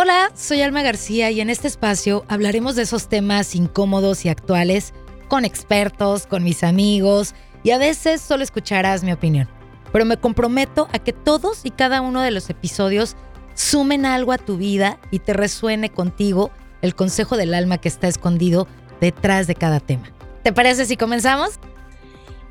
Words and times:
Hola, 0.00 0.30
soy 0.36 0.62
Alma 0.62 0.82
García 0.82 1.32
y 1.32 1.40
en 1.40 1.50
este 1.50 1.66
espacio 1.66 2.24
hablaremos 2.28 2.76
de 2.76 2.82
esos 2.82 3.08
temas 3.08 3.56
incómodos 3.56 4.24
y 4.24 4.28
actuales 4.28 4.94
con 5.26 5.44
expertos, 5.44 6.28
con 6.28 6.44
mis 6.44 6.62
amigos 6.62 7.34
y 7.64 7.72
a 7.72 7.78
veces 7.78 8.20
solo 8.20 8.44
escucharás 8.44 9.02
mi 9.02 9.10
opinión. 9.10 9.48
Pero 9.92 10.04
me 10.04 10.16
comprometo 10.16 10.86
a 10.92 11.00
que 11.00 11.12
todos 11.12 11.64
y 11.64 11.72
cada 11.72 12.00
uno 12.00 12.22
de 12.22 12.30
los 12.30 12.48
episodios 12.48 13.16
sumen 13.54 14.06
algo 14.06 14.30
a 14.30 14.38
tu 14.38 14.56
vida 14.56 15.00
y 15.10 15.18
te 15.18 15.32
resuene 15.32 15.90
contigo 15.90 16.52
el 16.80 16.94
consejo 16.94 17.36
del 17.36 17.52
alma 17.52 17.78
que 17.78 17.88
está 17.88 18.06
escondido 18.06 18.68
detrás 19.00 19.48
de 19.48 19.56
cada 19.56 19.80
tema. 19.80 20.12
¿Te 20.44 20.52
parece 20.52 20.86
si 20.86 20.96
comenzamos? 20.96 21.58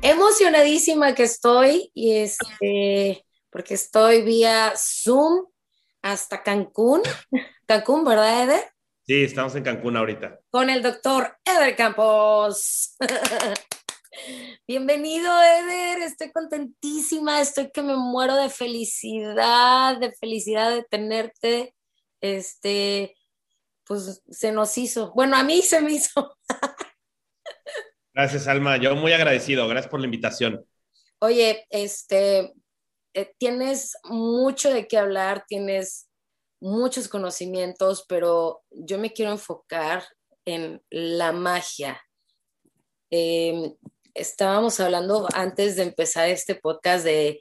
Emocionadísima 0.02 1.14
que 1.14 1.22
estoy 1.22 1.92
y 1.94 2.12
este, 2.12 3.24
porque 3.50 3.72
estoy 3.72 4.20
vía 4.20 4.74
Zoom 4.76 5.46
hasta 6.02 6.42
Cancún. 6.42 7.02
Cancún, 7.66 8.04
¿verdad, 8.04 8.44
Eder? 8.44 8.64
Sí, 9.06 9.24
estamos 9.24 9.54
en 9.54 9.62
Cancún 9.62 9.96
ahorita. 9.96 10.38
Con 10.50 10.70
el 10.70 10.82
doctor 10.82 11.36
Eder 11.44 11.74
Campos. 11.76 12.96
Bienvenido, 14.66 15.30
Eder. 15.42 16.02
Estoy 16.02 16.30
contentísima. 16.30 17.40
Estoy 17.40 17.70
que 17.70 17.82
me 17.82 17.96
muero 17.96 18.36
de 18.36 18.50
felicidad, 18.50 19.98
de 19.98 20.12
felicidad 20.12 20.70
de 20.70 20.82
tenerte. 20.84 21.74
Este, 22.20 23.16
pues 23.84 24.22
se 24.28 24.52
nos 24.52 24.76
hizo. 24.76 25.12
Bueno, 25.14 25.36
a 25.36 25.42
mí 25.42 25.62
se 25.62 25.80
me 25.80 25.92
hizo. 25.92 26.36
Gracias, 28.12 28.48
Alma. 28.48 28.76
Yo 28.76 28.94
muy 28.96 29.12
agradecido. 29.12 29.68
Gracias 29.68 29.90
por 29.90 30.00
la 30.00 30.06
invitación. 30.06 30.64
Oye, 31.20 31.66
este, 31.70 32.52
eh, 33.14 33.32
tienes 33.38 33.96
mucho 34.04 34.72
de 34.72 34.86
qué 34.86 34.98
hablar, 34.98 35.44
tienes 35.48 36.08
muchos 36.60 37.08
conocimientos, 37.08 38.04
pero 38.08 38.62
yo 38.70 38.98
me 38.98 39.12
quiero 39.12 39.32
enfocar 39.32 40.04
en 40.44 40.82
la 40.90 41.32
magia. 41.32 42.00
Em, 43.10 43.74
estábamos 44.14 44.80
hablando 44.80 45.26
antes 45.34 45.76
de 45.76 45.84
empezar 45.84 46.28
este 46.28 46.54
podcast 46.54 47.04
de 47.04 47.40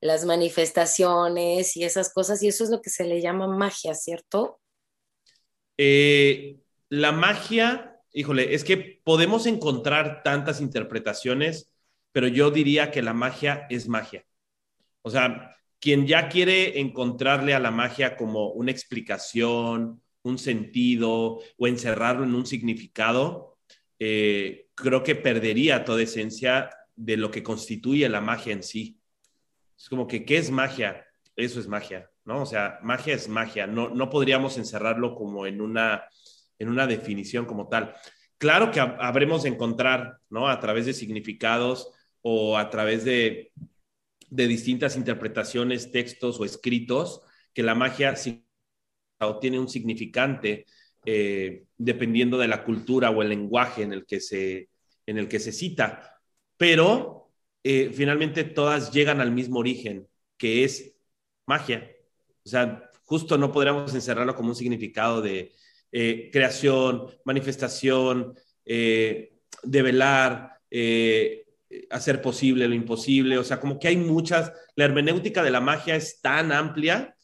las 0.00 0.24
manifestaciones 0.24 1.76
y 1.76 1.84
esas 1.84 2.12
cosas, 2.12 2.42
y 2.42 2.48
eso 2.48 2.64
es 2.64 2.70
lo 2.70 2.80
que 2.80 2.90
se 2.90 3.04
le 3.04 3.20
llama 3.20 3.46
magia, 3.48 3.94
¿cierto? 3.94 4.60
Eh, 5.76 6.58
la 6.88 7.12
magia, 7.12 8.00
híjole, 8.12 8.54
es 8.54 8.64
que 8.64 9.00
podemos 9.04 9.46
encontrar 9.46 10.22
tantas 10.22 10.60
interpretaciones, 10.60 11.72
pero 12.12 12.28
yo 12.28 12.50
diría 12.50 12.90
que 12.90 13.02
la 13.02 13.14
magia 13.14 13.66
es 13.70 13.88
magia. 13.88 14.24
O 15.08 15.10
sea, 15.10 15.56
quien 15.80 16.06
ya 16.06 16.28
quiere 16.28 16.80
encontrarle 16.80 17.54
a 17.54 17.58
la 17.58 17.70
magia 17.70 18.14
como 18.14 18.50
una 18.50 18.70
explicación, 18.70 20.02
un 20.22 20.38
sentido 20.38 21.40
o 21.56 21.66
encerrarlo 21.66 22.24
en 22.24 22.34
un 22.34 22.44
significado, 22.44 23.56
eh, 23.98 24.68
creo 24.74 25.02
que 25.02 25.14
perdería 25.14 25.86
toda 25.86 26.02
esencia 26.02 26.68
de 26.94 27.16
lo 27.16 27.30
que 27.30 27.42
constituye 27.42 28.06
la 28.10 28.20
magia 28.20 28.52
en 28.52 28.62
sí. 28.62 29.00
Es 29.78 29.88
como 29.88 30.06
que, 30.06 30.26
¿qué 30.26 30.36
es 30.36 30.50
magia? 30.50 31.06
Eso 31.34 31.58
es 31.58 31.68
magia, 31.68 32.10
¿no? 32.26 32.42
O 32.42 32.46
sea, 32.46 32.80
magia 32.82 33.14
es 33.14 33.26
magia. 33.28 33.66
No, 33.66 33.88
no 33.88 34.10
podríamos 34.10 34.58
encerrarlo 34.58 35.14
como 35.14 35.46
en 35.46 35.62
una, 35.62 36.04
en 36.58 36.68
una 36.68 36.86
definición 36.86 37.46
como 37.46 37.68
tal. 37.68 37.94
Claro 38.36 38.70
que 38.70 38.80
habremos 38.80 39.44
de 39.44 39.48
encontrar, 39.48 40.18
¿no? 40.28 40.48
A 40.48 40.60
través 40.60 40.84
de 40.84 40.92
significados 40.92 41.92
o 42.20 42.58
a 42.58 42.68
través 42.68 43.06
de 43.06 43.52
de 44.30 44.46
distintas 44.46 44.96
interpretaciones, 44.96 45.90
textos 45.90 46.38
o 46.40 46.44
escritos, 46.44 47.22
que 47.52 47.62
la 47.62 47.74
magia 47.74 48.14
tiene 49.40 49.58
un 49.58 49.68
significante 49.68 50.66
eh, 51.04 51.64
dependiendo 51.76 52.38
de 52.38 52.48
la 52.48 52.64
cultura 52.64 53.10
o 53.10 53.22
el 53.22 53.30
lenguaje 53.30 53.82
en 53.82 53.92
el 53.92 54.04
que 54.06 54.20
se, 54.20 54.68
en 55.06 55.18
el 55.18 55.28
que 55.28 55.40
se 55.40 55.52
cita. 55.52 56.20
Pero 56.56 57.30
eh, 57.62 57.90
finalmente 57.94 58.44
todas 58.44 58.92
llegan 58.92 59.20
al 59.20 59.32
mismo 59.32 59.58
origen, 59.58 60.06
que 60.36 60.64
es 60.64 60.94
magia. 61.46 61.90
O 62.44 62.48
sea, 62.48 62.90
justo 63.04 63.38
no 63.38 63.52
podríamos 63.52 63.94
encerrarlo 63.94 64.34
como 64.34 64.50
un 64.50 64.56
significado 64.56 65.22
de 65.22 65.54
eh, 65.92 66.28
creación, 66.32 67.06
manifestación, 67.24 68.34
develar, 69.62 70.60
hacer 71.90 72.22
posible 72.22 72.68
lo 72.68 72.74
imposible, 72.74 73.38
o 73.38 73.44
sea, 73.44 73.60
como 73.60 73.78
que 73.78 73.88
hay 73.88 73.96
muchas, 73.96 74.52
la 74.74 74.84
hermenéutica 74.84 75.42
de 75.42 75.50
la 75.50 75.60
magia 75.60 75.96
es 75.96 76.20
tan 76.20 76.52
amplia 76.52 77.14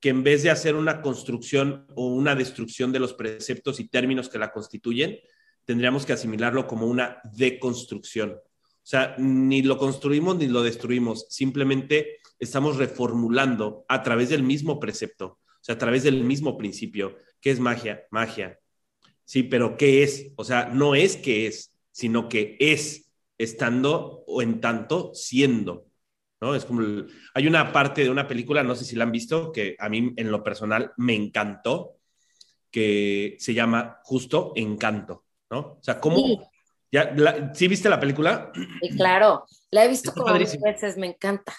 que 0.00 0.08
en 0.08 0.24
vez 0.24 0.42
de 0.42 0.50
hacer 0.50 0.74
una 0.74 1.00
construcción 1.00 1.86
o 1.94 2.08
una 2.08 2.34
destrucción 2.34 2.90
de 2.92 2.98
los 2.98 3.14
preceptos 3.14 3.78
y 3.78 3.88
términos 3.88 4.28
que 4.28 4.38
la 4.38 4.50
constituyen, 4.50 5.18
tendríamos 5.64 6.04
que 6.04 6.12
asimilarlo 6.12 6.66
como 6.66 6.86
una 6.86 7.20
deconstrucción. 7.36 8.32
O 8.32 8.84
sea, 8.84 9.14
ni 9.18 9.62
lo 9.62 9.78
construimos 9.78 10.36
ni 10.36 10.48
lo 10.48 10.62
destruimos, 10.62 11.26
simplemente 11.30 12.18
estamos 12.40 12.78
reformulando 12.78 13.84
a 13.88 14.02
través 14.02 14.28
del 14.28 14.42
mismo 14.42 14.80
precepto, 14.80 15.26
o 15.26 15.60
sea, 15.60 15.76
a 15.76 15.78
través 15.78 16.02
del 16.02 16.24
mismo 16.24 16.58
principio. 16.58 17.16
¿Qué 17.40 17.52
es 17.52 17.60
magia? 17.60 18.02
Magia. 18.10 18.58
Sí, 19.24 19.44
pero 19.44 19.76
¿qué 19.76 20.02
es? 20.02 20.32
O 20.34 20.42
sea, 20.42 20.66
no 20.66 20.96
es 20.96 21.16
que 21.16 21.46
es, 21.46 21.72
sino 21.92 22.28
que 22.28 22.56
es 22.58 23.11
estando 23.42 24.24
o 24.26 24.42
en 24.42 24.60
tanto 24.60 25.12
siendo. 25.14 25.86
¿no? 26.40 26.54
Es 26.54 26.64
como 26.64 26.82
hay 27.34 27.46
una 27.46 27.72
parte 27.72 28.02
de 28.02 28.10
una 28.10 28.26
película, 28.26 28.62
no 28.62 28.74
sé 28.74 28.84
si 28.84 28.96
la 28.96 29.04
han 29.04 29.12
visto, 29.12 29.52
que 29.52 29.76
a 29.78 29.88
mí 29.88 30.12
en 30.16 30.30
lo 30.30 30.42
personal 30.42 30.92
me 30.96 31.14
encantó, 31.14 31.98
que 32.70 33.36
se 33.38 33.54
llama 33.54 34.00
justo 34.02 34.52
Encanto, 34.56 35.24
¿no? 35.50 35.58
O 35.58 35.82
sea, 35.82 36.00
¿cómo? 36.00 36.16
Sí. 36.16 36.38
¿Ya, 36.90 37.52
¿Sí 37.54 37.68
viste 37.68 37.88
la 37.88 38.00
película? 38.00 38.52
Sí, 38.54 38.96
claro, 38.96 39.46
la 39.70 39.84
he 39.84 39.88
visto 39.88 40.12
como 40.12 40.32
veces, 40.34 40.96
me 40.96 41.06
encanta. 41.06 41.54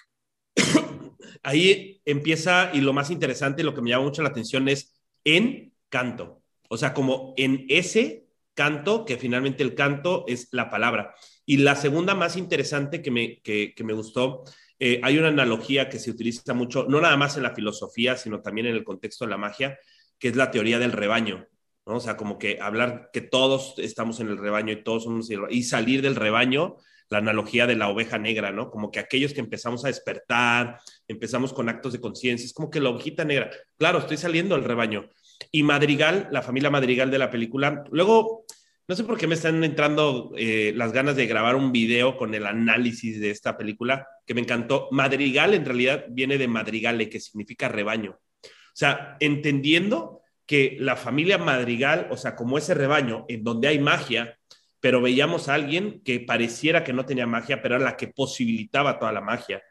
Ahí 1.44 2.02
empieza 2.06 2.70
y 2.74 2.82
lo 2.82 2.94
más 2.94 3.10
interesante, 3.10 3.64
lo 3.64 3.74
que 3.74 3.82
me 3.82 3.90
llama 3.90 4.04
mucho 4.04 4.22
la 4.22 4.30
atención 4.30 4.68
es 4.68 5.02
en 5.24 5.74
canto, 5.90 6.42
o 6.70 6.78
sea, 6.78 6.94
como 6.94 7.34
en 7.38 7.66
ese 7.70 8.28
canto, 8.54 9.06
que 9.06 9.18
finalmente 9.18 9.64
el 9.64 9.76
canto 9.76 10.26
es 10.28 10.50
la 10.52 10.70
palabra. 10.70 11.16
Y 11.46 11.58
la 11.58 11.76
segunda 11.76 12.16
más 12.16 12.38
interesante 12.38 13.02
que 13.02 13.12
me, 13.12 13.42
que, 13.42 13.74
me 13.84 13.94
gustó, 13.94 14.44
eh, 14.80 15.00
hay 15.04 15.18
una 15.18 15.28
analogía 15.28 15.90
que 15.90 16.00
se 16.00 16.12
utiliza 16.12 16.54
mucho, 16.54 16.86
no 16.88 17.02
nada 17.02 17.18
más 17.18 17.38
en 17.38 17.44
la 17.44 17.54
filosofía, 17.54 18.16
sino 18.16 18.42
también 18.42 18.68
en 18.68 18.76
el 18.76 18.84
contexto 18.84 19.26
de 19.26 19.32
la 19.32 19.38
magia, 19.38 19.78
que 20.20 20.30
es 20.30 20.36
la 20.36 20.52
teoría 20.52 20.80
del 20.80 20.92
rebaño. 20.92 21.48
¿no? 21.86 21.96
O 21.96 22.00
sea, 22.00 22.16
como 22.16 22.38
que 22.38 22.60
hablar 22.62 23.10
que 23.12 23.22
todos 23.22 23.76
estamos 23.78 24.20
en 24.20 24.30
el 24.30 24.38
rebaño 24.38 24.72
y 24.72 24.84
todos 24.84 25.04
somos 25.04 25.30
y 25.50 25.64
salir 25.64 26.02
del 26.02 26.16
rebaño, 26.16 26.78
la 27.10 27.20
analogía 27.20 27.68
de 27.68 27.76
la 27.76 27.90
oveja 27.90 28.18
negra, 28.18 28.52
¿no? 28.52 28.72
Como 28.72 28.90
que 28.90 29.00
aquellos 29.00 29.34
que 29.34 29.42
empezamos 29.42 29.84
a 29.86 29.90
despertar, 29.90 30.80
empezamos 31.08 31.54
con 31.54 31.70
actos 31.70 31.94
de 31.94 32.02
conciencia, 32.02 32.46
es 32.46 32.54
como 32.54 32.70
que 32.70 32.80
la 32.80 32.90
ovejita 32.90 33.24
negra, 33.24 33.52
claro, 33.78 34.00
estoy 34.00 34.18
saliendo 34.18 34.56
del 34.56 34.64
rebaño. 34.64 35.10
Y 35.52 35.64
Madrigal, 35.64 36.28
la 36.32 36.42
familia 36.42 36.72
Madrigal 36.72 37.12
de 37.12 37.20
la 37.20 37.30
película, 37.30 37.84
luego 37.92 38.46
no 38.88 38.96
sé 38.96 39.04
por 39.04 39.18
qué 39.18 39.28
me 39.28 39.36
están 39.36 39.64
entrando 39.64 40.34
eh, 40.38 40.74
las 40.76 40.92
ganas 40.92 41.16
de 41.16 41.26
grabar 41.26 41.56
un 41.56 41.72
video 41.72 42.18
con 42.18 42.34
el 42.34 42.46
análisis 42.46 43.20
de 43.20 43.32
esta 43.32 43.58
película, 43.58 44.08
que 44.26 44.34
me 44.34 44.42
encantó. 44.42 44.90
Madrigal 44.92 45.54
en 45.54 45.66
realidad 45.66 46.06
viene 46.10 46.38
de 46.38 46.48
madrigale, 46.48 47.10
que 47.10 47.20
significa 47.20 47.70
rebaño. 47.70 48.20
O 48.44 48.76
sea, 48.76 49.16
entendiendo 49.20 50.22
que 50.46 50.76
la 50.80 50.98
familia 50.98 51.38
madrigal, 51.38 52.08
o 52.12 52.18
sea, 52.18 52.36
como 52.36 52.58
ese 52.58 52.74
rebaño 52.74 53.26
en 53.30 53.44
donde 53.44 53.70
hay 53.70 53.80
magia, 53.80 54.38
pero 54.82 55.02
veíamos 55.02 55.48
a 55.48 55.54
alguien 55.54 56.02
que 56.04 56.20
pareciera 56.20 56.84
que 56.84 56.92
no 56.92 57.06
tenía 57.06 57.26
magia, 57.26 57.62
pero 57.62 57.76
era 57.76 57.86
la 57.86 57.96
que 57.96 58.10
posibilitaba 58.10 59.00
toda 59.00 59.14
la 59.14 59.22
magia. 59.22 59.64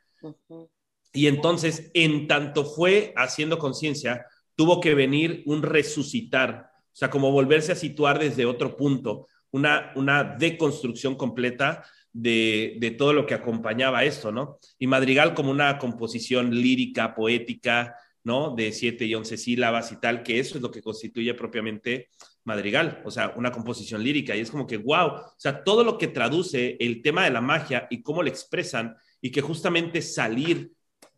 Y 1.13 1.27
entonces, 1.27 1.91
en 1.93 2.27
tanto 2.27 2.65
fue 2.65 3.13
haciendo 3.17 3.59
conciencia, 3.59 4.25
tuvo 4.55 4.81
que 4.81 4.95
venir 4.95 5.43
un 5.45 5.63
resucitar 5.63 6.72
o 6.93 6.97
sea, 6.97 7.11
como 7.11 7.33
volverse 7.33 7.73
a 7.73 7.77
situar 7.77 8.19
desde 8.19 8.45
otro 8.45 8.77
punto, 8.77 9.27
una, 9.51 9.93
una 9.97 10.25
deconstrucción 10.25 11.15
completa 11.15 11.85
de, 12.13 12.77
de, 12.79 12.91
todo 12.91 13.13
lo 13.15 13.25
que 13.25 13.35
acompañaba 13.35 14.05
esto, 14.05 14.31
¿no? 14.31 14.59
Y 14.79 14.87
Madrigal 14.87 15.35
como 15.35 15.51
una 15.51 15.79
composición 15.79 16.55
lírica, 16.55 17.15
poética, 17.15 17.97
¿no? 18.25 18.55
De 18.55 18.73
siete 18.73 19.07
y 19.07 19.15
once 19.15 19.37
sílabas 19.37 19.93
y 19.93 19.97
tal, 20.01 20.23
que 20.23 20.39
eso 20.39 20.57
es 20.57 20.63
lo 20.63 20.71
que 20.71 20.83
constituye 20.83 21.35
propiamente 21.35 22.11
Madrigal, 22.45 23.01
o 23.05 23.11
sea, 23.11 23.33
una 23.37 23.53
composición 23.53 24.03
lírica. 24.03 24.37
Y 24.37 24.41
es 24.41 24.51
como 24.51 24.67
que, 24.67 24.77
wow, 24.77 25.09
o 25.09 25.35
sea, 25.37 25.63
todo 25.65 25.85
lo 25.85 25.97
que 25.97 26.09
traduce 26.09 26.77
el 26.81 27.03
tema 27.03 27.25
de 27.25 27.31
la 27.31 27.41
magia 27.41 27.87
y 27.91 28.03
cómo 28.03 28.23
lo 28.23 28.29
expresan 28.29 28.97
y 29.21 29.31
que 29.31 29.41
justamente 29.41 30.03
salir 30.03 30.73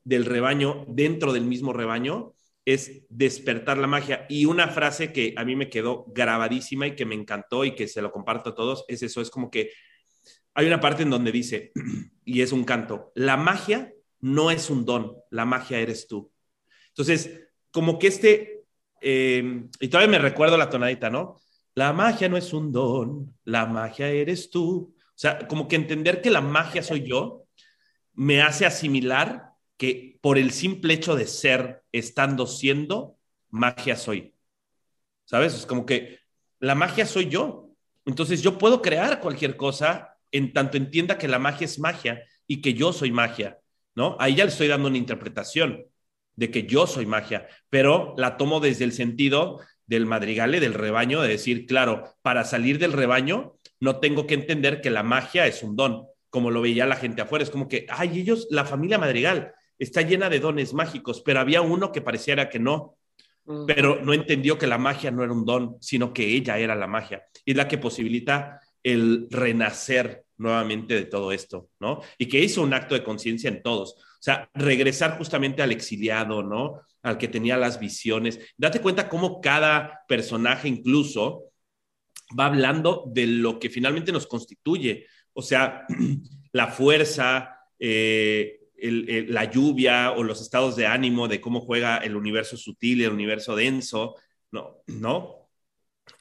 del 0.04 0.26
rebaño 0.26 0.84
dentro 0.86 1.32
del 1.32 1.44
mismo 1.44 1.72
rebaño 1.72 2.34
es 2.64 3.02
despertar 3.08 3.78
la 3.78 3.86
magia. 3.86 4.26
Y 4.28 4.46
una 4.46 4.68
frase 4.68 5.12
que 5.12 5.34
a 5.36 5.44
mí 5.44 5.54
me 5.56 5.68
quedó 5.68 6.06
grabadísima 6.08 6.86
y 6.86 6.96
que 6.96 7.04
me 7.04 7.14
encantó 7.14 7.64
y 7.64 7.74
que 7.74 7.88
se 7.88 8.02
lo 8.02 8.10
comparto 8.10 8.50
a 8.50 8.54
todos 8.54 8.84
es 8.88 9.02
eso, 9.02 9.20
es 9.20 9.30
como 9.30 9.50
que 9.50 9.70
hay 10.54 10.66
una 10.66 10.80
parte 10.80 11.02
en 11.02 11.10
donde 11.10 11.32
dice, 11.32 11.72
y 12.24 12.40
es 12.40 12.52
un 12.52 12.64
canto, 12.64 13.12
la 13.14 13.36
magia 13.36 13.92
no 14.20 14.50
es 14.50 14.70
un 14.70 14.84
don, 14.84 15.16
la 15.30 15.44
magia 15.44 15.80
eres 15.80 16.06
tú. 16.06 16.32
Entonces, 16.88 17.48
como 17.70 17.98
que 17.98 18.06
este, 18.06 18.64
eh, 19.00 19.64
y 19.80 19.88
todavía 19.88 20.10
me 20.10 20.18
recuerdo 20.18 20.56
la 20.56 20.70
tonadita, 20.70 21.10
¿no? 21.10 21.40
La 21.74 21.92
magia 21.92 22.28
no 22.28 22.36
es 22.36 22.52
un 22.52 22.72
don, 22.72 23.36
la 23.44 23.66
magia 23.66 24.08
eres 24.08 24.48
tú. 24.48 24.94
O 24.96 25.16
sea, 25.16 25.46
como 25.46 25.66
que 25.66 25.76
entender 25.76 26.22
que 26.22 26.30
la 26.30 26.40
magia 26.40 26.82
soy 26.82 27.02
yo 27.02 27.46
me 28.14 28.42
hace 28.42 28.64
asimilar 28.64 29.53
que 29.76 30.18
por 30.20 30.38
el 30.38 30.50
simple 30.52 30.94
hecho 30.94 31.16
de 31.16 31.26
ser, 31.26 31.82
estando 31.92 32.46
siendo, 32.46 33.18
magia 33.50 33.96
soy. 33.96 34.34
¿Sabes? 35.24 35.54
Es 35.54 35.66
como 35.66 35.86
que 35.86 36.18
la 36.60 36.74
magia 36.74 37.06
soy 37.06 37.28
yo. 37.28 37.70
Entonces 38.04 38.42
yo 38.42 38.58
puedo 38.58 38.82
crear 38.82 39.20
cualquier 39.20 39.56
cosa 39.56 40.16
en 40.30 40.52
tanto 40.52 40.76
entienda 40.76 41.18
que 41.18 41.28
la 41.28 41.38
magia 41.38 41.64
es 41.64 41.78
magia 41.78 42.22
y 42.46 42.60
que 42.60 42.74
yo 42.74 42.92
soy 42.92 43.12
magia, 43.12 43.58
¿no? 43.94 44.16
Ahí 44.18 44.34
ya 44.34 44.44
le 44.44 44.50
estoy 44.50 44.68
dando 44.68 44.88
una 44.88 44.98
interpretación 44.98 45.86
de 46.36 46.50
que 46.50 46.64
yo 46.64 46.86
soy 46.86 47.06
magia, 47.06 47.48
pero 47.70 48.14
la 48.18 48.36
tomo 48.36 48.60
desde 48.60 48.84
el 48.84 48.92
sentido 48.92 49.60
del 49.86 50.06
madrigale, 50.06 50.60
del 50.60 50.74
rebaño, 50.74 51.22
de 51.22 51.28
decir, 51.28 51.66
claro, 51.66 52.04
para 52.22 52.44
salir 52.44 52.78
del 52.78 52.92
rebaño 52.92 53.54
no 53.80 54.00
tengo 54.00 54.26
que 54.26 54.34
entender 54.34 54.80
que 54.80 54.90
la 54.90 55.02
magia 55.02 55.46
es 55.46 55.62
un 55.62 55.76
don, 55.76 56.06
como 56.30 56.50
lo 56.50 56.60
veía 56.60 56.86
la 56.86 56.96
gente 56.96 57.22
afuera. 57.22 57.44
Es 57.44 57.50
como 57.50 57.68
que, 57.68 57.86
ay, 57.88 58.18
ellos, 58.18 58.48
la 58.50 58.64
familia 58.64 58.98
madrigal 58.98 59.54
está 59.78 60.02
llena 60.02 60.28
de 60.28 60.40
dones 60.40 60.74
mágicos, 60.74 61.22
pero 61.24 61.40
había 61.40 61.62
uno 61.62 61.92
que 61.92 62.00
pareciera 62.00 62.48
que 62.48 62.58
no, 62.58 62.96
pero 63.66 64.02
no 64.02 64.14
entendió 64.14 64.56
que 64.56 64.66
la 64.66 64.78
magia 64.78 65.10
no 65.10 65.22
era 65.22 65.32
un 65.32 65.44
don, 65.44 65.76
sino 65.80 66.12
que 66.12 66.26
ella 66.26 66.58
era 66.58 66.74
la 66.74 66.86
magia. 66.86 67.24
Y 67.44 67.50
es 67.52 67.56
la 67.56 67.68
que 67.68 67.78
posibilita 67.78 68.60
el 68.82 69.28
renacer 69.30 70.24
nuevamente 70.36 70.94
de 70.94 71.04
todo 71.04 71.32
esto, 71.32 71.68
¿no? 71.80 72.00
Y 72.18 72.26
que 72.26 72.40
hizo 72.40 72.62
un 72.62 72.74
acto 72.74 72.94
de 72.94 73.04
conciencia 73.04 73.48
en 73.48 73.62
todos. 73.62 73.94
O 73.94 74.22
sea, 74.24 74.48
regresar 74.54 75.18
justamente 75.18 75.62
al 75.62 75.72
exiliado, 75.72 76.42
¿no? 76.42 76.80
Al 77.02 77.18
que 77.18 77.28
tenía 77.28 77.56
las 77.56 77.78
visiones. 77.78 78.40
Date 78.56 78.80
cuenta 78.80 79.08
cómo 79.08 79.40
cada 79.40 80.00
personaje 80.08 80.68
incluso 80.68 81.52
va 82.38 82.46
hablando 82.46 83.04
de 83.06 83.26
lo 83.26 83.58
que 83.58 83.70
finalmente 83.70 84.12
nos 84.12 84.26
constituye. 84.26 85.06
O 85.34 85.42
sea, 85.42 85.86
la 86.52 86.68
fuerza, 86.68 87.58
eh, 87.78 88.60
la 88.90 89.50
lluvia 89.50 90.12
o 90.12 90.22
los 90.22 90.40
estados 90.40 90.76
de 90.76 90.86
ánimo 90.86 91.28
de 91.28 91.40
cómo 91.40 91.60
juega 91.60 91.98
el 91.98 92.16
universo 92.16 92.56
sutil 92.56 93.00
y 93.00 93.04
el 93.04 93.12
universo 93.12 93.56
denso, 93.56 94.16
¿no? 94.50 94.82
¿No? 94.86 95.48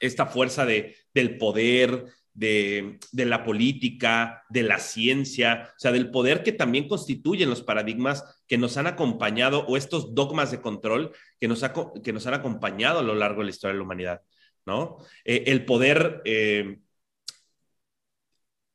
Esta 0.00 0.26
fuerza 0.26 0.64
de, 0.64 0.96
del 1.12 1.36
poder, 1.36 2.06
de, 2.34 2.98
la 3.12 3.44
política, 3.44 4.44
de 4.48 4.64
la 4.64 4.78
ciencia, 4.78 5.70
o 5.76 5.78
sea, 5.78 5.92
del 5.92 6.10
poder 6.10 6.42
que 6.42 6.52
también 6.52 6.88
constituyen 6.88 7.48
los 7.48 7.62
paradigmas 7.62 8.42
que 8.48 8.58
nos 8.58 8.76
han 8.76 8.86
acompañado 8.86 9.64
o 9.66 9.76
estos 9.76 10.14
dogmas 10.14 10.50
de 10.50 10.60
control 10.60 11.12
que 11.38 11.48
nos, 11.48 11.64
que 12.02 12.12
nos 12.12 12.26
han 12.26 12.34
acompañado 12.34 12.98
a 12.98 13.02
lo 13.02 13.14
largo 13.14 13.40
de 13.40 13.44
la 13.44 13.50
historia 13.50 13.74
de 13.74 13.78
la 13.78 13.84
humanidad, 13.84 14.22
¿no? 14.66 14.98
Eh, 15.24 15.44
el 15.46 15.64
poder, 15.64 16.22
eh, 16.24 16.78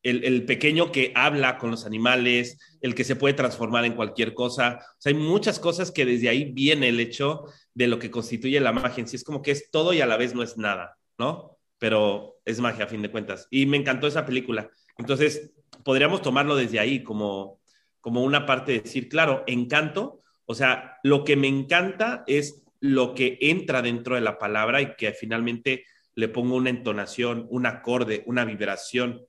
el, 0.04 0.46
pequeño 0.46 0.92
que 0.92 1.12
habla 1.16 1.58
con 1.58 1.72
los 1.72 1.86
animales, 1.86 2.58
el 2.82 2.96
que 2.96 3.04
se 3.04 3.16
puede 3.16 3.34
transformar 3.34 3.86
en 3.86 3.96
cualquier 3.96 4.34
cosa, 4.34 4.80
o 4.98 5.02
sea, 5.02 5.12
hay 5.12 5.18
muchas 5.18 5.60
cosas 5.60 5.92
que 5.92 6.06
desde 6.06 6.30
ahí 6.30 6.52
viene 6.52 6.88
el 6.88 7.00
hecho 7.00 7.46
de 7.74 7.88
lo 7.88 8.00
que 8.00 8.12
constituye 8.12 8.60
la 8.60 8.72
magia 8.72 9.06
sí, 9.06 9.16
es 9.16 9.24
como 9.24 9.42
que 9.42 9.52
es 9.52 9.70
todo 9.72 9.94
y 9.94 10.02
a 10.02 10.06
la 10.06 10.18
vez 10.18 10.34
no 10.34 10.44
es 10.44 10.58
nada, 10.58 10.98
¿no? 11.18 11.60
pero 11.80 12.36
es 12.46 12.60
magia 12.60 12.86
a 12.86 12.88
fin 12.88 13.02
de 13.02 13.10
cuentas. 13.10 13.48
Y 13.50 13.66
me 13.66 13.78
encantó 13.78 14.06
esa 14.06 14.26
película. 14.26 14.70
Entonces, 14.98 15.54
podríamos 15.84 16.22
tomarlo 16.22 16.56
desde 16.56 16.80
ahí 16.80 17.02
como, 17.02 17.60
como 18.02 18.24
una 18.24 18.46
parte 18.46 18.74
de 18.74 18.82
decir, 18.82 19.08
claro, 19.08 19.44
encanto, 19.48 20.22
o 20.46 20.54
sea, 20.54 20.98
lo 21.04 21.24
que 21.24 21.38
me 21.38 21.48
encanta 21.48 22.24
es 22.28 22.64
lo 22.82 23.16
que 23.16 23.38
entra 23.42 23.82
dentro 23.82 24.16
de 24.16 24.22
la 24.22 24.38
palabra 24.38 24.82
y 24.82 24.96
que 24.96 25.14
finalmente 25.14 25.86
le 26.16 26.28
pongo 26.28 26.56
una 26.56 26.70
entonación, 26.70 27.48
un 27.50 27.66
acorde, 27.66 28.24
una 28.26 28.44
vibración 28.44 29.26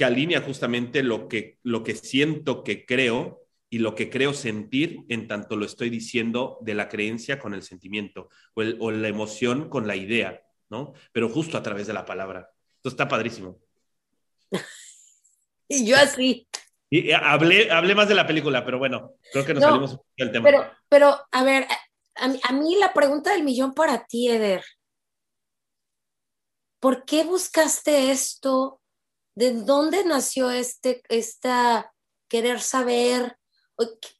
que 0.00 0.06
alinea 0.06 0.40
justamente 0.40 1.02
lo 1.02 1.28
que, 1.28 1.58
lo 1.62 1.84
que 1.84 1.94
siento 1.94 2.64
que 2.64 2.86
creo 2.86 3.42
y 3.68 3.80
lo 3.80 3.94
que 3.94 4.08
creo 4.08 4.32
sentir 4.32 5.04
en 5.10 5.28
tanto 5.28 5.56
lo 5.56 5.66
estoy 5.66 5.90
diciendo 5.90 6.56
de 6.62 6.72
la 6.72 6.88
creencia 6.88 7.38
con 7.38 7.52
el 7.52 7.62
sentimiento 7.62 8.30
o, 8.54 8.62
o 8.78 8.90
la 8.92 9.08
emoción 9.08 9.68
con 9.68 9.86
la 9.86 9.96
idea. 9.96 10.42
¿no? 10.70 10.94
Pero 11.12 11.28
justo 11.28 11.58
a 11.58 11.62
través 11.62 11.86
de 11.86 11.92
la 11.92 12.06
palabra. 12.06 12.50
Entonces 12.76 12.94
está 12.94 13.08
padrísimo. 13.08 13.58
y 15.68 15.84
yo 15.84 15.98
así. 15.98 16.48
Y, 16.88 17.12
hablé, 17.12 17.70
hablé 17.70 17.94
más 17.94 18.08
de 18.08 18.14
la 18.14 18.26
película, 18.26 18.64
pero 18.64 18.78
bueno, 18.78 19.16
creo 19.32 19.44
que 19.44 19.52
nos 19.52 19.62
salimos 19.62 19.98
del 20.16 20.32
tema. 20.32 20.44
Pero, 20.44 20.72
pero 20.88 21.18
a 21.30 21.44
ver, 21.44 21.66
a, 22.14 22.52
mí 22.54 22.76
la 22.76 22.94
pregunta 22.94 23.34
del 23.34 23.44
millón 23.44 23.74
para 23.74 24.06
ti, 24.06 24.30
Eder. 24.30 24.64
¿Por 26.80 27.04
qué 27.04 27.22
buscaste 27.24 28.10
esto? 28.10 28.79
¿De 29.34 29.52
dónde 29.52 30.04
nació 30.04 30.50
este, 30.50 31.02
esta 31.08 31.92
querer 32.28 32.60
saber? 32.60 33.36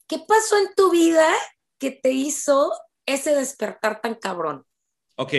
¿Qué 0.07 0.19
pasó 0.27 0.59
en 0.59 0.75
tu 0.75 0.91
vida 0.91 1.29
que 1.79 1.91
te 1.91 2.11
hizo 2.11 2.73
ese 3.07 3.35
despertar 3.35 4.01
tan 4.01 4.15
cabrón? 4.15 4.65
Ok, 5.17 5.35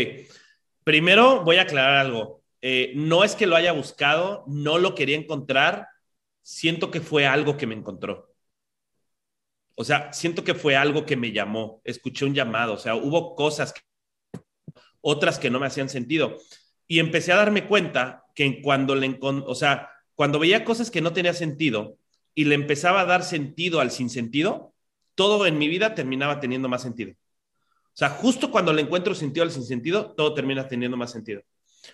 Primero 0.84 1.44
voy 1.44 1.58
a 1.58 1.64
aclarar 1.64 1.98
algo. 1.98 2.44
Eh, 2.62 2.94
no 2.96 3.24
es 3.24 3.36
que 3.36 3.48
lo 3.48 3.56
haya 3.56 3.72
buscado, 3.72 4.44
no 4.48 4.78
lo 4.78 4.96
quería 4.96 5.18
encontrar, 5.18 5.88
siento 6.42 6.92
que 6.92 7.02
fue 7.02 7.26
algo 7.26 7.58
que 7.58 7.68
me 7.68 7.76
encontró. 7.76 8.34
O 9.76 9.84
sea, 9.84 10.12
siento 10.14 10.44
que 10.44 10.54
fue 10.54 10.76
algo 10.76 11.06
que 11.06 11.16
me 11.16 11.32
llamó, 11.32 11.82
escuché 11.84 12.26
un 12.26 12.36
llamado, 12.36 12.74
o 12.74 12.78
sea, 12.78 12.96
hubo 12.96 13.36
cosas, 13.36 13.74
otras 15.02 15.40
que 15.40 15.50
no 15.50 15.60
me 15.60 15.68
hacían 15.68 15.90
sentido. 15.90 16.38
Y 16.92 17.00
empecé 17.00 17.32
a 17.32 17.38
darme 17.38 17.68
cuenta 17.68 18.26
que 18.36 18.62
cuando 18.62 18.96
le 18.96 19.18
o 19.22 19.56
sea, 19.56 19.92
cuando 20.14 20.40
veía 20.40 20.66
cosas 20.66 20.92
que 20.92 21.00
no 21.00 21.14
tenían 21.14 21.36
sentido 21.36 21.96
y 22.36 22.44
le 22.44 22.56
empezaba 22.56 23.00
a 23.00 23.06
dar 23.06 23.24
sentido 23.24 23.80
al 23.80 23.92
sinsentido, 23.92 24.74
todo 25.16 25.46
en 25.46 25.58
mi 25.58 25.70
vida 25.70 25.96
terminaba 25.96 26.42
teniendo 26.42 26.68
más 26.68 26.82
sentido. 26.82 27.14
O 27.14 27.94
sea, 27.94 28.10
justo 28.10 28.52
cuando 28.52 28.74
le 28.74 28.82
encuentro 28.82 29.16
sentido 29.16 29.46
al 29.46 29.52
sinsentido, 29.54 30.12
todo 30.18 30.34
termina 30.34 30.68
teniendo 30.68 30.98
más 30.98 31.14
sentido. 31.14 31.44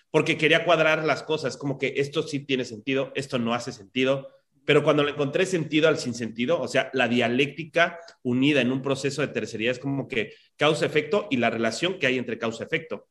Porque 0.10 0.36
quería 0.36 0.66
cuadrar 0.66 1.06
las 1.06 1.22
cosas, 1.22 1.58
como 1.58 1.78
que 1.78 1.94
esto 1.98 2.24
sí 2.24 2.40
tiene 2.40 2.66
sentido, 2.66 3.12
esto 3.14 3.38
no 3.38 3.54
hace 3.54 3.72
sentido. 3.72 4.30
Pero 4.66 4.82
cuando 4.84 5.04
le 5.04 5.12
encontré 5.12 5.46
sentido 5.46 5.90
al 5.90 6.00
sinsentido, 6.00 6.60
o 6.60 6.68
sea, 6.68 6.90
la 6.94 7.08
dialéctica 7.08 8.00
unida 8.24 8.62
en 8.62 8.72
un 8.72 8.82
proceso 8.82 9.22
de 9.22 9.28
tercería 9.28 9.70
es 9.70 9.78
como 9.78 10.08
que 10.08 10.34
causa-efecto 10.56 11.27
y 11.30 11.38
la 11.38 11.51
relación 11.51 12.00
que 12.00 12.08
hay 12.08 12.18
entre 12.18 12.39
causa-efecto. 12.39 13.06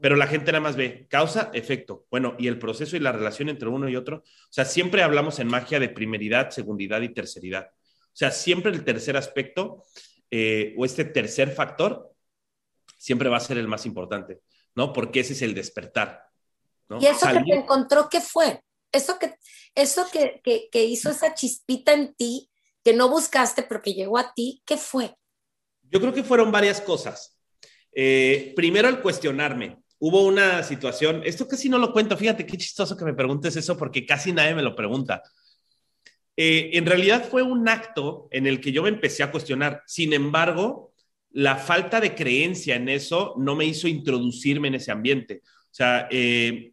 Pero 0.00 0.16
la 0.16 0.26
gente 0.26 0.52
nada 0.52 0.62
más 0.62 0.76
ve 0.76 1.06
causa-efecto. 1.08 2.06
Bueno, 2.10 2.34
y 2.38 2.48
el 2.48 2.58
proceso 2.58 2.96
y 2.96 3.00
la 3.00 3.12
relación 3.12 3.48
entre 3.48 3.68
uno 3.68 3.88
y 3.88 3.96
otro. 3.96 4.18
O 4.18 4.52
sea, 4.52 4.64
siempre 4.64 5.02
hablamos 5.02 5.38
en 5.38 5.48
magia 5.48 5.78
de 5.78 5.88
primeridad, 5.88 6.50
segundidad 6.50 7.02
y 7.02 7.12
terceridad. 7.12 7.70
O 7.70 8.16
sea, 8.16 8.30
siempre 8.30 8.72
el 8.72 8.84
tercer 8.84 9.16
aspecto 9.16 9.84
eh, 10.30 10.74
o 10.78 10.84
este 10.84 11.04
tercer 11.04 11.50
factor 11.50 12.10
siempre 12.96 13.28
va 13.28 13.38
a 13.38 13.40
ser 13.40 13.58
el 13.58 13.66
más 13.66 13.86
importante, 13.86 14.40
¿no? 14.74 14.92
Porque 14.92 15.20
ese 15.20 15.32
es 15.32 15.42
el 15.42 15.54
despertar. 15.54 16.24
¿Y 17.00 17.06
eso 17.06 17.26
que 17.28 17.42
te 17.44 17.54
encontró 17.54 18.08
qué 18.08 18.20
fue? 18.20 18.62
Eso 18.92 19.18
que, 19.18 19.34
eso 19.74 20.06
que, 20.12 20.40
que, 20.42 20.84
hizo 20.84 21.10
esa 21.10 21.34
chispita 21.34 21.92
en 21.92 22.14
ti, 22.14 22.50
que 22.84 22.92
no 22.92 23.08
buscaste, 23.08 23.62
pero 23.62 23.80
que 23.80 23.94
llegó 23.94 24.18
a 24.18 24.34
ti, 24.34 24.62
¿qué 24.66 24.76
fue? 24.76 25.14
Yo 25.82 26.00
creo 26.00 26.12
que 26.12 26.24
fueron 26.24 26.50
varias 26.50 26.80
cosas. 26.80 27.38
Eh, 27.92 28.52
primero, 28.56 28.88
el 28.88 29.00
cuestionarme. 29.00 29.79
Hubo 30.02 30.24
una 30.24 30.62
situación, 30.62 31.22
esto 31.24 31.46
casi 31.46 31.68
no 31.68 31.78
lo 31.78 31.92
cuento, 31.92 32.16
fíjate 32.16 32.46
qué 32.46 32.56
chistoso 32.56 32.96
que 32.96 33.04
me 33.04 33.14
preguntes 33.14 33.54
eso 33.54 33.76
porque 33.76 34.06
casi 34.06 34.32
nadie 34.32 34.54
me 34.54 34.62
lo 34.62 34.74
pregunta. 34.74 35.22
Eh, 36.36 36.70
en 36.72 36.86
realidad 36.86 37.28
fue 37.28 37.42
un 37.42 37.68
acto 37.68 38.26
en 38.30 38.46
el 38.46 38.62
que 38.62 38.72
yo 38.72 38.82
me 38.82 38.88
empecé 38.88 39.22
a 39.22 39.30
cuestionar. 39.30 39.82
Sin 39.86 40.14
embargo, 40.14 40.94
la 41.32 41.56
falta 41.56 42.00
de 42.00 42.14
creencia 42.14 42.76
en 42.76 42.88
eso 42.88 43.34
no 43.36 43.54
me 43.54 43.66
hizo 43.66 43.88
introducirme 43.88 44.68
en 44.68 44.76
ese 44.76 44.90
ambiente. 44.90 45.42
O 45.44 45.74
sea, 45.74 46.08
eh, 46.10 46.72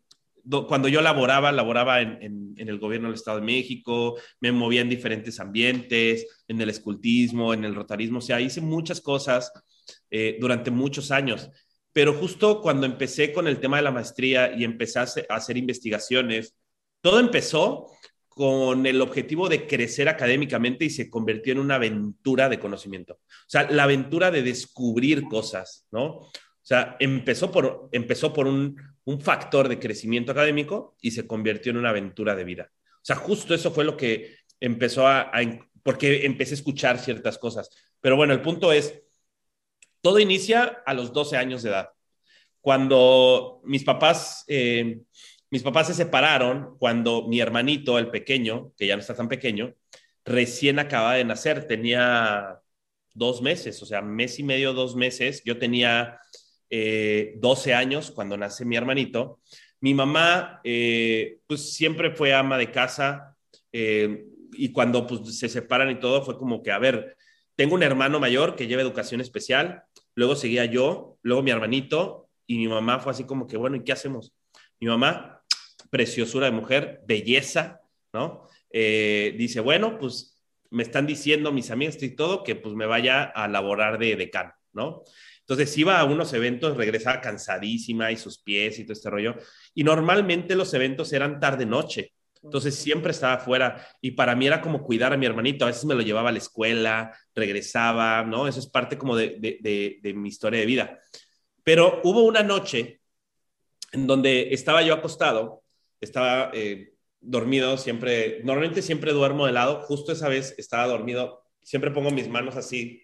cuando 0.68 0.88
yo 0.88 1.02
laboraba, 1.02 1.52
laboraba 1.52 2.02
en, 2.02 2.56
el 2.56 2.80
gobierno 2.80 3.10
del 3.10 3.16
Estado 3.16 3.40
de 3.40 3.46
México, 3.46 4.16
me 4.40 4.52
movía 4.52 4.82
en 4.82 4.90
diferentes 4.90 5.40
ambientes, 5.40 6.26
en 6.48 6.62
el 6.62 6.70
escultismo, 6.70 7.54
en 7.54 7.66
el 7.66 7.76
rotarismo, 7.76 8.20
o 8.20 8.22
sea, 8.22 8.40
hice 8.40 8.62
muchas 8.62 9.02
cosas 9.02 9.52
eh, 10.10 10.38
durante 10.40 10.72
muchos 10.72 11.12
años. 11.12 11.50
Pero 11.98 12.14
justo 12.14 12.62
cuando 12.62 12.86
empecé 12.86 13.34
con 13.34 13.48
el 13.48 13.60
tema 13.60 13.78
de 13.78 13.82
la 13.82 13.92
maestría 13.92 14.56
y 14.56 14.64
empecé 14.64 15.00
a 15.00 15.08
hacer 15.30 15.58
investigaciones, 15.58 16.56
todo 17.02 17.20
empezó 17.20 17.88
con 18.28 18.86
el 18.86 19.02
objetivo 19.02 19.50
de 19.50 19.66
crecer 19.66 20.08
académicamente 20.08 20.86
y 20.86 20.92
se 20.92 21.10
convirtió 21.10 21.54
en 21.54 21.60
una 21.60 21.74
aventura 21.74 22.50
de 22.50 22.60
conocimiento. 22.60 23.16
O 23.16 23.48
sea, 23.48 23.72
la 23.72 23.86
aventura 23.86 24.30
de 24.30 24.44
descubrir 24.44 25.24
cosas, 25.24 25.88
¿no? 25.90 26.06
O 26.18 26.32
sea, 26.62 26.98
empezó 27.00 27.52
por, 27.52 27.90
empezó 27.92 28.32
por 28.32 28.46
un, 28.46 28.78
factor 29.20 29.68
de 29.68 29.80
crecimiento 29.80 30.34
académico 30.34 30.98
y 31.02 31.10
se 31.10 31.26
convirtió 31.26 31.72
en 31.72 31.78
una 31.78 31.90
aventura 31.90 32.36
de 32.36 32.44
vida. 32.44 32.72
O 32.98 33.06
sea, 33.06 33.16
justo 33.16 33.56
eso 33.56 33.72
fue 33.72 33.86
lo 33.86 33.98
que 33.98 34.36
empezó 34.60 35.08
a, 35.08 35.32
a 35.34 35.42
porque 35.82 36.28
empecé 36.28 36.54
a 36.54 36.58
escuchar 36.62 37.00
ciertas 37.00 37.40
cosas. 37.40 37.72
Pero 38.02 38.18
bueno, 38.18 38.34
el 38.34 38.42
punto 38.44 38.72
es, 38.72 39.02
todo 40.02 40.20
inicia 40.20 40.82
a 40.86 40.94
los 40.94 41.14
12 41.14 41.38
años 41.38 41.64
de 41.64 41.70
edad. 41.70 41.90
cuando 42.62 43.62
mis 43.64 43.86
papás, 43.86 44.44
eh, 44.48 45.00
mis 45.50 45.64
papás 45.64 45.88
se 45.88 45.94
separaron, 45.94 46.78
cuando 46.80 47.26
mi 47.28 47.40
hermanito, 47.40 47.98
el 47.98 48.10
pequeño, 48.10 48.74
que 48.78 48.88
ya 48.88 48.96
no 48.96 49.02
está 49.02 49.16
tan 49.16 49.30
pequeño, 49.30 49.74
recién 50.26 50.78
acaba 50.80 51.14
de 51.14 51.24
nacer, 51.24 51.66
tenía 51.66 52.60
dos 53.14 53.42
meses, 53.42 53.82
o 53.82 53.86
sea, 53.86 54.02
mes 54.02 54.40
y 54.40 54.44
medio, 54.44 54.74
dos 54.74 54.98
meses. 54.98 55.42
Yo 55.46 55.58
tenía 55.58 56.20
12 56.70 57.74
años 57.74 58.12
cuando 58.12 58.36
nace 58.36 58.66
mi 58.66 58.76
hermanito. 58.76 59.40
Mi 59.80 59.94
mamá, 59.94 60.62
pues 60.64 61.74
siempre 61.74 62.12
fue 62.12 62.34
ama 62.34 62.58
de 62.58 62.72
casa 62.72 63.38
y 63.72 64.72
cuando 64.72 65.08
pues, 65.08 65.38
se 65.38 65.50
separan 65.50 65.90
y 65.92 66.00
todo, 66.00 66.22
fue 66.24 66.38
como 66.38 66.62
que, 66.62 66.72
a 66.72 66.80
ver, 66.80 67.16
tengo 67.56 67.76
un 67.76 67.84
hermano 67.84 68.20
mayor 68.20 68.56
que 68.56 68.68
lleva 68.68 68.82
educación 68.82 69.22
especial, 69.22 69.84
luego 70.18 70.36
seguía 70.36 70.66
yo, 70.66 71.20
luego 71.22 71.44
mi 71.44 71.52
hermanito, 71.52 72.28
y 72.48 72.58
mi 72.58 72.68
mamá 72.68 73.00
fue 73.00 73.12
así 73.12 73.26
como 73.26 73.46
que, 73.46 73.56
bueno, 73.56 73.76
¿y 73.76 73.84
qué 73.84 73.92
hacemos? 73.92 74.34
Mi 74.80 74.88
mamá, 74.88 75.44
preciosura 75.92 76.48
de 76.48 76.54
mujer, 76.54 77.02
belleza, 77.06 77.82
¿no? 78.14 78.48
Eh, 78.72 79.36
dice, 79.38 79.60
bueno, 79.60 80.00
pues 80.00 80.44
me 80.72 80.82
están 80.82 81.06
diciendo 81.06 81.52
mis 81.52 81.70
amigos 81.70 82.02
y 82.02 82.16
todo 82.16 82.44
que 82.44 82.56
pues 82.56 82.74
me 82.74 82.88
vaya 82.88 83.26
a 83.26 83.48
laborar 83.48 84.00
de 84.00 84.16
decano, 84.16 84.54
¿no? 84.74 85.04
Entonces 85.42 85.78
iba 85.78 86.00
a 86.00 86.04
unos 86.04 86.34
eventos, 86.34 86.76
regresaba 86.76 87.22
cansadísima 87.22 88.12
y 88.12 88.18
sus 88.18 88.40
pies 88.40 88.80
y 88.80 88.86
todo 88.86 88.94
este 88.94 89.12
rollo. 89.12 89.36
Y 89.76 89.84
normalmente 89.84 90.56
los 90.56 90.74
eventos 90.74 91.14
eran 91.14 91.40
tarde-noche. 91.40 92.14
Entonces 92.48 92.76
siempre 92.76 93.12
estaba 93.12 93.34
afuera 93.34 93.86
y 94.02 94.12
para 94.12 94.36
mí 94.36 94.48
era 94.48 94.62
como 94.62 94.82
cuidar 94.82 95.12
a 95.12 95.18
mi 95.18 95.26
hermanito. 95.26 95.66
A 95.66 95.68
veces 95.68 95.84
me 95.86 95.96
lo 95.96 96.02
llevaba 96.02 96.30
a 96.30 96.32
la 96.32 96.38
escuela, 96.38 97.14
regresaba, 97.36 98.24
¿no? 98.24 98.48
Eso 98.48 98.60
es 98.60 98.68
parte 98.68 98.98
como 98.98 99.16
de, 99.16 100.00
mi 100.16 100.30
historia 100.30 100.62
de 100.62 100.66
vida. 100.66 101.00
Pero 101.64 102.00
hubo 102.04 102.24
una 102.24 102.44
noche 102.44 103.02
en 103.92 104.08
donde 104.08 104.54
estaba 104.54 104.82
yo 104.82 104.94
acostado, 104.94 105.64
estaba 106.00 106.52
eh, 106.54 106.94
dormido, 107.20 107.78
siempre, 107.78 108.42
normalmente 108.44 108.82
siempre 108.82 109.12
duermo 109.12 109.46
de 109.46 109.52
lado, 109.52 109.82
justo 109.82 110.14
esa 110.14 110.30
vez 110.30 110.56
estaba 110.58 110.88
dormido, 110.88 111.44
siempre 111.62 111.92
pongo 111.92 112.12
mis 112.12 112.30
manos 112.30 112.56
así 112.56 113.04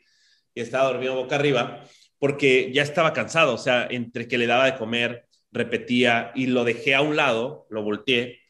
y 0.53 0.61
estaba 0.61 0.91
dormido 0.91 1.15
boca 1.15 1.35
arriba 1.35 1.83
porque 2.23 2.71
ya 2.73 2.83
estaba 2.83 3.11
cansado, 3.11 3.53
o 3.53 3.57
sea, 3.57 3.85
entre 3.91 4.29
que 4.29 4.37
le 4.37 4.47
daba 4.47 4.63
de 4.63 4.77
comer, 4.77 5.27
repetía 5.51 6.31
y 6.33 6.45
lo 6.45 6.63
dejé 6.63 6.95
a 6.95 7.01
un 7.01 7.17
lado, 7.17 7.67
lo 7.69 7.83
volteé 7.83 8.42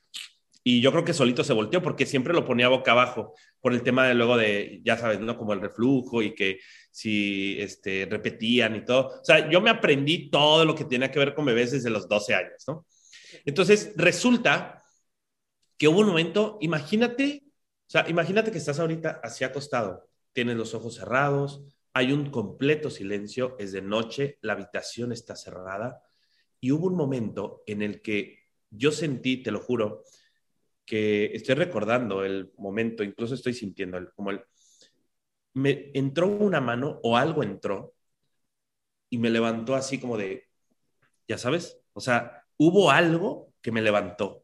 y 0.63 0.79
yo 0.79 0.91
creo 0.91 1.03
que 1.03 1.13
solito 1.13 1.43
se 1.43 1.53
volteó 1.53 1.82
porque 1.82 2.05
siempre 2.05 2.34
lo 2.34 2.46
ponía 2.46 2.70
boca 2.70 2.91
abajo 2.91 3.36
por 3.60 3.74
el 3.74 3.84
tema 3.84 4.08
de 4.08 4.13
luego 4.13 4.38
de, 4.38 4.82
ya 4.84 4.98
sabes, 4.98 5.20
¿no? 5.20 5.38
Como 5.38 5.51
el 5.51 5.60
reflujo 5.60 6.22
y 6.22 6.34
que 6.34 6.60
si 6.89 7.60
este, 7.60 8.08
repetían 8.10 8.75
y 8.77 8.86
todo. 8.86 9.20
O 9.22 9.25
sea, 9.25 9.50
yo 9.50 9.60
me 9.60 9.70
aprendí 9.70 10.29
todo 10.29 10.63
lo 10.63 10.74
que 10.74 10.86
tenía 10.86 11.12
que 11.12 11.20
ver 11.20 11.34
con 11.34 11.46
bebés 11.46 11.72
desde 11.72 11.89
los 11.89 12.08
12 12.08 12.34
años, 12.34 12.63
¿no? 12.67 12.86
Entonces, 13.46 13.91
resulta 13.98 14.84
que 15.77 15.89
hubo 15.89 16.00
un 16.00 16.08
momento, 16.08 16.58
imagínate, 16.62 17.43
o 17.46 17.89
sea, 17.89 18.08
imagínate 18.08 18.51
que 18.51 18.58
estás 18.58 18.79
ahorita 18.79 19.20
así 19.22 19.43
acostado, 19.43 20.08
tienes 20.32 20.55
los 20.55 20.74
ojos 20.74 20.96
cerrados, 20.96 21.62
hay 21.93 22.13
un 22.13 22.29
completo 22.29 22.89
silencio, 22.89 23.58
es 23.60 23.74
de 23.74 23.82
noche, 23.82 24.38
la 24.41 24.53
habitación 24.53 25.12
está 25.12 25.36
cerrada 25.36 26.01
y 26.60 26.72
hubo 26.72 26.88
un 26.88 26.96
momento 26.96 27.63
en 27.67 27.82
el 27.82 28.01
que 28.01 28.39
yo 28.70 28.91
sentí, 28.91 29.43
te 29.43 29.51
lo 29.51 29.60
juro, 29.60 30.03
que 30.85 31.25
estoy 31.33 31.55
recordando 31.55 32.23
el 32.23 32.51
momento, 32.57 33.03
incluso 33.03 33.35
estoy 33.35 33.53
sintiendo 33.53 33.97
el, 33.97 34.11
como 34.13 34.31
el, 34.31 34.41
me 35.53 35.91
entró 35.93 36.27
una 36.27 36.61
mano 36.61 36.99
o 37.03 37.17
algo 37.17 37.43
entró 37.43 37.93
y 39.09 39.17
me 39.17 39.29
levantó 39.29 39.75
así 39.75 39.99
como 39.99 40.17
de, 40.17 40.47
ya 41.27 41.37
sabes, 41.37 41.79
o 41.93 42.01
sea, 42.01 42.43
hubo 42.57 42.91
algo 42.91 43.53
que 43.61 43.71
me 43.71 43.81
levantó. 43.81 44.43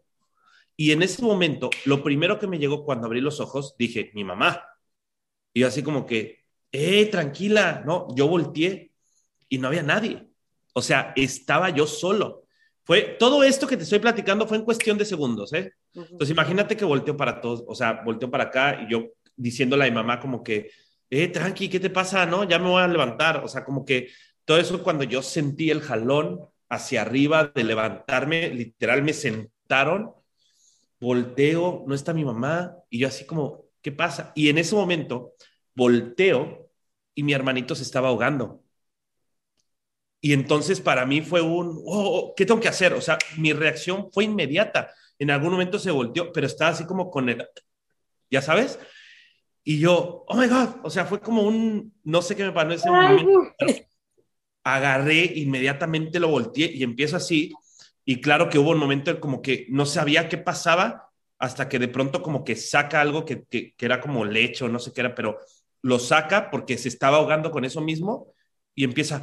Y 0.78 0.92
en 0.92 1.02
ese 1.02 1.22
momento, 1.24 1.70
lo 1.86 2.04
primero 2.04 2.40
que 2.40 2.48
me 2.48 2.60
llegó 2.60 2.86
cuando 2.86 3.08
abrí 3.08 3.20
los 3.20 3.40
ojos, 3.42 3.76
dije, 3.78 4.12
mi 4.14 4.24
mamá. 4.24 4.64
Y 5.54 5.64
así 5.64 5.84
como 5.84 6.06
que, 6.06 6.46
eh, 6.72 7.08
tranquila, 7.08 7.84
no, 7.86 8.08
yo 8.16 8.28
volteé 8.28 8.94
y 9.50 9.58
no 9.58 9.68
había 9.68 9.84
nadie. 9.84 10.30
O 10.74 10.82
sea, 10.82 11.12
estaba 11.16 11.70
yo 11.72 11.86
solo. 11.86 12.46
Fue, 12.90 13.18
todo 13.20 13.44
esto 13.44 13.68
que 13.68 13.78
te 13.78 13.84
estoy 13.84 14.00
platicando 14.00 14.48
fue 14.48 14.58
en 14.58 14.64
cuestión 14.64 14.98
de 14.98 15.06
segundos, 15.06 15.54
¿eh? 15.54 15.74
Entonces 15.94 16.32
imagínate 16.32 16.76
que 16.76 16.84
volteó 16.84 17.16
para 17.16 17.40
todos, 17.40 17.64
o 17.68 17.76
sea, 17.76 18.02
volteó 18.04 18.32
para 18.32 18.46
acá 18.46 18.82
y 18.82 18.92
yo 18.92 19.10
diciéndole 19.36 19.86
a 19.86 19.90
mi 19.90 19.94
mamá 19.94 20.20
como 20.20 20.42
que, 20.42 20.72
eh, 21.08 21.28
tranqui, 21.28 21.70
¿qué 21.70 21.80
te 21.80 21.92
pasa? 21.92 22.26
No, 22.26 22.46
ya 22.46 22.58
me 22.58 22.68
voy 22.68 22.82
a 22.82 22.88
levantar. 22.88 23.44
O 23.46 23.48
sea, 23.48 23.64
como 23.64 23.86
que 23.86 24.10
todo 24.44 24.58
eso 24.58 24.82
cuando 24.82 25.04
yo 25.04 25.22
sentí 25.22 25.70
el 25.70 25.82
jalón 25.82 26.40
hacia 26.68 27.04
arriba 27.04 27.52
de 27.54 27.64
levantarme, 27.64 28.50
literal 28.50 29.04
me 29.04 29.14
sentaron, 29.14 30.12
volteo, 31.00 31.84
no 31.86 31.94
está 31.94 32.12
mi 32.12 32.26
mamá 32.26 32.76
y 32.90 32.98
yo 32.98 33.08
así 33.08 33.24
como, 33.24 33.66
¿qué 33.84 33.92
pasa? 33.92 34.32
Y 34.34 34.50
en 34.50 34.58
ese 34.58 34.74
momento 34.74 35.34
volteo 35.76 36.72
y 37.14 37.22
mi 37.22 37.34
hermanito 37.34 37.76
se 37.76 37.84
estaba 37.84 38.08
ahogando. 38.08 38.64
Y 40.22 40.34
entonces 40.34 40.82
para 40.82 41.06
mí 41.06 41.22
fue 41.22 41.42
un, 41.42 41.82
oh, 41.86 42.32
oh, 42.32 42.34
¿qué 42.36 42.46
tengo 42.46 42.60
que 42.60 42.68
hacer? 42.68 42.94
O 42.94 43.02
sea, 43.02 43.18
mi 43.38 43.54
reacción 43.54 44.10
fue 44.12 44.26
inmediata. 44.26 44.94
En 45.18 45.32
algún 45.32 45.52
momento 45.52 45.80
se 45.80 45.92
volteó, 45.92 46.32
pero 46.32 46.48
estaba 46.48 46.72
así 46.72 46.86
como 46.86 47.10
con 47.10 47.30
el, 47.30 47.48
ya 48.30 48.42
sabes. 48.42 48.80
Y 49.64 49.80
yo, 49.80 50.26
oh 50.28 50.36
my 50.36 50.48
God, 50.48 50.70
o 50.84 50.90
sea, 50.90 51.06
fue 51.06 51.22
como 51.22 51.44
un, 51.44 51.94
no 52.04 52.22
sé 52.22 52.36
qué 52.36 52.44
me 52.44 52.52
pasó 52.52 52.72
ese 52.72 52.90
momento. 52.90 53.30
Agarré, 54.64 55.32
inmediatamente 55.36 56.20
lo 56.20 56.28
volteé 56.30 56.72
y 56.74 56.84
empiezo 56.84 57.16
así. 57.18 57.54
Y 58.04 58.20
claro 58.20 58.50
que 58.50 58.60
hubo 58.60 58.72
un 58.72 58.80
momento 58.80 59.20
como 59.20 59.42
que 59.42 59.68
no 59.70 59.86
sabía 59.86 60.28
qué 60.28 60.38
pasaba 60.38 61.12
hasta 61.38 61.70
que 61.70 61.80
de 61.80 61.88
pronto 61.88 62.22
como 62.22 62.44
que 62.44 62.56
saca 62.56 63.00
algo 63.00 63.24
que, 63.24 63.44
que, 63.44 63.74
que 63.76 63.86
era 63.86 64.02
como 64.02 64.26
leche 64.26 64.66
o 64.66 64.70
no 64.70 64.80
sé 64.80 64.92
qué 64.92 65.02
era, 65.02 65.16
pero 65.16 65.40
lo 65.82 66.00
saca 66.00 66.52
porque 66.52 66.78
se 66.78 66.90
estaba 66.90 67.18
ahogando 67.18 67.52
con 67.52 67.64
eso 67.64 67.80
mismo 67.80 68.34
y 68.80 68.86
empieza 68.86 69.22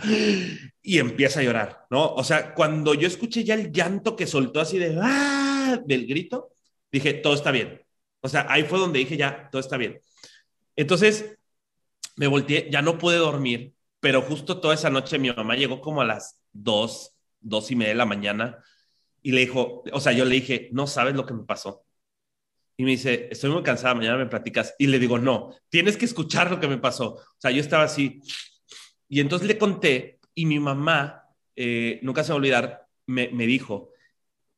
y 0.83 0.99
empieza 0.99 1.41
a 1.41 1.43
llorar, 1.43 1.87
¿no? 1.89 2.13
O 2.13 2.23
sea, 2.23 2.53
cuando 2.53 2.93
yo 2.93 3.09
escuché 3.09 3.43
ya 3.43 3.55
el 3.55 3.73
llanto 3.73 4.15
que 4.15 4.27
soltó 4.27 4.61
así 4.61 4.77
de 4.77 4.99
¡ah! 5.01 5.81
del 5.87 6.07
grito, 6.07 6.53
dije, 6.93 7.15
todo 7.15 7.33
está 7.33 7.53
bien. 7.53 7.81
O 8.21 8.29
sea, 8.29 8.45
ahí 8.51 8.65
fue 8.65 8.79
donde 8.79 8.99
dije, 8.99 9.17
ya, 9.17 9.49
todo 9.51 9.61
está 9.61 9.79
bien. 9.79 9.99
Entonces, 10.77 11.39
me 12.17 12.27
volteé, 12.27 12.69
ya 12.71 12.83
no 12.83 12.99
pude 12.99 13.17
dormir, 13.17 13.73
pero 13.99 14.21
justo 14.21 14.61
toda 14.61 14.75
esa 14.75 14.91
noche 14.91 15.19
mi 15.19 15.31
mamá 15.31 15.57
llegó 15.57 15.81
como 15.81 16.03
a 16.03 16.05
las 16.05 16.39
dos, 16.53 17.15
dos 17.41 17.71
y 17.71 17.77
media 17.77 17.93
de 17.93 17.99
la 17.99 18.05
mañana 18.05 18.63
y 19.23 19.33
le 19.33 19.41
dijo, 19.41 19.85
o 19.91 20.01
sea, 20.01 20.13
yo 20.13 20.27
le 20.27 20.35
dije, 20.35 20.69
no 20.73 20.87
sabes 20.87 21.15
lo 21.15 21.25
que 21.25 21.33
me 21.33 21.45
pasó. 21.45 21.87
Y 22.77 22.85
me 22.85 22.91
dice, 22.91 23.29
estoy 23.31 23.49
muy 23.49 23.63
cansada, 23.63 23.95
mañana 23.95 24.19
me 24.19 24.27
platicas. 24.27 24.75
Y 24.79 24.89
le 24.89 24.99
digo, 24.99 25.19
no, 25.19 25.55
tienes 25.71 25.97
que 25.97 26.05
escuchar 26.05 26.51
lo 26.51 26.61
que 26.61 26.69
me 26.69 26.77
pasó. 26.77 27.15
O 27.15 27.39
sea, 27.39 27.51
yo 27.51 27.63
estaba 27.63 27.85
así, 27.85 28.21
y 29.09 29.21
entonces 29.21 29.49
le 29.49 29.59
conté 29.59 30.19
y 30.35 30.47
mi 30.47 30.59
mamá, 30.59 31.25
eh, 31.55 31.99
nunca 32.03 32.23
se 32.23 32.31
va 32.31 32.35
a 32.35 32.39
olvidar, 32.39 32.87
me, 33.07 33.29
dijo, 33.47 33.91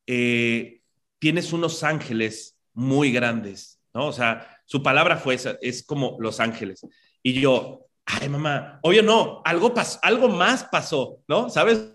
eh, 0.06 0.80
tienes 1.18 1.52
unos 1.52 1.82
ángeles 1.84 2.58
muy 2.72 3.12
grandes, 3.12 3.80
¿no? 3.92 4.06
O 4.06 4.12
sea, 4.12 4.58
su 4.64 4.82
palabra 4.82 5.16
fue 5.16 5.34
esa, 5.34 5.56
es 5.60 5.84
como 5.84 6.16
los 6.20 6.40
ángeles. 6.40 6.86
Y 7.22 7.40
yo, 7.40 7.86
ay 8.06 8.28
mamá, 8.28 8.80
obvio 8.82 9.02
no, 9.02 9.42
algo, 9.44 9.74
pasó, 9.74 9.98
algo 10.02 10.28
más 10.28 10.64
pasó, 10.64 11.20
¿no? 11.28 11.50
¿Sabes? 11.50 11.94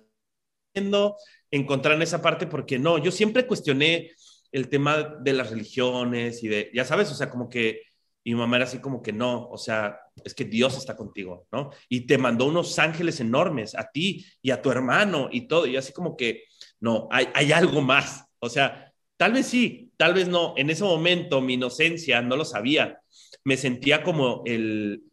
Encontrar 1.52 1.96
en 1.96 2.02
esa 2.02 2.22
parte 2.22 2.48
porque 2.48 2.80
no, 2.80 2.98
yo 2.98 3.12
siempre 3.12 3.46
cuestioné 3.46 4.12
el 4.52 4.70
tema 4.70 5.18
de 5.22 5.34
las 5.34 5.50
religiones 5.50 6.44
y 6.44 6.48
de, 6.48 6.72
ya 6.74 6.86
sabes, 6.86 7.12
o 7.12 7.16
sea, 7.16 7.30
como 7.30 7.50
que 7.50 7.82
y 8.24 8.34
mi 8.34 8.39
mamá 8.39 8.56
era 8.56 8.65
así 8.65 8.80
como 8.80 9.01
que 9.01 9.12
no, 9.12 9.50
o 9.50 9.58
sea, 9.58 10.00
es 10.24 10.34
que 10.34 10.46
Dios 10.46 10.77
está 10.77 10.96
contigo, 10.96 11.48
¿no? 11.51 11.72
Y 11.89 12.01
te 12.08 12.18
mandó 12.18 12.46
unos 12.46 12.80
ángeles 12.80 13.20
enormes 13.20 13.75
a 13.75 13.89
ti 13.92 14.25
y 14.42 14.51
a 14.51 14.62
tu 14.62 14.72
hermano 14.72 15.27
y 15.32 15.48
todo. 15.48 15.65
Y 15.68 15.75
así 15.75 15.92
como 15.92 16.15
que, 16.15 16.44
no, 16.80 17.10
hay, 17.12 17.27
hay 17.34 17.51
algo 17.51 17.82
más. 17.82 18.25
O 18.39 18.50
sea, 18.50 18.94
tal 19.18 19.34
vez 19.34 19.48
sí, 19.48 19.92
tal 19.98 20.13
vez 20.13 20.30
no. 20.30 20.53
En 20.56 20.70
ese 20.70 20.84
momento 20.86 21.42
mi 21.42 21.56
inocencia 21.56 22.22
no 22.22 22.38
lo 22.38 22.46
sabía. 22.46 23.01
Me 23.44 23.58
sentía 23.58 24.03
como 24.03 24.42
el, 24.46 25.03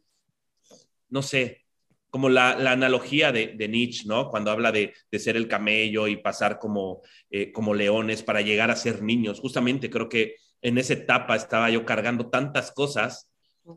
no 1.09 1.23
sé, 1.23 1.65
como 2.11 2.29
la, 2.29 2.57
la 2.57 2.73
analogía 2.73 3.33
de, 3.33 3.55
de, 3.57 3.69
Nietzsche, 3.69 4.07
¿no? 4.07 4.29
Cuando 4.31 4.53
habla 4.53 4.71
de, 4.71 4.95
de 5.11 5.19
ser 5.19 5.37
el 5.37 5.49
camello 5.49 6.07
y 6.07 6.17
pasar 6.17 6.59
como, 6.59 7.03
eh, 7.31 7.51
como 7.51 7.75
leones 7.75 8.23
para 8.23 8.41
llegar 8.41 8.71
a 8.71 8.77
ser 8.77 9.03
niños. 9.03 9.41
Justamente 9.41 9.91
creo 9.91 10.09
que 10.09 10.37
en 10.63 10.79
esa 10.79 10.95
etapa 10.95 11.37
estaba 11.37 11.71
yo 11.71 11.85
cargando 11.85 12.29
tantas 12.29 12.73
cosas 12.73 13.31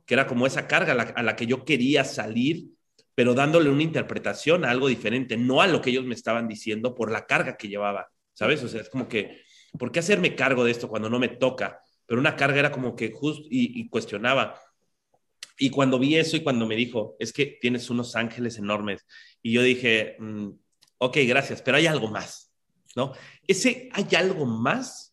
que 0.05 0.13
era 0.13 0.27
como 0.27 0.47
esa 0.47 0.67
carga 0.67 0.93
a 0.93 1.23
la, 1.23 1.35
que 1.35 1.45
yo 1.45 1.65
quería 1.65 2.03
salir, 2.03 2.69
pero 3.15 3.33
dándole 3.33 3.69
una 3.69 3.83
interpretación 3.83 4.65
a 4.65 4.71
algo 4.71 4.87
diferente, 4.87 5.37
no 5.37 5.61
a 5.61 5.67
lo 5.67 5.81
que 5.81 5.91
ellos 5.91 6.05
me 6.05 6.15
estaban 6.15 6.47
diciendo 6.47 6.95
por 6.95 7.11
la 7.11 7.25
carga 7.25 7.57
que 7.57 7.67
llevaba, 7.67 8.09
¿sabes? 8.33 8.63
O 8.63 8.67
sea, 8.67 8.81
es 8.81 8.89
como 8.89 9.07
que, 9.07 9.41
¿por 9.77 9.91
qué 9.91 9.99
hacerme 9.99 10.35
cargo 10.35 10.63
de 10.63 10.71
esto 10.71 10.87
cuando 10.87 11.09
no 11.09 11.19
me 11.19 11.29
toca? 11.29 11.81
Pero 12.05 12.19
una 12.19 12.35
carga 12.35 12.59
era 12.59 12.71
como 12.71 12.95
que 12.95 13.11
justo 13.11 13.43
y, 13.49 13.87
cuestionaba. 13.89 14.59
Y 15.57 15.69
cuando 15.69 15.99
vi 15.99 16.15
eso 16.15 16.35
y 16.37 16.41
cuando 16.41 16.65
me 16.65 16.75
dijo, 16.75 17.15
es 17.19 17.31
que 17.31 17.57
tienes 17.61 17.89
unos 17.89 18.15
ángeles 18.15 18.57
enormes, 18.57 19.05
y 19.41 19.51
yo 19.51 19.61
dije, 19.61 20.15
mm, 20.19 20.49
ok, 20.97 21.17
gracias, 21.27 21.61
pero 21.61 21.77
hay 21.77 21.85
algo 21.85 22.07
más, 22.07 22.51
¿no? 22.95 23.13
Ese 23.47 23.89
hay 23.93 24.07
algo 24.15 24.45
más 24.45 25.12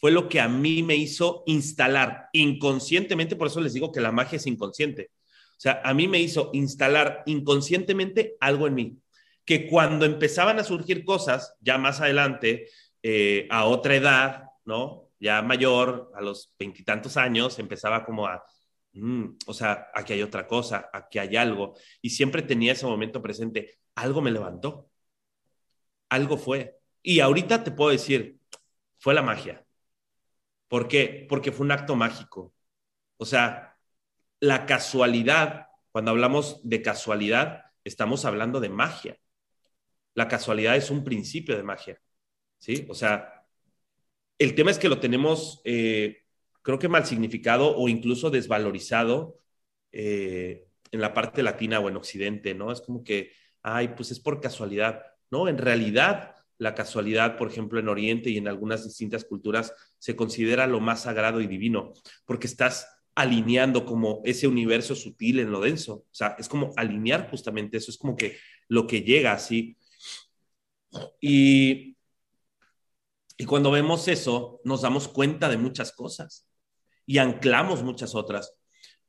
fue 0.00 0.10
lo 0.10 0.28
que 0.28 0.40
a 0.40 0.48
mí 0.48 0.82
me 0.82 0.96
hizo 0.96 1.42
instalar 1.46 2.30
inconscientemente, 2.32 3.36
por 3.36 3.48
eso 3.48 3.60
les 3.60 3.74
digo 3.74 3.92
que 3.92 4.00
la 4.00 4.12
magia 4.12 4.36
es 4.36 4.46
inconsciente. 4.46 5.10
O 5.50 5.60
sea, 5.60 5.82
a 5.84 5.92
mí 5.92 6.08
me 6.08 6.18
hizo 6.18 6.50
instalar 6.54 7.22
inconscientemente 7.26 8.34
algo 8.40 8.66
en 8.66 8.74
mí, 8.74 8.98
que 9.44 9.68
cuando 9.68 10.06
empezaban 10.06 10.58
a 10.58 10.64
surgir 10.64 11.04
cosas, 11.04 11.54
ya 11.60 11.76
más 11.76 12.00
adelante, 12.00 12.68
eh, 13.02 13.46
a 13.50 13.66
otra 13.66 13.94
edad, 13.94 14.44
¿no? 14.64 15.10
Ya 15.18 15.42
mayor, 15.42 16.10
a 16.14 16.22
los 16.22 16.54
veintitantos 16.58 17.18
años, 17.18 17.58
empezaba 17.58 18.04
como 18.06 18.26
a, 18.26 18.42
mm, 18.94 19.24
o 19.46 19.52
sea, 19.52 19.88
aquí 19.94 20.14
hay 20.14 20.22
otra 20.22 20.46
cosa, 20.46 20.88
aquí 20.94 21.18
hay 21.18 21.36
algo, 21.36 21.74
y 22.00 22.10
siempre 22.10 22.40
tenía 22.40 22.72
ese 22.72 22.86
momento 22.86 23.20
presente, 23.20 23.78
algo 23.94 24.22
me 24.22 24.30
levantó, 24.30 24.90
algo 26.08 26.38
fue. 26.38 26.78
Y 27.02 27.20
ahorita 27.20 27.64
te 27.64 27.70
puedo 27.70 27.90
decir, 27.90 28.38
fue 28.98 29.14
la 29.14 29.22
magia. 29.22 29.64
¿Por 30.70 30.86
qué? 30.86 31.26
Porque 31.28 31.50
fue 31.50 31.66
un 31.66 31.72
acto 31.72 31.96
mágico. 31.96 32.54
O 33.16 33.26
sea, 33.26 33.76
la 34.38 34.66
casualidad, 34.66 35.66
cuando 35.90 36.12
hablamos 36.12 36.60
de 36.62 36.80
casualidad, 36.80 37.64
estamos 37.82 38.24
hablando 38.24 38.60
de 38.60 38.68
magia. 38.68 39.18
La 40.14 40.28
casualidad 40.28 40.76
es 40.76 40.90
un 40.90 41.02
principio 41.02 41.56
de 41.56 41.64
magia. 41.64 42.00
¿Sí? 42.58 42.86
O 42.88 42.94
sea, 42.94 43.46
el 44.38 44.54
tema 44.54 44.70
es 44.70 44.78
que 44.78 44.88
lo 44.88 45.00
tenemos, 45.00 45.60
eh, 45.64 46.22
creo 46.62 46.78
que 46.78 46.88
mal 46.88 47.04
significado 47.04 47.76
o 47.76 47.88
incluso 47.88 48.30
desvalorizado 48.30 49.40
eh, 49.90 50.68
en 50.92 51.00
la 51.00 51.12
parte 51.14 51.42
latina 51.42 51.80
o 51.80 51.88
en 51.88 51.96
Occidente, 51.96 52.54
¿no? 52.54 52.70
Es 52.70 52.80
como 52.80 53.02
que, 53.02 53.32
ay, 53.62 53.88
pues 53.88 54.12
es 54.12 54.20
por 54.20 54.40
casualidad. 54.40 55.02
No, 55.32 55.48
en 55.48 55.58
realidad 55.58 56.36
la 56.60 56.74
casualidad, 56.74 57.38
por 57.38 57.50
ejemplo, 57.50 57.80
en 57.80 57.88
Oriente 57.88 58.28
y 58.28 58.36
en 58.36 58.46
algunas 58.46 58.84
distintas 58.84 59.24
culturas, 59.24 59.72
se 59.98 60.14
considera 60.14 60.66
lo 60.66 60.78
más 60.78 61.04
sagrado 61.04 61.40
y 61.40 61.46
divino, 61.46 61.94
porque 62.26 62.46
estás 62.46 62.86
alineando 63.14 63.86
como 63.86 64.20
ese 64.26 64.46
universo 64.46 64.94
sutil 64.94 65.40
en 65.40 65.50
lo 65.50 65.60
denso. 65.60 65.94
O 65.94 66.08
sea, 66.14 66.36
es 66.38 66.50
como 66.50 66.74
alinear 66.76 67.30
justamente 67.30 67.78
eso, 67.78 67.90
es 67.90 67.96
como 67.96 68.14
que 68.14 68.36
lo 68.68 68.86
que 68.86 69.00
llega 69.02 69.32
así. 69.32 69.78
Y, 71.18 71.96
y 73.38 73.44
cuando 73.46 73.70
vemos 73.70 74.06
eso, 74.06 74.60
nos 74.62 74.82
damos 74.82 75.08
cuenta 75.08 75.48
de 75.48 75.56
muchas 75.56 75.92
cosas 75.92 76.46
y 77.06 77.16
anclamos 77.16 77.82
muchas 77.82 78.14
otras. 78.14 78.54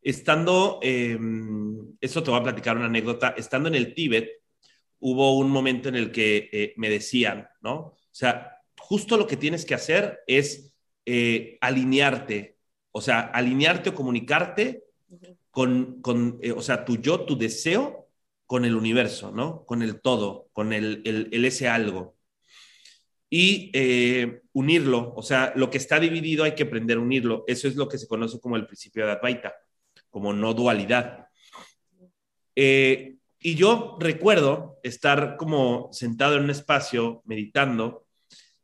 Estando, 0.02 0.80
em, 0.82 1.98
eso 2.00 2.24
te 2.24 2.32
voy 2.32 2.40
a 2.40 2.44
platicar 2.44 2.78
una 2.78 2.86
anécdota, 2.86 3.36
estando 3.36 3.68
en 3.68 3.76
el 3.76 3.94
Tíbet, 3.94 4.41
hubo 5.02 5.38
un 5.38 5.50
momento 5.50 5.90
en 5.90 5.96
el 5.96 6.12
que 6.12 6.50
eh, 6.52 6.74
me 6.78 6.90
decían, 6.90 7.50
¿no? 7.62 7.76
O 7.76 7.98
sea, 8.12 8.62
justo 8.78 9.18
lo 9.18 9.28
que 9.28 9.38
tienes 9.38 9.66
que 9.66 9.74
hacer 9.74 10.22
es 10.28 10.74
eh, 11.06 11.58
alinearte, 11.60 12.58
o 12.92 13.02
sea, 13.02 13.20
alinearte 13.20 13.90
o 13.90 13.96
comunicarte 13.96 14.84
con, 15.50 16.02
con 16.02 16.40
eh, 16.42 16.52
o 16.52 16.62
sea, 16.62 16.86
tu 16.86 16.98
yo, 16.98 17.22
tu 17.22 17.38
deseo 17.38 18.08
con 18.46 18.64
el 18.64 18.76
universo, 18.76 19.32
¿no? 19.32 19.66
Con 19.66 19.82
el 19.82 20.02
todo, 20.02 20.50
con 20.54 20.72
el, 20.74 21.02
el, 21.06 21.46
ese 21.46 21.68
algo. 21.68 22.16
Y 23.30 23.72
unirlo, 24.52 25.14
o 25.16 25.24
sea, 25.24 25.54
lo 25.56 25.70
que 25.70 25.78
está 25.78 26.02
dividido 26.02 26.44
hay 26.44 26.54
que 26.54 26.64
aprender 26.64 26.98
a 26.98 27.02
unirlo. 27.02 27.46
Eso 27.48 27.70
es 27.70 27.78
lo 27.78 27.88
que 27.88 27.98
se 27.98 28.08
conoce 28.08 28.42
como 28.42 28.58
el 28.58 28.68
principio 28.68 29.06
de 29.06 29.14
Advaita, 29.14 29.56
como 30.10 30.34
no 30.34 30.54
dualidad. 30.54 31.30
Eh, 32.56 33.16
y 33.42 33.56
yo 33.56 33.98
recuerdo 34.00 34.80
estar 34.84 35.36
como 35.36 35.90
sentado 35.92 36.36
en 36.36 36.44
un 36.44 36.52
espacio 36.52 37.24
meditando, 37.26 38.06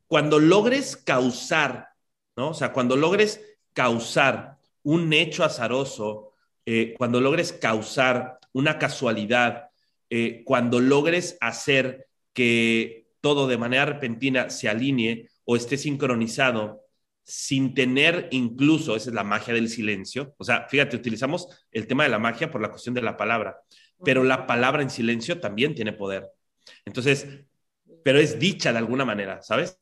cuando 0.06 0.40
logres 0.40 0.96
causar, 0.96 1.90
¿no? 2.36 2.50
O 2.50 2.54
sea, 2.54 2.72
cuando 2.72 2.96
logres 2.96 3.42
causar 3.74 4.58
un 4.84 5.12
hecho 5.14 5.44
azaroso, 5.44 6.34
eh, 6.66 6.94
cuando 6.98 7.20
logres 7.20 7.54
causar 7.54 8.40
una 8.54 8.78
casualidad, 8.78 9.70
eh, 10.10 10.44
cuando 10.46 10.80
logres 10.80 11.38
hacer 11.42 12.08
que 12.34 13.08
todo 13.20 13.48
de 13.48 13.58
manera 13.58 13.86
repentina 13.86 14.52
se 14.52 14.70
alinee 14.70 15.28
o 15.44 15.56
esté 15.56 15.78
sincronizado 15.78 16.84
sin 17.24 17.74
tener 17.74 18.30
incluso, 18.32 18.96
esa 18.96 19.10
es 19.10 19.16
la 19.16 19.24
magia 19.24 19.54
del 19.54 19.68
silencio, 19.68 20.34
o 20.38 20.44
sea, 20.46 20.68
fíjate, 20.70 20.96
utilizamos 20.96 21.48
el 21.72 21.88
tema 21.88 22.04
de 22.04 22.10
la 22.10 22.20
magia 22.20 22.50
por 22.50 22.62
la 22.62 22.70
cuestión 22.70 22.96
de 22.96 23.02
la 23.02 23.18
palabra, 23.18 23.58
pero 24.04 24.24
la 24.24 24.48
palabra 24.48 24.82
en 24.82 24.90
silencio 24.90 25.40
también 25.40 25.76
tiene 25.76 25.94
poder. 25.94 26.30
Entonces, 26.86 27.28
pero 28.04 28.20
es 28.20 28.40
dicha 28.40 28.72
de 28.72 28.80
alguna 28.80 29.06
manera, 29.06 29.42
¿sabes? 29.42 29.78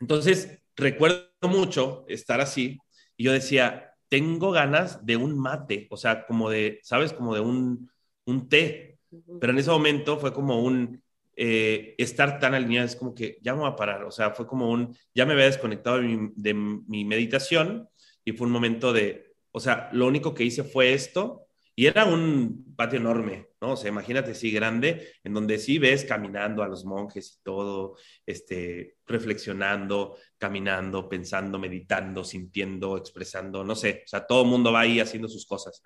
Entonces, 0.00 0.62
recuerdo 0.76 1.28
mucho 1.42 2.04
estar 2.08 2.40
así 2.40 2.78
y 3.16 3.24
yo 3.24 3.32
decía, 3.32 3.94
tengo 4.08 4.52
ganas 4.52 5.04
de 5.04 5.16
un 5.16 5.38
mate, 5.38 5.86
o 5.90 5.96
sea, 5.96 6.26
como 6.26 6.50
de, 6.50 6.80
¿sabes? 6.82 7.12
Como 7.12 7.34
de 7.34 7.40
un, 7.40 7.90
un 8.24 8.48
té. 8.48 8.98
Pero 9.40 9.52
en 9.52 9.58
ese 9.58 9.70
momento 9.70 10.18
fue 10.18 10.32
como 10.32 10.62
un 10.62 11.02
eh, 11.36 11.94
estar 11.98 12.38
tan 12.38 12.54
alineado, 12.54 12.86
es 12.86 12.96
como 12.96 13.14
que 13.14 13.38
ya 13.42 13.54
me 13.54 13.60
voy 13.60 13.70
a 13.70 13.76
parar, 13.76 14.04
o 14.04 14.10
sea, 14.10 14.32
fue 14.32 14.46
como 14.46 14.70
un, 14.70 14.96
ya 15.14 15.24
me 15.24 15.32
había 15.32 15.46
desconectado 15.46 15.98
de 15.98 16.02
mi, 16.02 16.32
de 16.34 16.54
mi 16.54 17.04
meditación 17.04 17.88
y 18.24 18.32
fue 18.32 18.46
un 18.46 18.52
momento 18.52 18.92
de, 18.92 19.34
o 19.52 19.60
sea, 19.60 19.88
lo 19.92 20.06
único 20.06 20.34
que 20.34 20.44
hice 20.44 20.64
fue 20.64 20.92
esto 20.92 21.47
y 21.78 21.86
era 21.86 22.06
un 22.06 22.74
patio 22.74 22.98
enorme, 22.98 23.50
¿no? 23.60 23.74
O 23.74 23.76
sea, 23.76 23.88
imagínate, 23.88 24.34
sí, 24.34 24.50
grande, 24.50 25.12
en 25.22 25.32
donde 25.32 25.58
sí 25.58 25.78
ves 25.78 26.04
caminando 26.04 26.64
a 26.64 26.66
los 26.66 26.84
monjes 26.84 27.36
y 27.38 27.44
todo, 27.44 27.96
este, 28.26 28.96
reflexionando, 29.06 30.16
caminando, 30.38 31.08
pensando, 31.08 31.56
meditando, 31.56 32.24
sintiendo, 32.24 32.96
expresando, 32.96 33.62
no 33.62 33.76
sé, 33.76 34.02
o 34.04 34.08
sea, 34.08 34.26
todo 34.26 34.42
el 34.42 34.48
mundo 34.48 34.72
va 34.72 34.80
ahí 34.80 34.98
haciendo 34.98 35.28
sus 35.28 35.46
cosas. 35.46 35.80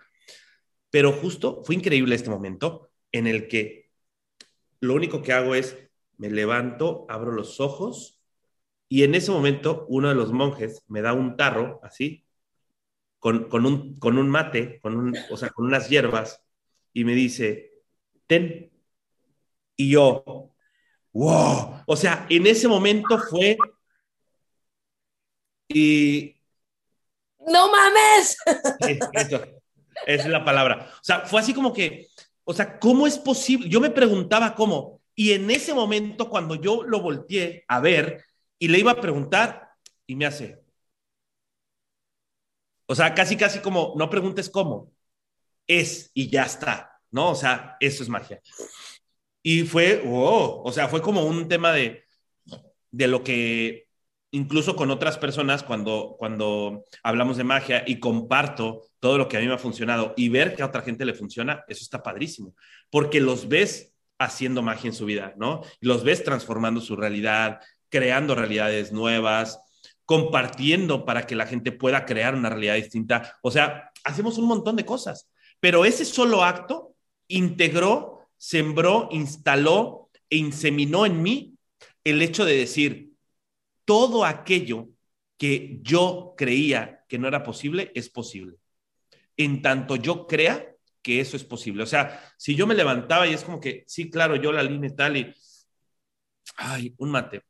Pero 0.89 1.13
justo 1.13 1.63
fue 1.63 1.75
increíble 1.75 2.15
este 2.15 2.31
momento 2.31 2.91
en 3.13 3.27
el 3.27 3.47
que 3.47 3.91
lo 4.81 4.95
único 4.95 5.21
que 5.21 5.35
hago 5.35 5.55
es, 5.55 5.77
me 6.17 6.31
levanto, 6.31 7.05
abro 7.11 7.33
los 7.33 7.61
ojos 7.61 8.19
y 8.89 9.03
en 9.03 9.15
ese 9.15 9.31
momento 9.31 9.85
uno 9.91 10.09
de 10.09 10.15
los 10.15 10.33
monjes 10.33 10.85
me 10.89 11.03
da 11.03 11.13
un 11.13 11.37
tarro 11.37 11.81
así 11.83 12.25
con, 13.23 13.65
un, 13.65 13.95
con 14.01 14.19
un 14.19 14.29
mate, 14.29 14.81
con 14.81 14.97
un, 14.97 15.17
o 15.31 15.37
sea, 15.37 15.51
con 15.51 15.67
unas 15.67 15.89
hierbas, 15.89 16.43
y 16.93 17.05
me 17.05 17.15
dice, 17.15 17.71
ten. 18.27 18.73
Y 19.77 19.91
yo, 19.91 20.53
wow, 21.13 21.85
o 21.87 21.97
sea, 21.97 22.27
en 22.29 22.49
ese 22.49 22.67
momento 22.67 23.17
fue... 23.31 23.57
Y... 25.69 26.37
No 27.39 27.71
mames. 27.71 28.37
esa 28.81 29.47
es 30.05 30.27
la 30.27 30.45
palabra. 30.45 30.91
O 30.97 31.05
sea, 31.05 31.21
fue 31.21 31.41
así 31.41 31.55
como 31.55 31.73
que, 31.73 32.09
o 32.43 32.53
sea, 32.53 32.81
¿cómo 32.81 33.07
es 33.07 33.19
posible? 33.19 33.69
Yo 33.69 33.81
me 33.81 33.91
preguntaba 33.91 34.57
cómo. 34.57 35.01
Y 35.15 35.31
en 35.31 35.49
ese 35.49 35.75
momento, 35.75 36.29
cuando 36.29 36.57
yo 36.57 36.83
lo 36.83 37.01
volteé 37.01 37.65
a 37.69 37.79
ver 37.79 38.25
y 38.59 38.67
le 38.67 38.81
iba 38.81 38.91
a 38.91 39.01
preguntar, 39.01 39.71
y 40.09 40.17
me 40.17 40.27
hace, 40.27 40.62
o 42.93 42.95
sea, 42.95 43.15
casi, 43.15 43.39
casi 43.39 43.61
como, 43.61 43.95
no 43.97 44.11
preguntes 44.11 44.51
cómo, 44.51 44.93
es 45.67 46.11
y 46.13 46.29
ya 46.29 46.45
está, 46.45 47.01
¿no? 47.11 47.31
O 47.31 47.35
sea, 47.35 47.79
eso 47.81 48.03
es 48.03 48.11
magia. 48.11 48.43
Y 49.43 49.63
fue, 49.63 50.03
oh, 50.07 50.61
o 50.63 50.73
sea, 50.73 50.89
fue 50.89 51.01
como 51.01 51.25
un 51.25 51.49
tema 51.49 51.73
de, 51.73 52.05
de 52.91 53.09
lo 53.09 53.25
que 53.25 53.89
incluso 54.31 54.77
con 54.77 54.91
otras 54.91 55.17
personas 55.17 55.63
cuando, 55.63 56.17
cuando 56.19 56.85
hablamos 57.03 57.39
de 57.39 57.45
magia 57.45 57.83
y 57.87 57.99
comparto 57.99 58.83
todo 59.01 59.17
lo 59.17 59.27
que 59.27 59.39
a 59.39 59.41
mí 59.41 59.47
me 59.47 59.55
ha 59.55 59.59
funcionado 59.59 60.13
y 60.15 60.29
ver 60.29 60.55
que 60.55 60.63
a 60.63 60.67
otra 60.67 60.83
gente 60.83 61.07
le 61.07 61.15
funciona, 61.15 61.65
eso 61.69 61.81
está 61.81 62.03
padrísimo, 62.03 62.55
porque 62.91 63.23
los 63.23 63.49
ves 63.49 63.95
haciendo 64.19 64.61
magia 64.61 64.89
en 64.89 64.95
su 64.95 65.07
vida, 65.07 65.33
¿no? 65.39 65.63
Los 65.81 66.05
ves 66.05 66.25
transformando 66.25 66.83
su 66.83 66.95
realidad, 66.95 67.61
creando 67.89 68.35
realidades 68.35 68.93
nuevas, 68.93 69.61
compartiendo 70.13 71.07
para 71.07 71.27
que 71.27 71.35
la 71.35 71.47
gente 71.47 71.73
pueda 71.73 72.05
crear 72.05 72.35
una 72.35 72.51
realidad 72.51 72.75
distinta. 72.75 73.39
O 73.41 73.51
sea, 73.51 73.91
hacemos 74.05 74.37
un 74.37 74.45
montón 74.45 74.77
de 74.77 74.85
cosas, 74.85 75.31
pero 75.59 75.87
ese 75.87 76.05
solo 76.05 76.45
acto 76.45 76.95
integró, 77.29 78.29
sembró, 78.37 79.09
instaló 79.11 80.11
e 80.29 80.37
inseminó 80.37 81.07
en 81.07 81.23
mí 81.23 81.55
el 82.05 82.21
hecho 82.21 82.45
de 82.45 82.59
decir, 82.59 83.15
todo 83.87 84.27
aquello 84.27 84.91
que 85.39 85.79
yo 85.81 86.35
creía 86.37 87.07
que 87.09 87.19
no 87.19 87.27
era 87.27 87.43
posible, 87.43 87.91
es 87.95 88.11
posible. 88.11 88.59
En 89.39 89.63
tanto 89.63 89.97
yo 89.97 90.27
crea 90.27 90.75
que 91.01 91.21
eso 91.21 91.39
es 91.39 91.45
posible. 91.45 91.85
O 91.85 91.87
sea, 91.87 92.23
si 92.37 92.55
yo 92.55 92.67
me 92.67 92.75
levantaba 92.75 93.27
y 93.27 93.33
es 93.33 93.45
como 93.45 93.59
que, 93.59 93.85
sí, 93.87 94.11
claro, 94.11 94.37
yo 94.37 94.53
la 94.53 94.63
línea 94.63 94.95
tal 94.95 95.17
y, 95.17 95.35
ay, 96.57 96.95
un 96.99 97.11
mate, 97.11 97.41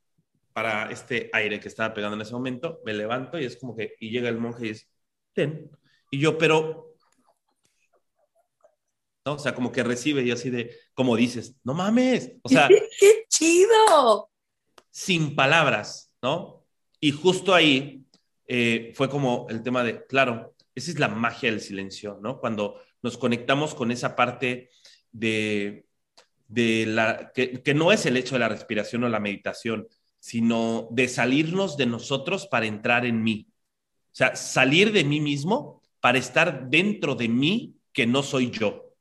para 0.52 0.90
este 0.90 1.30
aire 1.32 1.60
que 1.60 1.68
estaba 1.68 1.94
pegando 1.94 2.16
en 2.16 2.22
ese 2.22 2.32
momento, 2.32 2.80
me 2.84 2.94
levanto 2.94 3.38
y 3.38 3.44
es 3.44 3.56
como 3.56 3.76
que, 3.76 3.94
y 4.00 4.10
llega 4.10 4.28
el 4.28 4.38
monje 4.38 4.66
y 4.66 4.68
dice, 4.70 4.86
ten. 5.32 5.70
Y 6.10 6.18
yo, 6.18 6.36
pero, 6.38 6.94
¿no? 9.24 9.34
O 9.34 9.38
sea, 9.38 9.54
como 9.54 9.72
que 9.72 9.82
recibe 9.82 10.22
y 10.22 10.30
así 10.30 10.50
de, 10.50 10.76
como 10.94 11.16
dices, 11.16 11.56
no 11.64 11.74
mames, 11.74 12.32
o 12.42 12.48
sea, 12.48 12.68
¡Qué 13.00 13.24
chido! 13.28 14.30
sin 14.92 15.34
palabras, 15.34 16.12
¿no? 16.22 16.64
Y 17.00 17.10
justo 17.10 17.54
ahí 17.54 18.04
eh, 18.46 18.92
fue 18.94 19.08
como 19.08 19.46
el 19.48 19.62
tema 19.62 19.82
de, 19.82 20.06
claro, 20.06 20.54
esa 20.74 20.90
es 20.90 20.98
la 20.98 21.08
magia 21.08 21.50
del 21.50 21.60
silencio, 21.60 22.18
¿no? 22.22 22.38
Cuando 22.38 22.80
nos 23.02 23.16
conectamos 23.18 23.74
con 23.74 23.90
esa 23.90 24.14
parte 24.14 24.68
de, 25.10 25.86
de 26.46 26.84
la, 26.86 27.32
que, 27.34 27.62
que 27.62 27.74
no 27.74 27.90
es 27.90 28.04
el 28.06 28.16
hecho 28.16 28.34
de 28.34 28.40
la 28.40 28.48
respiración 28.48 29.04
o 29.04 29.08
la 29.08 29.18
meditación, 29.18 29.88
sino 30.22 30.87
de 30.92 31.08
salirnos 31.08 31.76
de 31.76 31.87
nosotros 31.87 32.46
para 32.46 32.66
entrar 32.66 33.04
en 33.04 33.24
mí. 33.24 33.48
O 33.50 34.14
sea, 34.14 34.37
salir 34.37 34.92
de 34.92 35.02
mí 35.02 35.20
mismo 35.20 35.82
para 35.98 36.16
estar 36.18 36.68
dentro 36.70 37.16
de 37.16 37.28
mí 37.28 37.74
que 37.92 38.06
no 38.06 38.22
soy 38.22 38.52
yo. 38.52 38.94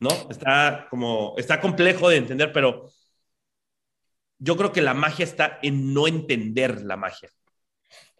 ¿No? 0.00 0.10
Está 0.28 0.88
como, 0.90 1.34
está 1.38 1.60
complejo 1.60 2.08
de 2.08 2.16
entender, 2.16 2.52
pero 2.52 2.90
yo 4.38 4.56
creo 4.56 4.72
que 4.72 4.82
la 4.82 4.94
magia 4.94 5.26
está 5.26 5.60
en 5.62 5.94
no 5.94 6.08
entender 6.08 6.82
la 6.82 6.96
magia. 6.96 7.30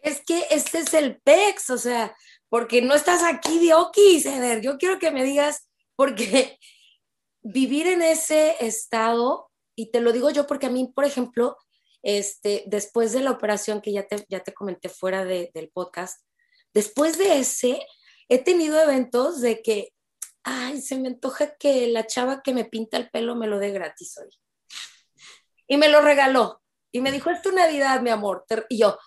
Es 0.01 0.23
que 0.25 0.47
este 0.49 0.79
es 0.79 0.93
el 0.93 1.17
PEX, 1.19 1.71
o 1.71 1.77
sea, 1.77 2.15
porque 2.47 2.81
no 2.81 2.95
estás 2.95 3.21
aquí 3.21 3.59
de 3.59 3.73
okis. 3.73 4.29
Yo 4.61 4.77
quiero 4.77 4.97
que 4.97 5.11
me 5.11 5.25
digas, 5.25 5.69
porque 5.97 6.57
vivir 7.41 7.85
en 7.87 8.01
ese 8.01 8.55
estado, 8.65 9.51
y 9.75 9.91
te 9.91 10.01
lo 10.01 10.11
digo 10.11 10.29
yo 10.29 10.47
porque 10.47 10.67
a 10.67 10.69
mí, 10.69 10.91
por 10.93 11.05
ejemplo, 11.05 11.57
este, 12.01 12.63
después 12.67 13.13
de 13.13 13.21
la 13.21 13.31
operación 13.31 13.81
que 13.81 13.93
ya 13.93 14.07
te, 14.07 14.25
ya 14.29 14.41
te 14.41 14.53
comenté 14.53 14.89
fuera 14.89 15.25
de, 15.25 15.51
del 15.53 15.69
podcast, 15.69 16.21
después 16.73 17.17
de 17.17 17.39
ese, 17.39 17.85
he 18.29 18.39
tenido 18.43 18.79
eventos 18.81 19.41
de 19.41 19.61
que, 19.61 19.93
ay, 20.43 20.81
se 20.81 20.97
me 20.99 21.07
antoja 21.07 21.55
que 21.55 21.87
la 21.87 22.05
chava 22.05 22.41
que 22.41 22.53
me 22.53 22.65
pinta 22.65 22.97
el 22.97 23.09
pelo 23.09 23.35
me 23.35 23.47
lo 23.47 23.59
dé 23.59 23.71
gratis 23.71 24.17
hoy. 24.17 24.29
Y 25.67 25.77
me 25.77 25.87
lo 25.87 26.01
regaló. 26.01 26.61
Y 26.91 27.01
me 27.01 27.11
dijo, 27.11 27.29
es 27.29 27.41
tu 27.41 27.51
Navidad, 27.51 28.01
mi 28.01 28.09
amor. 28.09 28.45
Y 28.69 28.79
yo, 28.79 28.97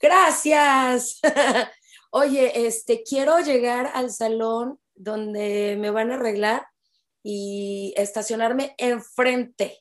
gracias. 0.00 1.20
Oye, 2.10 2.66
este, 2.66 3.02
quiero 3.02 3.38
llegar 3.40 3.90
al 3.94 4.10
salón 4.10 4.78
donde 4.94 5.76
me 5.78 5.90
van 5.90 6.10
a 6.10 6.14
arreglar 6.14 6.66
y 7.22 7.92
estacionarme 7.96 8.74
enfrente, 8.78 9.78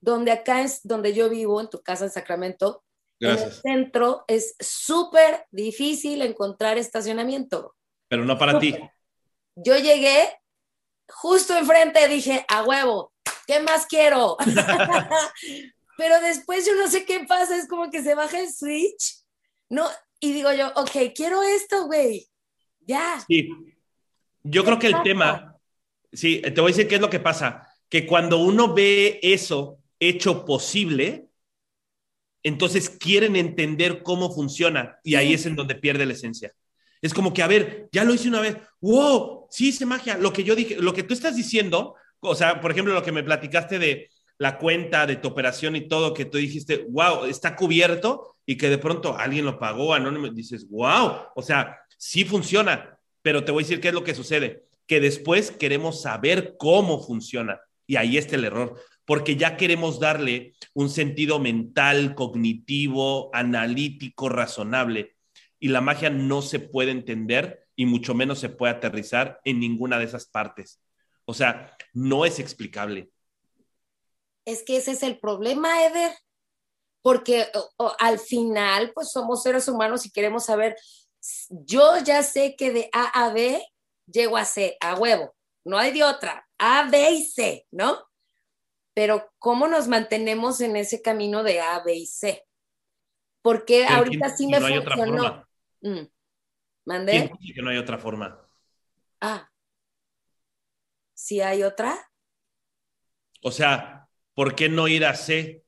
donde 0.00 0.32
acá 0.32 0.62
es 0.62 0.80
donde 0.82 1.12
yo 1.12 1.28
vivo, 1.28 1.60
en 1.60 1.68
tu 1.68 1.82
casa 1.82 2.04
en 2.04 2.10
Sacramento. 2.10 2.84
Gracias. 3.18 3.60
En 3.64 3.72
el 3.72 3.82
centro 3.82 4.24
es 4.26 4.56
súper 4.58 5.46
difícil 5.50 6.22
encontrar 6.22 6.78
estacionamiento. 6.78 7.76
Pero 8.08 8.24
no 8.24 8.38
para 8.38 8.58
ti. 8.58 8.76
Yo 9.54 9.76
llegué 9.76 10.40
justo 11.10 11.56
enfrente, 11.56 12.08
dije, 12.08 12.44
a 12.48 12.64
huevo, 12.64 13.12
¿qué 13.46 13.60
más 13.60 13.86
quiero? 13.86 14.36
Pero 15.98 16.20
después 16.20 16.64
yo 16.66 16.74
no 16.76 16.88
sé 16.88 17.04
qué 17.04 17.24
pasa, 17.26 17.56
es 17.56 17.68
como 17.68 17.90
que 17.90 18.02
se 18.02 18.14
baja 18.14 18.40
el 18.40 18.50
switch, 18.50 19.22
¿no? 19.68 19.86
Y 20.18 20.32
digo 20.32 20.52
yo, 20.52 20.68
ok, 20.76 21.12
quiero 21.14 21.42
esto, 21.42 21.86
güey. 21.86 22.26
Ya. 22.80 23.22
Sí. 23.26 23.50
Yo 24.42 24.64
creo 24.64 24.78
que 24.78 24.86
el 24.86 25.02
tema, 25.02 25.58
sí, 26.12 26.40
te 26.40 26.60
voy 26.60 26.72
a 26.72 26.74
decir 26.74 26.88
qué 26.88 26.94
es 26.94 27.00
lo 27.00 27.10
que 27.10 27.20
pasa, 27.20 27.66
que 27.88 28.06
cuando 28.06 28.38
uno 28.38 28.72
ve 28.72 29.20
eso 29.22 29.79
hecho 30.00 30.44
posible, 30.44 31.28
entonces 32.42 32.90
quieren 32.90 33.36
entender 33.36 34.02
cómo 34.02 34.32
funciona 34.32 34.98
y 35.04 35.14
ahí 35.14 35.34
es 35.34 35.46
en 35.46 35.56
donde 35.56 35.74
pierde 35.74 36.06
la 36.06 36.14
esencia. 36.14 36.52
Es 37.02 37.14
como 37.14 37.32
que, 37.32 37.42
a 37.42 37.46
ver, 37.46 37.88
ya 37.92 38.04
lo 38.04 38.14
hice 38.14 38.28
una 38.28 38.40
vez, 38.40 38.56
wow, 38.80 39.46
sí 39.50 39.68
hice 39.68 39.86
magia. 39.86 40.18
Lo 40.18 40.32
que 40.32 40.44
yo 40.44 40.54
dije, 40.54 40.76
lo 40.76 40.92
que 40.92 41.02
tú 41.02 41.14
estás 41.14 41.36
diciendo, 41.36 41.94
o 42.20 42.34
sea, 42.34 42.60
por 42.60 42.70
ejemplo, 42.70 42.92
lo 42.92 43.02
que 43.02 43.12
me 43.12 43.22
platicaste 43.22 43.78
de 43.78 44.10
la 44.38 44.58
cuenta, 44.58 45.06
de 45.06 45.16
tu 45.16 45.28
operación 45.28 45.76
y 45.76 45.86
todo, 45.86 46.14
que 46.14 46.24
tú 46.24 46.38
dijiste, 46.38 46.86
wow, 46.88 47.26
está 47.26 47.56
cubierto 47.56 48.36
y 48.46 48.56
que 48.56 48.70
de 48.70 48.78
pronto 48.78 49.16
alguien 49.16 49.44
lo 49.44 49.58
pagó 49.58 49.92
anónimo, 49.94 50.28
dices, 50.28 50.66
wow, 50.68 51.12
o 51.34 51.42
sea, 51.42 51.78
sí 51.98 52.24
funciona, 52.24 52.98
pero 53.22 53.44
te 53.44 53.52
voy 53.52 53.62
a 53.62 53.66
decir 53.66 53.80
qué 53.80 53.88
es 53.88 53.94
lo 53.94 54.04
que 54.04 54.14
sucede, 54.14 54.64
que 54.86 54.98
después 54.98 55.50
queremos 55.50 56.02
saber 56.02 56.56
cómo 56.58 57.02
funciona 57.02 57.60
y 57.86 57.96
ahí 57.96 58.16
está 58.16 58.36
el 58.36 58.44
error, 58.44 58.80
porque 59.04 59.36
ya 59.36 59.56
queremos 59.56 60.00
darle 60.00 60.54
un 60.74 60.88
sentido 60.88 61.38
mental, 61.38 62.14
cognitivo, 62.14 63.34
analítico, 63.34 64.28
razonable 64.28 65.16
y 65.58 65.68
la 65.68 65.80
magia 65.80 66.10
no 66.10 66.42
se 66.42 66.58
puede 66.58 66.90
entender 66.90 67.66
y 67.76 67.86
mucho 67.86 68.14
menos 68.14 68.38
se 68.38 68.48
puede 68.48 68.74
aterrizar 68.74 69.40
en 69.44 69.60
ninguna 69.60 69.98
de 69.98 70.04
esas 70.04 70.26
partes. 70.26 70.80
O 71.24 71.34
sea, 71.34 71.76
no 71.92 72.24
es 72.24 72.38
explicable. 72.38 73.10
Es 74.44 74.62
que 74.64 74.78
ese 74.78 74.92
es 74.92 75.02
el 75.02 75.18
problema, 75.18 75.84
Eder, 75.84 76.12
porque 77.02 77.46
al 77.98 78.18
final, 78.18 78.92
pues 78.94 79.12
somos 79.12 79.42
seres 79.42 79.68
humanos 79.68 80.04
y 80.06 80.10
queremos 80.10 80.46
saber, 80.46 80.76
yo 81.50 81.98
ya 81.98 82.22
sé 82.22 82.56
que 82.56 82.72
de 82.72 82.90
A 82.92 83.26
a 83.26 83.32
B 83.32 83.62
llego 84.06 84.36
a 84.36 84.44
C, 84.44 84.76
a 84.80 84.94
huevo, 84.96 85.34
no 85.64 85.78
hay 85.78 85.92
de 85.92 86.04
otra, 86.04 86.46
A, 86.58 86.88
B 86.90 87.10
y 87.12 87.24
C, 87.24 87.66
¿no? 87.70 87.98
Pero 88.94 89.32
¿cómo 89.38 89.68
nos 89.68 89.88
mantenemos 89.88 90.60
en 90.60 90.76
ese 90.76 91.00
camino 91.02 91.42
de 91.42 91.60
A, 91.60 91.80
B 91.82 91.94
y 91.94 92.06
C? 92.06 92.44
Porque 93.42 93.84
Pero 93.86 93.98
ahorita 93.98 94.26
¿quién- 94.26 94.36
sí 94.36 94.46
me 94.46 94.60
no 94.60 94.82
funcionó. 94.82 95.48
Mm. 95.82 96.06
¿Mandé? 96.86 97.12
¿Quién 97.12 97.38
dice 97.40 97.54
que 97.54 97.62
no 97.62 97.70
hay 97.70 97.78
otra 97.78 97.98
forma? 97.98 98.48
Ah. 99.20 99.50
¿Sí 101.14 101.40
hay 101.40 101.62
otra? 101.62 102.10
O 103.42 103.50
sea, 103.50 104.08
¿por 104.34 104.54
qué 104.54 104.68
no 104.68 104.88
ir 104.88 105.04
a 105.04 105.14
C? 105.14 105.64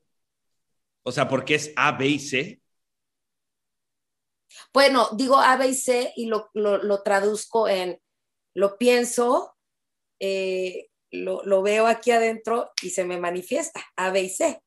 O 1.03 1.11
sea, 1.11 1.27
¿por 1.27 1.45
qué 1.45 1.55
es 1.55 1.73
A, 1.75 1.91
B 1.93 2.07
y 2.07 2.19
C? 2.19 2.61
Bueno, 4.73 5.09
digo 5.13 5.37
A, 5.37 5.57
B 5.57 5.67
y 5.67 5.73
C 5.73 6.13
y 6.15 6.27
lo, 6.27 6.49
lo, 6.53 6.77
lo 6.77 7.01
traduzco 7.03 7.67
en 7.67 7.99
lo 8.55 8.77
pienso, 8.77 9.57
eh, 10.19 10.89
lo, 11.13 11.43
lo 11.45 11.61
veo 11.61 11.85
aquí 11.87 12.11
adentro 12.11 12.71
y 12.81 12.89
se 12.89 13.05
me 13.05 13.19
manifiesta 13.19 13.81
A, 13.95 14.11
B 14.11 14.23
y 14.23 14.29
C. 14.29 14.61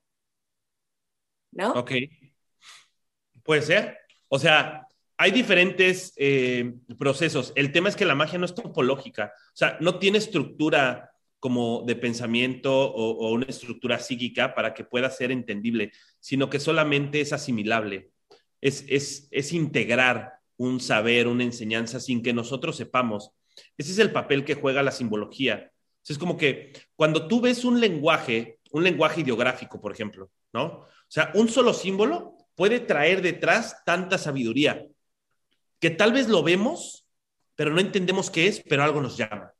¿No? 1.52 1.72
Ok. 1.72 1.92
Puede 3.42 3.62
ser. 3.62 3.98
O 4.28 4.38
sea, 4.38 4.86
hay 5.16 5.30
diferentes 5.32 6.12
eh, 6.16 6.74
procesos. 6.98 7.52
El 7.56 7.72
tema 7.72 7.88
es 7.88 7.96
que 7.96 8.04
la 8.04 8.14
magia 8.14 8.38
no 8.38 8.44
es 8.44 8.54
topológica. 8.54 9.32
O 9.48 9.56
sea, 9.56 9.76
no 9.80 9.98
tiene 9.98 10.18
estructura 10.18 11.10
como 11.40 11.82
de 11.86 11.96
pensamiento 11.96 12.72
o, 12.72 13.10
o 13.10 13.32
una 13.32 13.46
estructura 13.46 13.98
psíquica 13.98 14.54
para 14.54 14.72
que 14.72 14.84
pueda 14.84 15.10
ser 15.10 15.32
entendible, 15.32 15.92
sino 16.20 16.48
que 16.48 16.60
solamente 16.60 17.20
es 17.20 17.32
asimilable. 17.32 18.10
Es, 18.60 18.84
es, 18.88 19.28
es 19.30 19.52
integrar 19.52 20.34
un 20.56 20.80
saber, 20.80 21.26
una 21.26 21.44
enseñanza 21.44 22.00
sin 22.00 22.22
que 22.22 22.32
nosotros 22.32 22.76
sepamos. 22.76 23.32
Ese 23.76 23.92
es 23.92 23.98
el 23.98 24.12
papel 24.12 24.44
que 24.44 24.54
juega 24.54 24.82
la 24.82 24.92
simbología. 24.92 25.72
Es 26.08 26.18
como 26.18 26.36
que 26.36 26.72
cuando 26.94 27.26
tú 27.26 27.40
ves 27.40 27.64
un 27.64 27.80
lenguaje, 27.80 28.60
un 28.70 28.84
lenguaje 28.84 29.22
ideográfico, 29.22 29.80
por 29.80 29.92
ejemplo, 29.92 30.30
¿no? 30.52 30.64
O 30.64 30.88
sea, 31.08 31.30
un 31.34 31.48
solo 31.48 31.72
símbolo 31.74 32.36
puede 32.54 32.80
traer 32.80 33.22
detrás 33.22 33.84
tanta 33.84 34.18
sabiduría 34.18 34.86
que 35.78 35.90
tal 35.90 36.12
vez 36.12 36.28
lo 36.28 36.42
vemos, 36.42 37.06
pero 37.54 37.70
no 37.70 37.80
entendemos 37.80 38.30
qué 38.30 38.48
es, 38.48 38.62
pero 38.66 38.82
algo 38.82 39.00
nos 39.00 39.16
llama. 39.16 39.52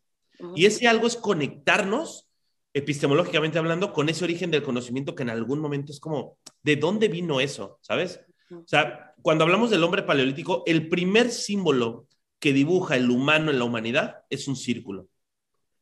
Y 0.55 0.67
ese 0.67 0.87
algo 0.89 1.07
es 1.07 1.17
conectarnos, 1.17 2.29
epistemológicamente 2.73 3.59
hablando, 3.59 3.93
con 3.93 4.09
ese 4.09 4.25
origen 4.25 4.51
del 4.51 4.63
conocimiento 4.63 5.15
que 5.15 5.23
en 5.23 5.31
algún 5.31 5.61
momento 5.61 5.93
es 5.93 6.01
como, 6.01 6.39
¿de 6.63 6.77
dónde 6.77 7.09
vino 7.09 7.41
eso? 7.41 7.79
¿Sabes? 7.81 8.21
O 8.51 8.67
sea, 8.67 9.15
cuando 9.23 9.45
hablamos 9.45 9.71
del 9.71 9.83
hombre 9.83 10.03
paleolítico, 10.03 10.63
el 10.67 10.89
primer 10.89 11.31
símbolo 11.31 12.07
que 12.39 12.53
dibuja 12.53 12.97
el 12.97 13.11
humano 13.11 13.51
en 13.51 13.59
la 13.59 13.65
humanidad 13.65 14.17
es 14.31 14.47
un 14.47 14.57
círculo. 14.57 15.09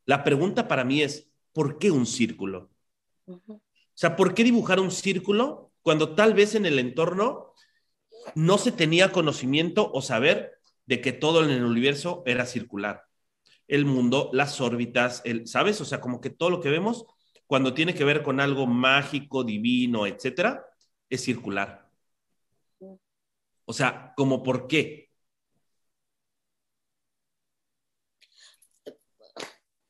La 0.06 0.24
pregunta 0.24 0.68
para 0.68 0.84
mí 0.84 1.02
es, 1.02 1.30
¿por 1.52 1.78
qué 1.78 1.90
un 1.90 2.06
círculo? 2.06 2.70
O 3.26 3.60
sea, 3.94 4.16
¿por 4.16 4.34
qué 4.34 4.44
dibujar 4.44 4.80
un 4.80 4.90
círculo 4.90 5.72
cuando 5.82 6.14
tal 6.14 6.34
vez 6.34 6.54
en 6.54 6.66
el 6.66 6.78
entorno 6.78 7.52
no 8.34 8.58
se 8.58 8.72
tenía 8.72 9.12
conocimiento 9.12 9.90
o 9.92 10.02
saber 10.02 10.52
de 10.86 11.00
que 11.00 11.12
todo 11.12 11.44
en 11.44 11.50
el 11.50 11.64
universo 11.64 12.22
era 12.26 12.46
circular? 12.46 13.04
El 13.66 13.86
mundo, 13.86 14.30
las 14.32 14.60
órbitas, 14.60 15.22
el, 15.24 15.46
¿sabes? 15.46 15.80
O 15.80 15.84
sea, 15.84 16.00
como 16.00 16.20
que 16.20 16.30
todo 16.30 16.50
lo 16.50 16.60
que 16.60 16.70
vemos 16.70 17.06
cuando 17.46 17.72
tiene 17.72 17.94
que 17.94 18.04
ver 18.04 18.22
con 18.22 18.40
algo 18.40 18.66
mágico, 18.66 19.44
divino, 19.44 20.06
etcétera, 20.06 20.66
es 21.08 21.22
circular. 21.22 21.88
O 23.64 23.72
sea, 23.72 24.12
como 24.16 24.42
por 24.42 24.66
qué? 24.66 25.10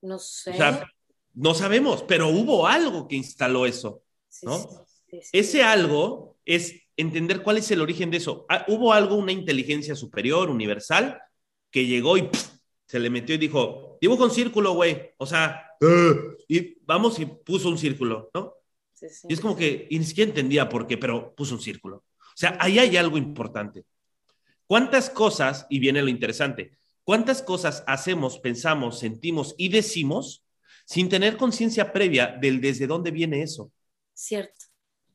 No 0.05 0.19
sé. 0.19 0.51
O 0.51 0.57
sea, 0.57 0.93
no 1.35 1.55
sabemos, 1.55 2.03
pero 2.03 2.29
hubo 2.29 2.67
algo 2.67 3.09
que 3.09 3.17
instaló 3.17 3.67
eso. 3.67 4.03
¿no? 4.43 4.59
sí, 4.59 4.67
sí, 5.11 5.21
sí. 5.23 5.31
Ese 5.33 5.63
algo 5.63 6.37
es 6.45 6.75
entender 6.97 7.43
cuál 7.43 7.59
es 7.59 7.71
el 7.71 7.81
origen 7.81 8.11
de 8.11 8.19
eso. 8.19 8.47
Ah, 8.49 8.65
Hubo 8.69 8.93
algo, 8.93 9.17
una 9.17 9.33
inteligencia 9.33 9.95
superior, 9.95 10.51
universal, 10.51 11.21
que 11.71 11.87
llegó 11.87 12.17
y 12.19 12.29
se 12.87 13.01
le 13.01 13.11
metió 13.11 13.35
y 13.35 13.39
dijo, 13.39 13.99
dibuja 14.01 14.25
un 14.25 14.31
círculo, 14.31 14.75
güey. 14.75 15.13
O 15.17 15.27
sea, 15.27 15.71
"Uh", 15.81 16.37
y 16.47 16.77
vamos 16.85 17.19
y 17.19 17.27
puso 17.27 17.69
un 17.69 17.79
círculo, 17.79 18.31
¿no? 18.35 18.55
Sí, 18.93 19.09
sí. 19.09 19.27
Y 19.29 19.33
es 19.33 19.41
como 19.41 19.57
que, 19.57 19.87
y 19.91 19.99
ni 19.99 20.05
siquiera 20.05 20.29
entendía 20.29 20.69
por 20.69 20.87
qué, 20.87 20.99
pero 20.99 21.35
puso 21.35 21.55
un 21.55 21.61
círculo. 21.61 22.05
O 22.19 22.37
sea, 22.37 22.57
ahí 22.61 22.79
hay 22.79 22.97
algo 22.97 23.17
importante. 23.17 23.85
¿Cuántas 24.67 25.11
cosas, 25.11 25.67
y 25.69 25.79
viene 25.79 26.03
lo 26.03 26.09
interesante, 26.09 26.77
cuántas 27.05 27.43
cosas 27.43 27.85
hacemos, 27.87 28.39
pensamos, 28.39 28.99
sentimos 28.99 29.55
y 29.57 29.69
decimos 29.69 30.45
sin 30.87 31.09
tener 31.09 31.37
conciencia 31.37 31.93
previa 31.93 32.37
del 32.41 32.61
desde 32.61 32.87
dónde 32.87 33.11
viene 33.11 33.43
eso? 33.43 33.71
Cierto. 34.13 34.67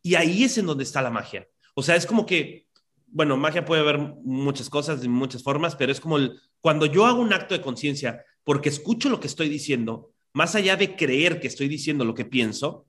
Y 0.02 0.16
ahí 0.16 0.44
es 0.44 0.58
en 0.58 0.66
donde 0.66 0.84
está 0.84 1.02
la 1.02 1.10
magia. 1.10 1.48
O 1.76 1.84
sea, 1.84 1.96
es 1.96 2.06
como 2.06 2.26
que, 2.26 2.68
bueno, 3.08 3.38
magia 3.38 3.66
puede 3.66 3.82
haber 3.82 4.00
muchas 4.00 4.70
cosas, 4.70 5.02
de 5.02 5.10
muchas 5.10 5.44
formas, 5.44 5.76
pero 5.76 5.92
es 5.92 6.00
como 6.00 6.18
el, 6.18 6.40
cuando 6.62 6.86
yo 6.86 7.06
hago 7.06 7.22
un 7.22 7.34
acto 7.34 7.54
de 7.54 7.62
conciencia 7.62 8.24
porque 8.44 8.70
escucho 8.70 9.10
lo 9.10 9.20
que 9.20 9.28
estoy 9.28 9.50
diciendo, 9.50 10.12
más 10.34 10.56
allá 10.56 10.76
de 10.76 10.96
creer 10.96 11.40
que 11.40 11.48
estoy 11.48 11.68
diciendo 11.68 12.06
lo 12.06 12.16
que 12.16 12.26
pienso, 12.26 12.88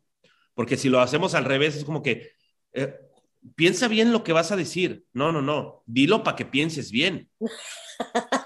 porque 0.55 0.77
si 0.77 0.89
lo 0.89 1.01
hacemos 1.01 1.35
al 1.35 1.45
revés, 1.45 1.77
es 1.77 1.85
como 1.85 2.03
que 2.03 2.33
eh, 2.73 2.95
piensa 3.55 3.89
bien 3.89 4.13
lo 4.13 4.25
que 4.25 4.33
vas 4.33 4.53
a 4.53 4.57
decir. 4.57 5.05
No, 5.13 5.33
no, 5.33 5.43
no. 5.43 5.83
Dilo 5.87 6.23
para 6.23 6.37
que 6.37 6.45
pienses 6.45 6.91
bien. 6.91 7.29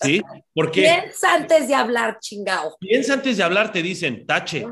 ¿Sí? 0.00 0.22
Porque 0.54 0.82
Piensa 0.82 1.34
antes 1.34 1.68
de 1.68 1.74
hablar, 1.74 2.18
chingao. 2.20 2.76
piensa 2.78 3.14
antes 3.14 3.36
de 3.36 3.42
hablar, 3.42 3.72
te 3.72 3.82
dicen, 3.82 4.26
tache. 4.26 4.66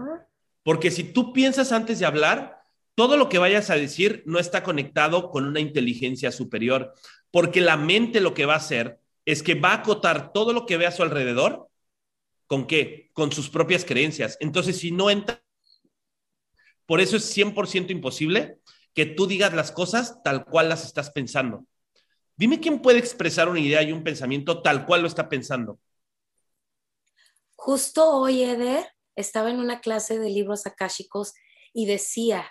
Porque 0.63 0.91
si 0.91 1.05
tú 1.05 1.33
piensas 1.33 1.73
antes 1.73 1.99
de 1.99 2.07
hablar, 2.07 2.61
todo 2.95 3.17
lo 3.17 3.29
que 3.29 3.39
vayas 3.39 3.71
a 3.71 3.77
decir 3.77 4.23
no 4.27 4.39
está 4.39 4.63
conectado 4.63 5.31
con 5.31 5.45
una 5.47 5.61
inteligencia 5.61 6.33
superior, 6.33 6.93
porque 7.31 7.61
la 7.61 7.77
mente 7.77 8.21
lo 8.21 8.35
que 8.35 8.47
va 8.47 8.55
a 8.55 8.59
hacer 8.59 8.99
es 9.25 9.43
que 9.43 9.55
va 9.55 9.71
a 9.71 9.77
acotar 9.77 10.33
todo 10.33 10.53
lo 10.53 10.65
que 10.67 10.77
ve 10.77 10.87
a 10.87 10.93
su 10.93 11.03
alrededor, 11.03 11.69
¿con 12.47 12.67
qué? 12.67 13.11
Con 13.13 13.33
sus 13.33 13.51
propias 13.51 13.85
creencias. 13.85 14.37
Entonces, 14.41 14.79
si 14.79 14.93
no 14.93 15.11
entra, 15.11 15.43
por 16.87 17.01
eso 17.01 17.17
es 17.17 17.37
100% 17.37 17.91
imposible 17.91 18.59
que 18.95 19.05
tú 19.05 19.27
digas 19.27 19.53
las 19.53 19.73
cosas 19.73 20.23
tal 20.23 20.45
cual 20.45 20.69
las 20.69 20.85
estás 20.87 21.11
pensando. 21.11 21.67
Dime 22.37 22.61
quién 22.61 22.83
puede 22.83 22.99
expresar 22.99 23.49
una 23.49 23.61
idea 23.61 23.83
y 23.83 23.93
un 23.93 24.05
pensamiento 24.05 24.63
tal 24.63 24.85
cual 24.85 25.03
lo 25.03 25.09
está 25.09 25.29
pensando. 25.29 25.79
Justo 27.55 28.11
hoy, 28.11 28.43
Eder, 28.43 28.87
estaba 29.17 29.51
en 29.51 29.59
una 29.59 29.81
clase 29.81 30.19
de 30.19 30.29
libros 30.29 30.67
akáshicos 30.67 31.33
y 31.73 31.87
decía, 31.87 32.47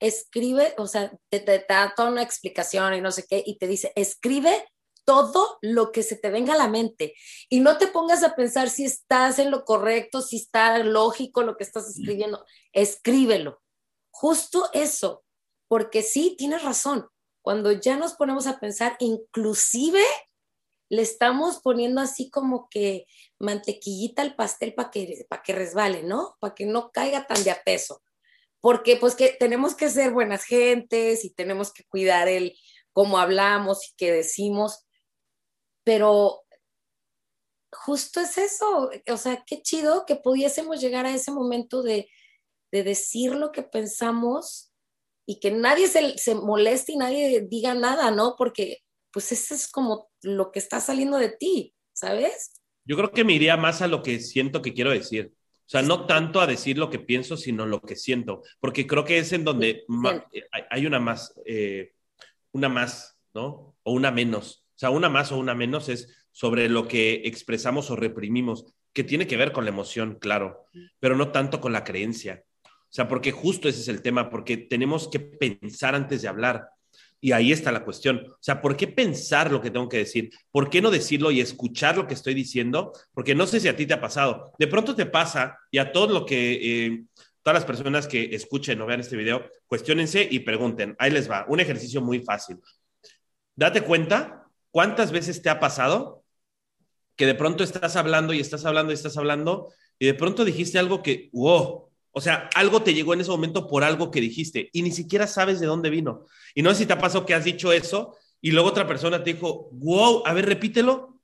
escribe, 0.00 0.74
o 0.78 0.86
sea, 0.86 1.12
te, 1.28 1.40
te 1.40 1.64
da 1.68 1.94
toda 1.96 2.10
una 2.10 2.22
explicación 2.22 2.94
y 2.94 3.00
no 3.00 3.12
sé 3.12 3.24
qué, 3.28 3.42
y 3.46 3.58
te 3.58 3.66
dice, 3.68 3.92
escribe 3.94 4.64
todo 5.04 5.58
lo 5.62 5.90
que 5.90 6.02
se 6.02 6.16
te 6.16 6.28
venga 6.28 6.52
a 6.52 6.58
la 6.58 6.68
mente 6.68 7.14
y 7.48 7.60
no 7.60 7.78
te 7.78 7.86
pongas 7.86 8.22
a 8.22 8.34
pensar 8.34 8.68
si 8.68 8.84
estás 8.84 9.38
en 9.38 9.50
lo 9.50 9.64
correcto, 9.64 10.20
si 10.20 10.36
está 10.36 10.78
lógico 10.78 11.42
lo 11.42 11.56
que 11.56 11.64
estás 11.64 11.88
escribiendo, 11.88 12.44
escríbelo. 12.72 13.62
Justo 14.10 14.68
eso, 14.74 15.24
porque 15.68 16.02
sí, 16.02 16.34
tienes 16.36 16.62
razón. 16.62 17.08
Cuando 17.48 17.72
ya 17.72 17.96
nos 17.96 18.12
ponemos 18.12 18.46
a 18.46 18.60
pensar, 18.60 18.98
inclusive 19.00 20.04
le 20.90 21.00
estamos 21.00 21.62
poniendo 21.62 22.02
así 22.02 22.28
como 22.28 22.68
que 22.68 23.06
mantequillita 23.38 24.20
al 24.20 24.36
pastel 24.36 24.74
para 24.74 24.90
que, 24.90 25.24
para 25.30 25.42
que 25.42 25.54
resbale, 25.54 26.02
¿no? 26.02 26.36
Para 26.40 26.54
que 26.54 26.66
no 26.66 26.92
caiga 26.92 27.26
tan 27.26 27.42
de 27.44 27.50
a 27.50 27.62
peso. 27.64 28.02
Porque 28.60 28.96
pues 28.96 29.14
que 29.14 29.30
tenemos 29.30 29.74
que 29.74 29.88
ser 29.88 30.12
buenas 30.12 30.44
gentes 30.44 31.24
y 31.24 31.30
tenemos 31.30 31.72
que 31.72 31.84
cuidar 31.84 32.28
el 32.28 32.54
cómo 32.92 33.16
hablamos 33.16 33.88
y 33.88 33.94
qué 33.96 34.12
decimos, 34.12 34.86
pero 35.84 36.42
justo 37.72 38.20
es 38.20 38.36
eso, 38.36 38.90
o 39.10 39.16
sea, 39.16 39.42
qué 39.46 39.62
chido 39.62 40.04
que 40.04 40.16
pudiésemos 40.16 40.82
llegar 40.82 41.06
a 41.06 41.14
ese 41.14 41.30
momento 41.30 41.82
de, 41.82 42.10
de 42.72 42.82
decir 42.82 43.34
lo 43.34 43.52
que 43.52 43.62
pensamos 43.62 44.67
y 45.28 45.40
que 45.40 45.50
nadie 45.50 45.88
se, 45.88 46.16
se 46.16 46.34
moleste 46.34 46.92
y 46.92 46.96
nadie 46.96 47.42
diga 47.42 47.74
nada, 47.74 48.10
¿no? 48.10 48.34
Porque 48.38 48.78
pues 49.12 49.30
eso 49.30 49.54
es 49.54 49.68
como 49.68 50.08
lo 50.22 50.50
que 50.50 50.58
está 50.58 50.80
saliendo 50.80 51.18
de 51.18 51.28
ti, 51.28 51.74
¿sabes? 51.92 52.52
Yo 52.86 52.96
creo 52.96 53.10
que 53.12 53.24
me 53.24 53.34
iría 53.34 53.58
más 53.58 53.82
a 53.82 53.88
lo 53.88 54.02
que 54.02 54.20
siento 54.20 54.62
que 54.62 54.72
quiero 54.72 54.90
decir. 54.90 55.32
O 55.34 55.68
sea, 55.70 55.82
no 55.82 56.06
tanto 56.06 56.40
a 56.40 56.46
decir 56.46 56.78
lo 56.78 56.88
que 56.88 56.98
pienso, 56.98 57.36
sino 57.36 57.66
lo 57.66 57.82
que 57.82 57.94
siento, 57.94 58.42
porque 58.58 58.86
creo 58.86 59.04
que 59.04 59.18
es 59.18 59.32
en 59.34 59.44
donde 59.44 59.84
hay- 60.50 60.62
hay 60.70 60.86
una 60.86 60.98
más, 60.98 61.34
eh, 61.44 61.92
una 62.52 62.70
más, 62.70 63.18
¿no? 63.34 63.76
O 63.82 63.92
una 63.92 64.10
menos. 64.10 64.64
O 64.76 64.78
sea, 64.78 64.88
una 64.88 65.10
más 65.10 65.30
o 65.30 65.36
una 65.36 65.54
menos 65.54 65.90
es 65.90 66.08
sobre 66.32 66.70
lo 66.70 66.88
que 66.88 67.20
expresamos 67.26 67.90
o 67.90 67.96
reprimimos, 67.96 68.64
que 68.94 69.04
tiene 69.04 69.26
que 69.26 69.36
ver 69.36 69.52
con 69.52 69.64
la 69.64 69.70
emoción, 69.70 70.16
claro, 70.18 70.64
pero 71.00 71.16
no 71.16 71.32
tanto 71.32 71.60
con 71.60 71.74
la 71.74 71.84
creencia. 71.84 72.44
O 72.88 72.92
sea, 72.92 73.06
porque 73.06 73.32
justo 73.32 73.68
ese 73.68 73.80
es 73.80 73.88
el 73.88 74.00
tema, 74.00 74.30
porque 74.30 74.56
tenemos 74.56 75.08
que 75.08 75.20
pensar 75.20 75.94
antes 75.94 76.22
de 76.22 76.28
hablar. 76.28 76.68
Y 77.20 77.32
ahí 77.32 77.52
está 77.52 77.70
la 77.70 77.84
cuestión. 77.84 78.24
O 78.28 78.38
sea, 78.40 78.62
¿por 78.62 78.76
qué 78.76 78.86
pensar 78.86 79.50
lo 79.50 79.60
que 79.60 79.70
tengo 79.70 79.88
que 79.88 79.98
decir? 79.98 80.30
¿Por 80.50 80.70
qué 80.70 80.80
no 80.80 80.90
decirlo 80.90 81.30
y 81.30 81.40
escuchar 81.40 81.96
lo 81.96 82.06
que 82.06 82.14
estoy 82.14 82.32
diciendo? 82.32 82.92
Porque 83.12 83.34
no 83.34 83.46
sé 83.46 83.60
si 83.60 83.68
a 83.68 83.76
ti 83.76 83.86
te 83.86 83.94
ha 83.94 84.00
pasado. 84.00 84.52
De 84.58 84.68
pronto 84.68 84.94
te 84.94 85.04
pasa 85.04 85.58
y 85.70 85.78
a 85.78 85.92
todos 85.92 86.10
lo 86.10 86.24
que, 86.24 86.86
eh, 86.86 87.04
todas 87.42 87.60
las 87.60 87.64
personas 87.64 88.06
que 88.06 88.34
escuchen 88.34 88.80
o 88.80 88.86
vean 88.86 89.00
este 89.00 89.16
video, 89.16 89.44
cuestionense 89.66 90.26
y 90.30 90.40
pregunten. 90.40 90.96
Ahí 90.98 91.10
les 91.10 91.30
va. 91.30 91.44
Un 91.48 91.60
ejercicio 91.60 92.00
muy 92.00 92.20
fácil. 92.20 92.58
Date 93.56 93.82
cuenta 93.82 94.46
cuántas 94.70 95.10
veces 95.10 95.42
te 95.42 95.50
ha 95.50 95.60
pasado 95.60 96.24
que 97.16 97.26
de 97.26 97.34
pronto 97.34 97.64
estás 97.64 97.96
hablando 97.96 98.32
y 98.32 98.38
estás 98.38 98.64
hablando 98.64 98.92
y 98.92 98.94
estás 98.94 99.16
hablando 99.16 99.72
y 99.98 100.06
de 100.06 100.14
pronto 100.14 100.44
dijiste 100.44 100.78
algo 100.78 101.02
que, 101.02 101.28
wow, 101.32 101.87
o 102.18 102.20
sea, 102.20 102.50
algo 102.56 102.82
te 102.82 102.94
llegó 102.94 103.14
en 103.14 103.20
ese 103.20 103.30
momento 103.30 103.68
por 103.68 103.84
algo 103.84 104.10
que 104.10 104.20
dijiste 104.20 104.70
y 104.72 104.82
ni 104.82 104.90
siquiera 104.90 105.28
sabes 105.28 105.60
de 105.60 105.66
dónde 105.66 105.88
vino. 105.88 106.26
Y 106.52 106.62
no 106.62 106.70
sé 106.70 106.78
si 106.78 106.86
te 106.86 106.94
ha 106.94 106.98
pasado 106.98 107.24
que 107.24 107.32
has 107.32 107.44
dicho 107.44 107.72
eso 107.72 108.16
y 108.40 108.50
luego 108.50 108.70
otra 108.70 108.88
persona 108.88 109.22
te 109.22 109.34
dijo, 109.34 109.68
wow, 109.70 110.24
a 110.26 110.32
ver, 110.32 110.46
repítelo. 110.46 111.20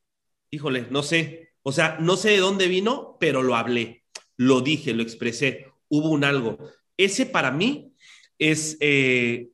Híjole, 0.50 0.86
no 0.90 1.02
sé. 1.02 1.50
O 1.64 1.72
sea, 1.72 1.98
no 1.98 2.16
sé 2.16 2.30
de 2.30 2.38
dónde 2.38 2.68
vino, 2.68 3.16
pero 3.18 3.42
lo 3.42 3.56
hablé, 3.56 4.04
lo 4.36 4.60
dije, 4.60 4.94
lo 4.94 5.02
expresé, 5.02 5.66
hubo 5.88 6.10
un 6.10 6.22
algo. 6.22 6.58
Ese 6.96 7.26
para 7.26 7.50
mí 7.50 7.92
es 8.38 8.76
eh, 8.78 9.48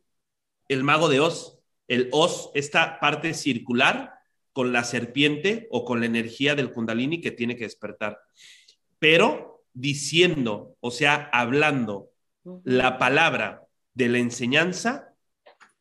el 0.68 0.84
mago 0.84 1.08
de 1.08 1.20
Oz. 1.20 1.58
El 1.88 2.10
Oz, 2.12 2.50
esta 2.52 3.00
parte 3.00 3.32
circular 3.32 4.12
con 4.52 4.74
la 4.74 4.84
serpiente 4.84 5.68
o 5.70 5.86
con 5.86 6.00
la 6.00 6.06
energía 6.06 6.54
del 6.54 6.70
kundalini 6.70 7.22
que 7.22 7.30
tiene 7.30 7.56
que 7.56 7.64
despertar. 7.64 8.20
Pero 8.98 9.49
diciendo, 9.80 10.76
o 10.80 10.90
sea, 10.90 11.28
hablando 11.32 12.10
la 12.64 12.98
palabra 12.98 13.66
de 13.94 14.08
la 14.08 14.18
enseñanza 14.18 15.14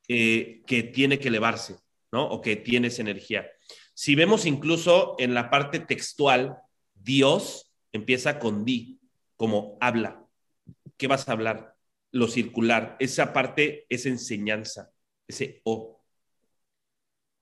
eh, 0.07 0.63
que 0.65 0.83
tiene 0.83 1.19
que 1.19 1.27
elevarse, 1.27 1.77
¿no? 2.11 2.27
O 2.27 2.41
que 2.41 2.55
tiene 2.55 2.87
esa 2.87 3.01
energía. 3.01 3.47
Si 3.93 4.15
vemos 4.15 4.45
incluso 4.45 5.15
en 5.19 5.33
la 5.33 5.49
parte 5.49 5.79
textual, 5.79 6.57
Dios 6.93 7.71
empieza 7.91 8.39
con 8.39 8.65
di, 8.65 8.99
como 9.35 9.77
habla. 9.81 10.25
¿Qué 10.97 11.07
vas 11.07 11.27
a 11.27 11.33
hablar? 11.33 11.75
Lo 12.11 12.27
circular. 12.27 12.95
Esa 12.99 13.33
parte 13.33 13.85
es 13.89 14.05
enseñanza, 14.05 14.91
ese 15.27 15.61
O. 15.63 16.01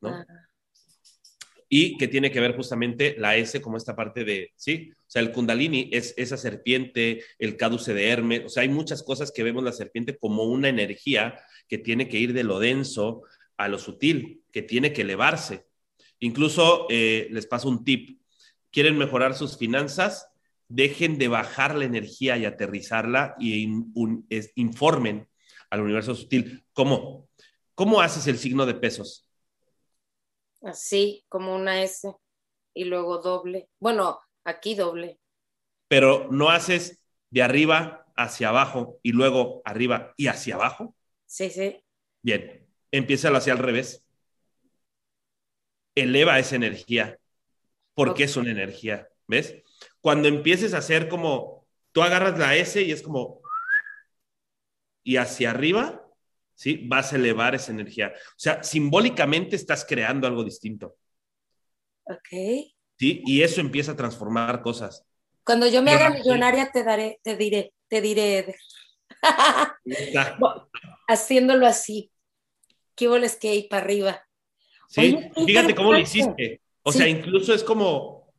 ¿no? 0.01 0.09
Ah. 0.09 0.46
Y 1.69 1.97
que 1.97 2.08
tiene 2.08 2.32
que 2.32 2.39
ver 2.39 2.56
justamente 2.56 3.15
la 3.17 3.36
S 3.36 3.62
como 3.62 3.77
esta 3.77 3.95
parte 3.95 4.23
de, 4.23 4.51
¿sí? 4.56 4.91
O 4.93 5.10
sea, 5.10 5.21
el 5.21 5.32
kundalini 5.32 5.89
es 5.91 6.13
esa 6.17 6.38
serpiente, 6.38 7.23
el 7.39 7.58
caduce 7.58 7.93
de 7.93 8.10
Hermes, 8.10 8.45
o 8.45 8.49
sea, 8.49 8.63
hay 8.63 8.69
muchas 8.69 9.03
cosas 9.03 9.32
que 9.32 9.43
vemos 9.43 9.63
la 9.63 9.73
serpiente 9.73 10.17
como 10.17 10.43
una 10.43 10.69
energía 10.69 11.39
que 11.67 11.77
tiene 11.77 12.08
que 12.08 12.19
ir 12.19 12.34
de 12.34 12.43
lo 12.43 12.60
denso 12.60 13.23
a 13.58 13.67
lo 13.67 13.80
sutil, 13.80 14.43
que 14.51 14.62
tiene 14.62 14.93
que 14.93 15.01
elevarse. 15.01 15.65
Incluso 16.19 16.88
eh, 16.89 17.27
les 17.32 17.45
paso 17.47 17.69
un 17.69 17.84
tip, 17.84 18.19
quieren 18.71 18.97
mejorar 18.97 19.36
sus 19.36 19.58
finanzas, 19.58 20.30
dejen 20.67 21.17
de 21.17 21.27
bajar 21.27 21.75
la 21.75 21.86
energía 21.86 22.38
y 22.38 22.45
aterrizarla 22.45 23.36
y 23.39 23.69
informen 24.56 25.27
al 25.69 25.82
universo 25.82 26.15
sutil. 26.15 26.63
¿Cómo? 26.73 27.30
¿Cómo 27.75 28.01
haces 28.01 28.27
el 28.27 28.38
signo 28.38 28.65
de 28.65 28.73
pesos? 28.73 29.26
Así, 30.61 31.25
como 31.29 31.55
una 31.55 31.83
S 31.83 32.11
y 32.73 32.85
luego 32.85 33.19
doble. 33.19 33.69
Bueno, 33.79 34.19
aquí 34.43 34.75
doble. 34.75 35.19
Pero 35.87 36.27
no 36.31 36.49
haces 36.49 37.01
de 37.29 37.43
arriba 37.43 38.05
hacia 38.15 38.49
abajo 38.49 38.99
y 39.03 39.11
luego 39.11 39.61
arriba 39.65 40.13
y 40.17 40.27
hacia 40.27 40.55
abajo. 40.55 40.95
Sí, 41.25 41.49
sí. 41.49 41.83
Bien, 42.21 42.67
empieza 42.91 43.29
hacia 43.29 43.53
al 43.53 43.59
revés. 43.59 44.03
Eleva 45.95 46.39
esa 46.39 46.55
energía, 46.55 47.19
porque 47.93 48.23
es 48.23 48.37
una 48.37 48.51
energía, 48.51 49.09
¿ves? 49.27 49.63
Cuando 50.01 50.27
empieces 50.27 50.73
a 50.73 50.79
hacer 50.79 51.07
como, 51.09 51.67
tú 51.91 52.03
agarras 52.03 52.37
la 52.37 52.55
S 52.55 52.81
y 52.81 52.91
es 52.91 53.01
como, 53.01 53.41
y 55.03 55.17
hacia 55.17 55.51
arriba, 55.51 56.06
¿sí? 56.57 56.81
Vas 56.87 57.13
a 57.13 57.15
elevar 57.15 57.55
esa 57.55 57.71
energía. 57.71 58.11
O 58.15 58.39
sea, 58.39 58.63
simbólicamente 58.63 59.55
estás 59.55 59.85
creando 59.87 60.27
algo 60.27 60.43
distinto. 60.43 60.97
Ok. 62.05 62.29
¿sí? 62.97 63.21
Y 63.25 63.41
eso 63.43 63.61
empieza 63.61 63.91
a 63.93 63.95
transformar 63.95 64.61
cosas. 64.61 65.05
Cuando 65.45 65.67
yo 65.67 65.81
me 65.81 65.91
haga 65.91 66.09
millonaria 66.09 66.71
te 66.71 66.83
daré, 66.83 67.19
te 67.23 67.37
diré, 67.37 67.73
te 67.87 68.01
diré. 68.01 68.55
Haciéndolo 71.07 71.67
así. 71.67 72.11
¿Qué 72.95 73.07
boles 73.07 73.35
que 73.35 73.49
hay 73.49 73.67
para 73.67 73.83
arriba? 73.83 74.27
Sí, 74.89 75.17
fíjate 75.45 75.75
cómo 75.75 75.93
lo 75.93 75.99
hiciste. 75.99 76.61
O 76.81 76.91
sea, 76.91 77.07
incluso 77.07 77.53
es 77.53 77.63
como, 77.63 78.33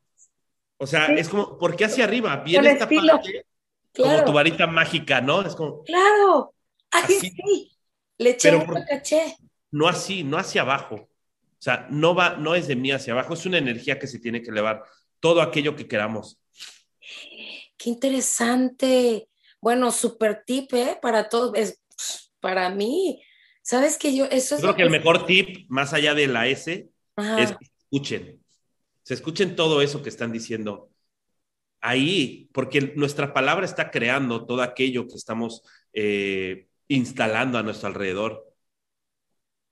o 0.77 0.87
sea, 0.87 1.07
es 1.07 1.29
como, 1.29 1.57
¿por 1.57 1.77
qué 1.77 1.85
hacia 1.85 2.05
arriba? 2.05 2.37
Viene 2.39 2.73
esta 2.73 2.89
parte 2.89 3.47
como 3.95 4.25
tu 4.25 4.33
varita 4.33 4.67
mágica, 4.67 5.21
¿no? 5.21 5.43
Es 5.43 5.55
como. 5.55 5.85
Claro, 5.85 6.55
así, 6.91 7.21
sí. 7.21 7.78
Le 8.19 8.31
eché 8.31 8.55
un 8.55 8.85
caché. 8.85 9.37
No 9.71 9.89
así, 9.89 10.25
no 10.25 10.39
hacia 10.39 10.63
abajo. 10.63 10.95
O 10.97 11.61
sea, 11.61 11.89
no 11.91 12.15
va, 12.15 12.37
no 12.37 12.55
es 12.55 12.69
de 12.69 12.77
mí 12.77 12.93
hacia 12.93 13.13
abajo, 13.13 13.35
es 13.35 13.45
una 13.47 13.59
energía 13.59 13.99
que 13.99 14.07
se 14.07 14.19
tiene 14.19 14.43
que 14.43 14.51
elevar. 14.51 14.85
Todo 15.21 15.43
aquello 15.43 15.75
que 15.75 15.89
queramos. 15.89 16.41
Qué 17.77 17.91
interesante. 17.91 19.29
Bueno, 19.61 19.91
súper 19.91 20.45
tip, 20.45 20.73
¿eh? 20.75 20.99
Para 21.01 21.29
todos, 21.29 21.53
es 21.57 21.83
para 22.41 22.71
mí. 22.71 23.23
¿Sabes 23.63 23.99
que 23.99 24.15
yo, 24.15 24.25
eso 24.27 24.55
es... 24.55 24.61
creo 24.61 24.77
que 24.77 24.83
el 24.83 24.91
mejor 24.91 25.27
tip, 25.27 25.67
más 25.69 25.93
allá 25.93 26.15
de 26.15 26.27
la 26.29 26.47
S, 26.47 26.89
es 27.39 27.53
que 27.53 27.65
escuchen. 27.65 28.41
Se 29.03 29.15
escuchen 29.15 29.57
todo 29.57 29.83
eso 29.83 30.03
que 30.03 30.09
están 30.09 30.33
diciendo 30.33 30.91
ahí, 31.81 32.49
porque 32.53 32.93
nuestra 32.97 33.33
palabra 33.33 33.65
está 33.65 33.91
creando 33.91 34.47
todo 34.47 34.63
aquello 34.63 35.07
que 35.07 35.15
estamos 35.15 35.63
eh, 35.93 36.68
instalando 36.89 37.59
a 37.59 37.63
nuestro 37.63 37.89
alrededor. 37.89 38.45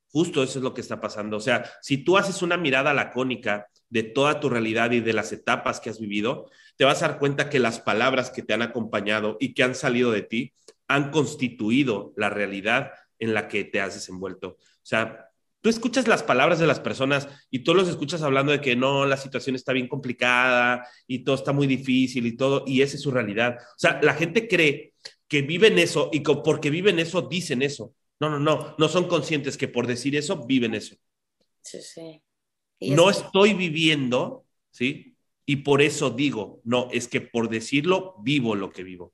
Justo 0.09 0.43
eso 0.43 0.59
es 0.59 0.63
lo 0.63 0.73
que 0.73 0.81
está 0.81 1.01
pasando. 1.01 1.37
O 1.37 1.41
sea, 1.41 1.71
si 1.83 1.99
tú 1.99 2.17
haces 2.17 2.43
una 2.43 2.57
mirada 2.57 2.95
lacónica 2.95 3.67
de 3.89 4.03
toda 4.03 4.41
tu 4.41 4.49
realidad 4.49 4.93
y 4.93 5.01
de 5.01 5.13
las 5.13 5.33
etapas 5.33 5.81
que 5.81 5.91
has 5.91 6.01
vivido, 6.01 6.51
te 6.77 6.85
vas 6.85 7.03
a 7.03 7.09
dar 7.09 7.19
cuenta 7.19 7.51
que 7.51 7.59
las 7.59 7.81
palabras 7.81 8.31
que 8.31 8.43
te 8.43 8.55
han 8.55 8.63
acompañado 8.63 9.37
y 9.41 9.55
que 9.55 9.63
han 9.63 9.75
salido 9.75 10.11
de 10.13 10.23
ti 10.23 10.55
han 10.89 11.11
constituido 11.11 12.13
la 12.17 12.31
realidad 12.31 12.93
en 13.19 13.35
la 13.35 13.49
que 13.49 13.65
te 13.65 13.81
has 13.81 13.95
desenvuelto. 13.95 14.49
O 14.49 14.59
sea, 14.83 15.31
tú 15.61 15.71
escuchas 15.71 16.07
las 16.07 16.23
palabras 16.23 16.59
de 16.59 16.67
las 16.67 16.81
personas 16.81 17.29
y 17.51 17.61
tú 17.61 17.75
los 17.75 17.89
escuchas 17.89 18.23
hablando 18.23 18.53
de 18.53 18.61
que 18.61 18.77
no, 18.77 19.07
la 19.07 19.17
situación 19.17 19.57
está 19.57 19.73
bien 19.73 19.89
complicada 19.89 20.87
y 21.07 21.25
todo 21.25 21.35
está 21.35 21.53
muy 21.53 21.67
difícil 21.67 22.27
y 22.27 22.37
todo, 22.37 22.65
y 22.67 22.83
esa 22.83 22.97
es 22.97 23.03
su 23.03 23.11
realidad. 23.11 23.57
O 23.59 23.79
sea, 23.79 24.01
la 24.03 24.15
gente 24.15 24.49
cree 24.49 24.95
que 25.29 25.43
viven 25.43 25.79
eso 25.79 26.11
y 26.13 26.23
que 26.23 26.35
porque 26.45 26.71
viven 26.71 26.99
eso 26.99 27.23
dicen 27.23 27.63
eso. 27.63 27.95
No, 28.21 28.31
no, 28.31 28.39
no, 28.39 28.75
no 28.79 28.89
son 28.89 29.09
conscientes 29.09 29.57
que 29.57 29.69
por 29.69 29.87
decir 29.87 30.17
eso 30.17 30.47
viven 30.47 30.75
eso. 30.75 30.97
Sí, 31.63 31.81
sí. 31.83 32.23
No 32.81 33.11
estoy 33.11 33.55
viviendo, 33.55 34.45
¿sí? 34.71 35.17
Y 35.45 35.57
por 35.57 35.83
eso 35.83 36.11
digo, 36.11 36.61
no, 36.65 36.89
es 36.93 37.09
que 37.09 37.21
por 37.21 37.49
decirlo 37.49 38.17
vivo 38.23 38.55
lo 38.55 38.71
que 38.71 38.83
vivo 38.83 39.13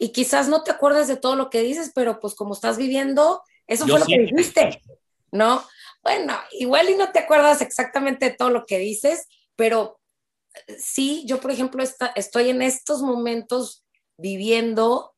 y 0.00 0.12
quizás 0.12 0.48
no 0.48 0.64
te 0.64 0.70
acuerdas 0.70 1.08
de 1.08 1.18
todo 1.18 1.36
lo 1.36 1.50
que 1.50 1.60
dices, 1.60 1.92
pero 1.94 2.20
pues 2.20 2.34
como 2.34 2.54
estás 2.54 2.78
viviendo, 2.78 3.42
eso 3.66 3.86
fue 3.86 4.00
lo 4.00 4.06
que 4.06 4.18
dijiste, 4.18 4.80
¿no? 5.30 5.62
Bueno, 6.02 6.34
igual 6.52 6.88
y 6.88 6.96
no 6.96 7.12
te 7.12 7.18
acuerdas 7.18 7.60
exactamente 7.60 8.30
de 8.30 8.34
todo 8.34 8.48
lo 8.48 8.64
que 8.64 8.78
dices, 8.78 9.28
pero 9.56 10.00
sí, 10.78 11.24
yo 11.26 11.38
por 11.38 11.50
ejemplo 11.50 11.84
estoy 12.16 12.48
en 12.48 12.62
estos 12.62 13.02
momentos 13.02 13.84
viviendo 14.20 15.14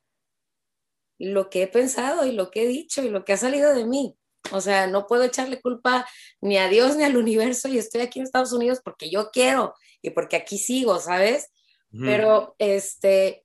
lo 1.19 1.51
que 1.51 1.62
he 1.62 1.67
pensado 1.69 2.27
y 2.27 2.33
lo 2.33 2.51
que 2.51 2.65
he 2.65 2.67
dicho 2.67 3.03
y 3.03 3.09
lo 3.09 3.25
que 3.25 3.33
ha 3.33 3.37
salido 3.37 3.75
de 3.75 3.85
mí. 3.85 4.17
O 4.51 4.61
sea, 4.61 4.87
no 4.88 5.07
puedo 5.07 5.23
echarle 5.23 5.61
culpa 5.61 6.07
ni 6.41 6.59
a 6.59 6.69
Dios 6.69 6.97
ni 6.97 7.05
al 7.05 7.17
universo 7.17 7.69
y 7.69 7.79
estoy 7.79 8.01
aquí 8.01 8.19
en 8.19 8.25
Estados 8.25 8.53
Unidos 8.53 8.81
porque 8.85 9.09
yo 9.09 9.31
quiero 9.31 9.75
y 10.03 10.11
porque 10.11 10.37
aquí 10.37 10.59
sigo, 10.59 10.99
¿sabes? 10.99 11.49
Pero 11.95 12.57
este, 12.59 13.45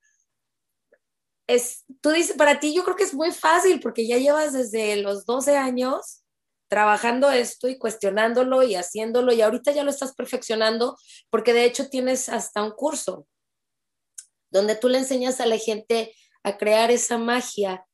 es, 1.47 1.83
tú 1.99 2.11
dices, 2.11 2.37
para 2.37 2.61
ti 2.61 2.73
yo 2.73 2.85
creo 2.85 2.95
que 2.95 3.03
es 3.03 3.13
muy 3.13 3.31
fácil 3.31 3.81
porque 3.81 4.07
ya 4.07 4.17
llevas 4.17 4.53
desde 4.53 4.95
los 4.95 5.25
12 5.25 5.57
años 5.57 6.23
trabajando 6.69 7.29
esto 7.29 7.67
y 7.67 7.77
cuestionándolo 7.77 8.63
y 8.63 8.75
haciéndolo 8.75 9.33
y 9.33 9.41
ahorita 9.41 9.73
ya 9.73 9.83
lo 9.83 9.89
estás 9.89 10.13
perfeccionando 10.15 10.97
porque 11.29 11.53
de 11.53 11.65
hecho 11.65 11.89
tienes 11.89 12.29
hasta 12.29 12.63
un 12.63 12.71
curso 12.71 13.27
donde 14.49 14.75
tú 14.75 14.89
le 14.89 14.99
enseñas 14.99 15.39
a 15.39 15.45
la 15.45 15.57
gente 15.57 16.13
a 16.43 16.57
crear 16.57 16.91
esa 16.91 17.17
magia, 17.17 17.85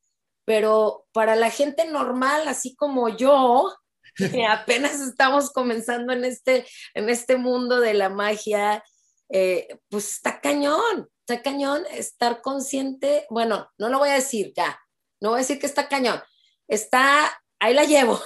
pero 0.46 1.06
para 1.12 1.36
la 1.36 1.50
gente 1.50 1.86
normal, 1.86 2.48
así 2.48 2.76
como 2.76 3.10
yo, 3.10 3.74
que 4.16 4.46
apenas 4.46 5.00
estamos 5.00 5.52
comenzando 5.52 6.14
en 6.14 6.26
este, 6.26 6.66
en 6.94 7.10
este 7.10 7.38
mundo 7.38 7.80
de 7.80 7.94
la 7.94 8.10
magia, 8.10 8.84
eh, 9.30 9.80
pues 9.90 10.12
está 10.12 10.40
cañón, 10.42 11.10
está 11.26 11.42
cañón 11.42 11.84
estar 11.92 12.42
consciente, 12.42 13.26
bueno, 13.30 13.70
no 13.78 13.90
lo 13.90 14.00
voy 14.00 14.10
a 14.10 14.16
decir 14.16 14.54
ya, 14.56 14.80
no 15.22 15.30
voy 15.30 15.38
a 15.38 15.42
decir 15.42 15.60
que 15.60 15.66
está 15.66 15.88
cañón, 15.88 16.22
está, 16.68 17.42
ahí 17.60 17.74
la 17.74 17.86
llevo. 17.86 18.22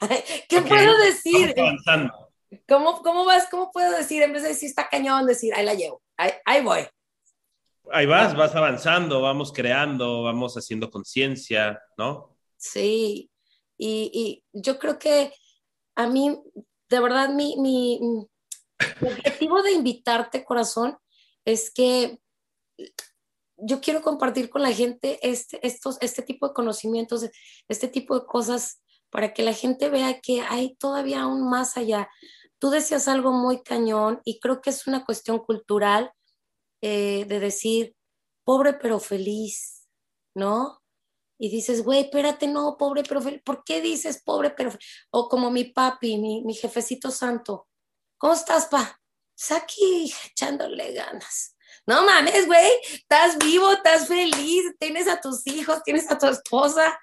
¿Qué 0.48 0.60
puedo 0.60 0.98
decir? 0.98 1.54
¿Cómo, 2.68 3.02
¿Cómo 3.02 3.24
vas? 3.24 3.48
¿Cómo 3.50 3.70
puedo 3.70 3.92
decir? 3.96 4.22
En 4.22 4.32
vez 4.32 4.42
de 4.42 4.50
decir 4.50 4.68
está 4.68 4.88
cañón, 4.88 5.26
decir 5.26 5.54
ahí 5.54 5.64
la 5.64 5.74
llevo, 5.74 6.02
ahí, 6.16 6.62
voy. 6.62 6.86
Ahí 7.90 8.06
vas, 8.06 8.36
vas 8.36 8.54
avanzando, 8.54 9.20
vamos 9.20 9.52
creando, 9.52 10.22
vamos 10.22 10.56
haciendo 10.56 10.90
conciencia, 10.90 11.80
¿no? 11.96 12.36
Sí, 12.56 13.30
y, 13.76 14.44
yo 14.52 14.78
creo 14.78 14.98
que 14.98 15.32
a 15.96 16.06
mí, 16.06 16.38
de 16.88 17.00
verdad, 17.00 17.28
mi 17.30 17.98
objetivo 19.00 19.62
de 19.62 19.72
invitarte, 19.72 20.44
corazón, 20.44 20.96
es 21.44 21.72
que 21.72 22.18
yo 23.64 23.80
quiero 23.80 24.02
compartir 24.02 24.50
con 24.50 24.62
la 24.62 24.72
gente 24.72 25.18
este, 25.22 25.64
estos, 25.66 25.96
este 26.00 26.22
tipo 26.22 26.48
de 26.48 26.54
conocimientos, 26.54 27.28
este 27.68 27.88
tipo 27.88 28.18
de 28.18 28.26
cosas, 28.26 28.82
para 29.10 29.32
que 29.34 29.42
la 29.42 29.52
gente 29.52 29.88
vea 29.88 30.20
que 30.20 30.40
hay 30.40 30.74
todavía 30.76 31.22
aún 31.22 31.48
más 31.48 31.76
allá. 31.76 32.08
Tú 32.58 32.70
decías 32.70 33.08
algo 33.08 33.32
muy 33.32 33.62
cañón 33.62 34.20
y 34.24 34.40
creo 34.40 34.60
que 34.60 34.70
es 34.70 34.86
una 34.86 35.04
cuestión 35.04 35.38
cultural 35.38 36.10
eh, 36.82 37.24
de 37.26 37.40
decir, 37.40 37.96
pobre 38.44 38.74
pero 38.74 39.00
feliz, 39.00 39.88
¿no? 40.34 40.82
Y 41.38 41.48
dices, 41.48 41.82
güey, 41.82 42.00
espérate, 42.02 42.46
no, 42.46 42.76
pobre 42.76 43.02
pero 43.08 43.22
feliz. 43.22 43.40
¿Por 43.44 43.64
qué 43.64 43.80
dices 43.80 44.22
pobre 44.22 44.50
pero 44.50 44.72
feliz? 44.72 44.86
O 45.10 45.28
como 45.28 45.50
mi 45.50 45.64
papi, 45.64 46.18
mi, 46.18 46.42
mi 46.42 46.54
jefecito 46.54 47.10
santo. 47.10 47.68
¿Cómo 48.18 48.34
estás, 48.34 48.66
pa? 48.66 49.00
Pues 49.34 49.50
aquí 49.52 50.12
echándole 50.26 50.92
ganas 50.92 51.52
no 51.86 52.04
mames, 52.04 52.46
güey, 52.46 52.70
estás 52.92 53.38
vivo, 53.38 53.72
estás 53.72 54.06
feliz, 54.06 54.74
tienes 54.78 55.08
a 55.08 55.20
tus 55.20 55.46
hijos, 55.46 55.82
tienes 55.82 56.10
a 56.10 56.18
tu 56.18 56.26
esposa, 56.26 56.98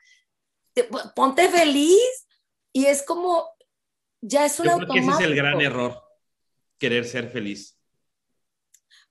ponte 1.16 1.50
feliz. 1.50 2.28
Y 2.72 2.86
es 2.86 3.04
como, 3.04 3.50
ya 4.22 4.46
es 4.46 4.60
un 4.60 4.68
Yo 4.68 4.78
creo 4.78 4.94
que 4.94 5.00
ese 5.00 5.12
es 5.12 5.20
el 5.22 5.36
gran 5.36 5.60
error, 5.60 6.02
querer 6.78 7.06
ser 7.06 7.30
feliz. 7.30 7.79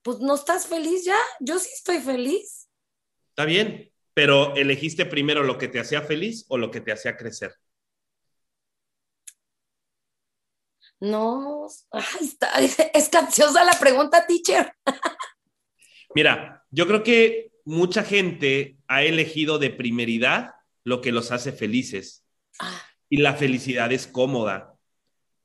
Pues 0.09 0.21
no 0.21 0.37
estás 0.37 0.67
feliz 0.67 1.05
ya, 1.05 1.19
yo 1.39 1.59
sí 1.59 1.69
estoy 1.71 1.99
feliz. 1.99 2.71
Está 3.29 3.45
bien, 3.45 3.93
pero 4.15 4.57
elegiste 4.57 5.05
primero 5.05 5.43
lo 5.43 5.59
que 5.59 5.69
te 5.69 5.81
hacía 5.81 6.01
feliz 6.01 6.47
o 6.49 6.57
lo 6.57 6.71
que 6.71 6.81
te 6.81 6.93
hacía 6.93 7.15
crecer. 7.15 7.53
No, 10.99 11.67
ay, 11.91 12.25
está, 12.25 12.53
es 12.95 13.09
capciosa 13.11 13.63
la 13.65 13.79
pregunta, 13.79 14.27
teacher. 14.27 14.73
Mira, 16.15 16.65
yo 16.71 16.87
creo 16.87 17.03
que 17.03 17.53
mucha 17.67 18.03
gente 18.03 18.79
ha 18.87 19.03
elegido 19.03 19.59
de 19.59 19.69
primeridad 19.69 20.55
lo 20.85 21.03
que 21.03 21.13
los 21.13 21.33
hace 21.33 21.53
felices. 21.53 22.25
Ah. 22.59 22.81
Y 23.11 23.19
la 23.19 23.35
felicidad 23.35 23.93
es 23.93 24.07
cómoda. 24.07 24.75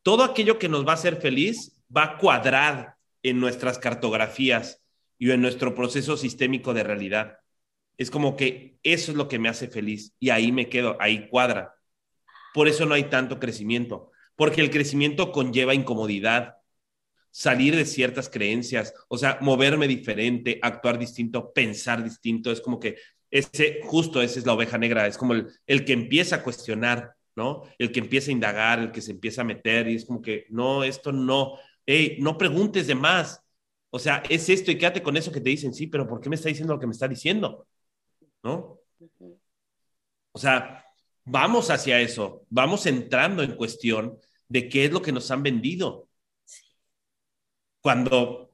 Todo 0.04 0.24
aquello 0.24 0.58
que 0.58 0.70
nos 0.70 0.88
va 0.88 0.92
a 0.92 0.96
hacer 0.96 1.20
feliz 1.20 1.84
va 1.94 2.04
a 2.04 2.18
cuadrar 2.18 2.93
en 3.24 3.40
nuestras 3.40 3.80
cartografías 3.80 4.84
y 5.18 5.32
en 5.32 5.42
nuestro 5.42 5.74
proceso 5.74 6.18
sistémico 6.18 6.74
de 6.74 6.84
realidad. 6.84 7.40
Es 7.98 8.12
como 8.12 8.36
que 8.36 8.78
eso 8.84 9.12
es 9.12 9.18
lo 9.18 9.28
que 9.28 9.40
me 9.40 9.50
hace 9.50 9.68
feliz 9.68 10.14
y 10.20 10.30
ahí 10.30 10.52
me 10.52 10.70
quedo, 10.70 10.98
ahí 11.00 11.28
cuadra. 11.30 11.76
Por 12.54 12.68
eso 12.68 12.86
no 12.86 12.94
hay 12.94 13.06
tanto 13.06 13.40
crecimiento, 13.40 14.12
porque 14.36 14.62
el 14.62 14.70
crecimiento 14.70 15.32
conlleva 15.32 15.74
incomodidad, 15.74 16.58
salir 17.32 17.76
de 17.76 17.86
ciertas 17.86 18.30
creencias, 18.30 18.94
o 19.08 19.18
sea, 19.18 19.40
moverme 19.42 19.88
diferente, 19.88 20.60
actuar 20.62 21.00
distinto, 21.00 21.52
pensar 21.52 22.04
distinto, 22.04 22.52
es 22.52 22.62
como 22.62 22.80
que 22.80 22.98
ese, 23.32 23.80
justo 23.84 24.22
esa 24.22 24.38
es 24.38 24.46
la 24.46 24.54
oveja 24.54 24.78
negra, 24.78 25.08
es 25.08 25.18
como 25.18 25.34
el, 25.34 25.86
que 25.86 25.94
empieza 25.94 26.38
a 26.38 26.44
cuestionar, 26.44 27.16
¿no? 27.36 27.64
El 27.80 27.92
que 27.92 28.00
empieza 28.00 28.30
a 28.30 28.34
indagar, 28.34 28.80
el 28.80 28.92
que 28.92 29.02
se 29.02 29.12
empieza 29.12 29.42
a 29.42 29.46
meter 29.46 29.88
y 29.88 29.96
es 29.96 30.06
como 30.06 30.22
que, 30.22 30.46
no, 30.50 30.84
esto 30.84 31.12
no, 31.12 31.58
hey, 31.86 32.18
no 32.20 32.38
preguntes 32.38 32.88
de 32.88 32.96
más, 32.96 33.42
o 33.90 34.00
sea, 34.00 34.24
es 34.30 34.50
esto 34.50 34.72
y 34.72 34.78
quédate 34.78 35.04
con 35.04 35.18
eso 35.18 35.32
que 35.32 35.42
te 35.42 35.50
dicen, 35.50 35.74
sí, 35.74 35.88
pero 35.88 36.08
¿por 36.08 36.20
qué 36.22 36.30
me 36.30 36.36
está 36.36 36.50
diciendo 36.50 36.74
lo 36.74 36.80
que 36.80 36.88
me 36.88 36.94
está 36.94 37.08
diciendo? 37.08 37.68
¿No? 38.44 38.80
O 40.32 40.40
sea, 40.40 40.86
vamos 41.26 41.70
hacia 41.70 42.02
eso, 42.02 42.46
vamos 42.50 42.86
entrando 42.86 43.44
en 43.44 43.56
cuestión 43.56 44.18
de 44.48 44.70
qué 44.70 44.86
es 44.86 44.92
lo 44.92 45.02
que 45.02 45.12
nos 45.12 45.30
han 45.32 45.44
vendido. 45.44 46.08
cuando 47.82 48.54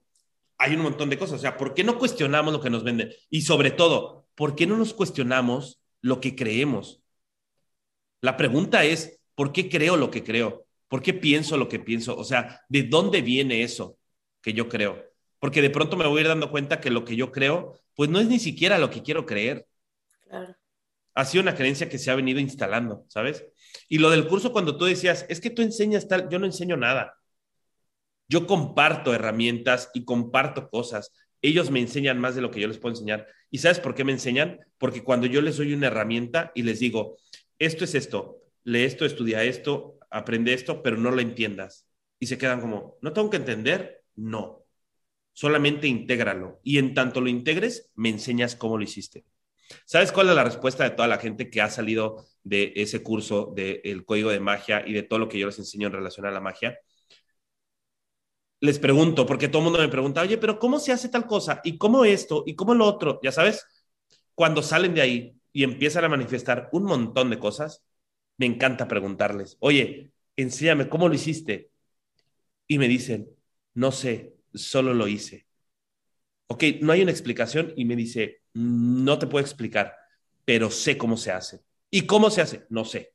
hay 0.60 0.76
un 0.76 0.82
montón 0.82 1.10
de 1.10 1.18
cosas. 1.18 1.40
O 1.40 1.42
sea, 1.42 1.58
¿por 1.58 1.74
qué 1.74 1.84
no 1.84 1.98
cuestionamos 1.98 2.54
lo 2.54 2.62
que 2.62 2.70
nos 2.70 2.84
venden? 2.84 3.12
Y 3.30 3.42
sobre 3.42 3.72
todo, 3.72 4.28
¿por 4.36 4.56
qué 4.56 4.68
no 4.68 4.78
nos 4.78 4.94
cuestionamos 4.94 5.82
lo 6.02 6.20
que 6.20 6.36
creemos? 6.36 7.02
La 8.22 8.38
pregunta 8.38 8.84
es, 8.84 9.22
¿por 9.36 9.54
qué 9.54 9.70
creo 9.70 9.96
lo 9.98 10.12
que 10.12 10.24
creo? 10.24 10.66
¿Por 10.90 11.02
qué 11.02 11.14
pienso 11.14 11.56
lo 11.56 11.70
que 11.70 11.80
pienso? 11.80 12.18
O 12.18 12.24
sea, 12.26 12.62
¿de 12.68 12.84
dónde 12.84 13.22
viene 13.22 13.64
eso 13.64 13.98
que 14.42 14.54
yo 14.54 14.68
creo? 14.68 15.06
Porque 15.40 15.62
de 15.62 15.70
pronto 15.70 15.96
me 15.96 16.08
voy 16.08 16.18
a 16.18 16.22
ir 16.22 16.28
dando 16.28 16.52
cuenta 16.52 16.82
que 16.82 16.90
lo 16.90 17.06
que 17.06 17.16
yo 17.16 17.32
creo, 17.32 17.80
pues 17.96 18.10
no 18.10 18.20
es 18.20 18.28
ni 18.28 18.40
siquiera 18.40 18.78
lo 18.78 18.90
que 18.90 19.04
quiero 19.04 19.26
creer. 19.26 19.68
Claro. 20.28 20.56
Ha 21.14 21.26
sido 21.26 21.44
una 21.44 21.56
creencia 21.56 21.88
que 21.88 22.00
se 22.00 22.12
ha 22.12 22.16
venido 22.16 22.40
instalando, 22.40 23.06
¿sabes? 23.08 23.46
Y 23.88 24.00
lo 24.00 24.10
del 24.10 24.28
curso, 24.28 24.52
cuando 24.52 24.78
tú 24.78 24.86
decías, 24.86 25.26
es 25.30 25.40
que 25.40 25.50
tú 25.50 25.62
enseñas 25.62 26.08
tal, 26.08 26.28
yo 26.30 26.40
no 26.40 26.46
enseño 26.46 26.76
nada. 26.76 27.16
Yo 28.28 28.48
comparto 28.48 29.14
herramientas 29.14 29.92
y 29.94 30.06
comparto 30.06 30.70
cosas. 30.70 31.12
Ellos 31.42 31.72
me 31.72 31.80
enseñan 31.80 32.20
más 32.20 32.36
de 32.36 32.42
lo 32.42 32.52
que 32.52 32.60
yo 32.60 32.68
les 32.68 32.78
puedo 32.78 32.94
enseñar. 32.94 33.28
¿Y 33.52 33.60
sabes 33.60 33.80
por 33.80 33.96
qué 33.96 34.04
me 34.04 34.12
enseñan? 34.12 34.60
Porque 34.78 35.04
cuando 35.04 35.28
yo 35.28 35.42
les 35.42 35.58
doy 35.58 35.74
una 35.74 35.88
herramienta 35.88 36.52
y 36.56 36.64
les 36.64 36.80
digo, 36.80 37.18
esto 37.60 37.84
es 37.84 37.96
esto, 37.96 38.42
lee 38.64 38.84
esto, 38.84 39.06
estudia 39.06 39.44
esto, 39.44 39.99
aprende 40.10 40.54
esto, 40.54 40.82
pero 40.82 40.98
no 40.98 41.12
lo 41.12 41.22
entiendas. 41.22 41.88
Y 42.20 42.28
se 42.28 42.38
quedan 42.38 42.62
como, 42.62 42.98
¿no 43.02 43.14
tengo 43.14 43.30
que 43.30 43.38
entender? 43.38 44.04
No. 44.16 44.66
Solamente 45.34 45.88
intégralo. 45.88 46.60
Y 46.64 46.78
en 46.78 46.94
tanto 46.94 47.22
lo 47.22 47.30
integres, 47.30 47.92
me 47.96 48.10
enseñas 48.10 48.56
cómo 48.56 48.78
lo 48.78 48.84
hiciste. 48.84 49.26
¿Sabes 49.86 50.12
cuál 50.12 50.30
es 50.30 50.36
la 50.36 50.44
respuesta 50.44 50.84
de 50.84 50.92
toda 50.92 51.08
la 51.08 51.18
gente 51.18 51.50
que 51.50 51.62
ha 51.62 51.70
salido 51.70 52.26
de 52.44 52.74
ese 52.76 53.04
curso 53.04 53.54
del 53.56 54.06
código 54.06 54.32
de 54.32 54.40
magia 54.40 54.84
y 54.86 54.94
de 54.94 55.04
todo 55.04 55.20
lo 55.20 55.30
que 55.30 55.40
yo 55.40 55.48
les 55.48 55.60
enseño 55.60 55.88
en 55.88 55.94
relación 55.94 56.26
a 56.26 56.32
la 56.32 56.40
magia? 56.40 56.80
Les 58.62 58.80
pregunto, 58.80 59.26
porque 59.26 59.48
todo 59.48 59.60
el 59.60 59.64
mundo 59.66 59.80
me 59.80 59.88
pregunta, 59.88 60.22
oye, 60.22 60.38
pero 60.38 60.60
¿cómo 60.60 60.80
se 60.80 60.92
hace 60.92 61.08
tal 61.08 61.26
cosa? 61.26 61.62
¿Y 61.64 61.78
cómo 61.78 62.04
esto? 62.04 62.44
¿Y 62.46 62.56
cómo 62.56 62.74
lo 62.74 62.86
otro? 62.86 63.20
Ya 63.24 63.32
sabes, 63.32 63.66
cuando 64.36 64.62
salen 64.62 64.94
de 64.94 65.02
ahí 65.02 65.36
y 65.54 65.64
empiezan 65.64 66.04
a 66.04 66.10
manifestar 66.10 66.70
un 66.74 66.84
montón 66.84 67.30
de 67.30 67.40
cosas, 67.40 67.86
me 68.40 68.46
encanta 68.46 68.88
preguntarles, 68.88 69.58
oye, 69.60 70.12
enséñame 70.38 70.88
cómo 70.88 71.10
lo 71.10 71.14
hiciste. 71.14 71.72
Y 72.68 72.80
me 72.80 72.88
dicen, 72.88 73.30
no 73.74 73.92
sé, 73.92 74.34
solo 74.54 74.94
lo 74.94 75.08
hice. 75.08 75.46
Ok, 76.48 76.64
no 76.82 76.94
hay 76.94 77.02
una 77.02 77.12
explicación 77.12 77.74
y 77.76 77.84
me 77.84 77.98
dice, 77.98 78.42
no 78.54 79.20
te 79.20 79.28
puedo 79.28 79.44
explicar, 79.46 79.94
pero 80.46 80.72
sé 80.72 80.98
cómo 80.98 81.18
se 81.18 81.32
hace. 81.32 81.60
¿Y 81.92 82.04
cómo 82.04 82.30
se 82.30 82.42
hace? 82.42 82.66
No 82.70 82.86
sé. 82.86 83.14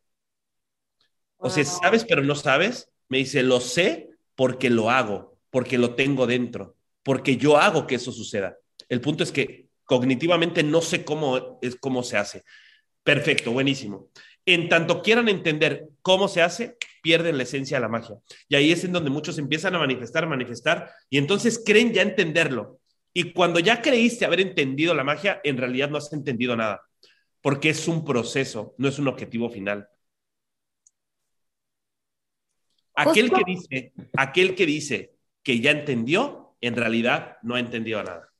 O 1.38 1.48
sea, 1.48 1.64
sabes, 1.64 2.04
pero 2.04 2.22
no 2.22 2.34
sabes. 2.34 2.90
Me 3.08 3.18
dice, 3.18 3.42
lo 3.42 3.60
sé 3.60 4.10
porque 4.34 4.68
lo 4.68 4.90
hago, 4.90 5.38
porque 5.50 5.78
lo 5.78 5.94
tengo 5.94 6.26
dentro, 6.26 6.76
porque 7.02 7.38
yo 7.38 7.56
hago 7.56 7.86
que 7.86 7.94
eso 7.94 8.12
suceda. 8.12 8.58
El 8.90 9.00
punto 9.00 9.24
es 9.24 9.32
que 9.32 9.68
cognitivamente 9.84 10.62
no 10.62 10.82
sé 10.82 11.04
cómo 11.04 11.58
es 11.62 11.76
cómo 11.76 12.02
se 12.02 12.18
hace. 12.18 12.44
Perfecto, 13.02 13.52
buenísimo. 13.52 14.10
En 14.46 14.68
tanto 14.68 15.02
quieran 15.02 15.28
entender 15.28 15.88
cómo 16.02 16.28
se 16.28 16.42
hace, 16.42 16.76
pierden 17.02 17.36
la 17.36 17.44
esencia 17.44 17.78
de 17.78 17.82
la 17.82 17.88
magia. 17.88 18.16
Y 18.48 18.56
ahí 18.56 18.72
es 18.72 18.84
en 18.84 18.92
donde 18.92 19.10
muchos 19.10 19.38
empiezan 19.38 19.74
a 19.74 19.78
manifestar, 19.78 20.26
manifestar, 20.26 20.90
y 21.08 21.18
entonces 21.18 21.62
creen 21.64 21.92
ya 21.92 22.02
entenderlo. 22.02 22.80
Y 23.12 23.32
cuando 23.32 23.60
ya 23.60 23.80
creíste 23.80 24.24
haber 24.24 24.40
entendido 24.40 24.94
la 24.94 25.04
magia, 25.04 25.40
en 25.44 25.56
realidad 25.56 25.88
no 25.88 25.98
has 25.98 26.12
entendido 26.12 26.56
nada, 26.56 26.82
porque 27.40 27.70
es 27.70 27.86
un 27.88 28.04
proceso, 28.04 28.74
no 28.78 28.88
es 28.88 28.98
un 28.98 29.08
objetivo 29.08 29.48
final. 29.50 29.88
Aquel 32.94 33.30
que 33.30 33.42
dice, 33.46 33.92
aquel 34.16 34.54
que 34.54 34.66
dice 34.66 35.14
que 35.42 35.60
ya 35.60 35.70
entendió, 35.70 36.56
en 36.60 36.76
realidad 36.76 37.36
no 37.42 37.54
ha 37.54 37.60
entendido 37.60 38.02
nada. 38.02 38.30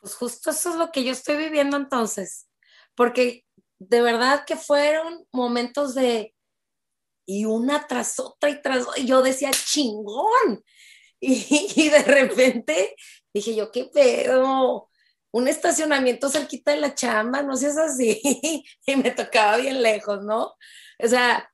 Pues 0.00 0.14
justo 0.14 0.50
eso 0.50 0.70
es 0.70 0.76
lo 0.76 0.90
que 0.90 1.04
yo 1.04 1.12
estoy 1.12 1.36
viviendo 1.36 1.76
entonces, 1.76 2.48
porque 2.94 3.44
de 3.80 4.00
verdad 4.00 4.44
que 4.46 4.54
fueron 4.54 5.26
momentos 5.32 5.96
de 5.96 6.32
y 7.26 7.44
una 7.44 7.86
tras 7.88 8.20
otra 8.20 8.50
y 8.50 8.62
tras 8.62 8.86
otra, 8.86 9.00
y 9.00 9.06
yo 9.06 9.22
decía 9.22 9.50
chingón. 9.50 10.64
y 11.20 11.88
de 11.90 12.02
repente 12.02 12.94
Dije 13.32 13.54
yo, 13.54 13.70
¿qué 13.70 13.84
pedo? 13.84 14.88
Un 15.32 15.48
estacionamiento 15.48 16.28
cerquita 16.28 16.72
de 16.72 16.78
la 16.78 16.94
chamba, 16.94 17.42
no 17.42 17.56
seas 17.56 17.78
así. 17.78 18.20
y 18.86 18.96
me 18.96 19.10
tocaba 19.12 19.58
bien 19.58 19.82
lejos, 19.82 20.22
¿no? 20.24 20.54
O 20.98 21.08
sea, 21.08 21.48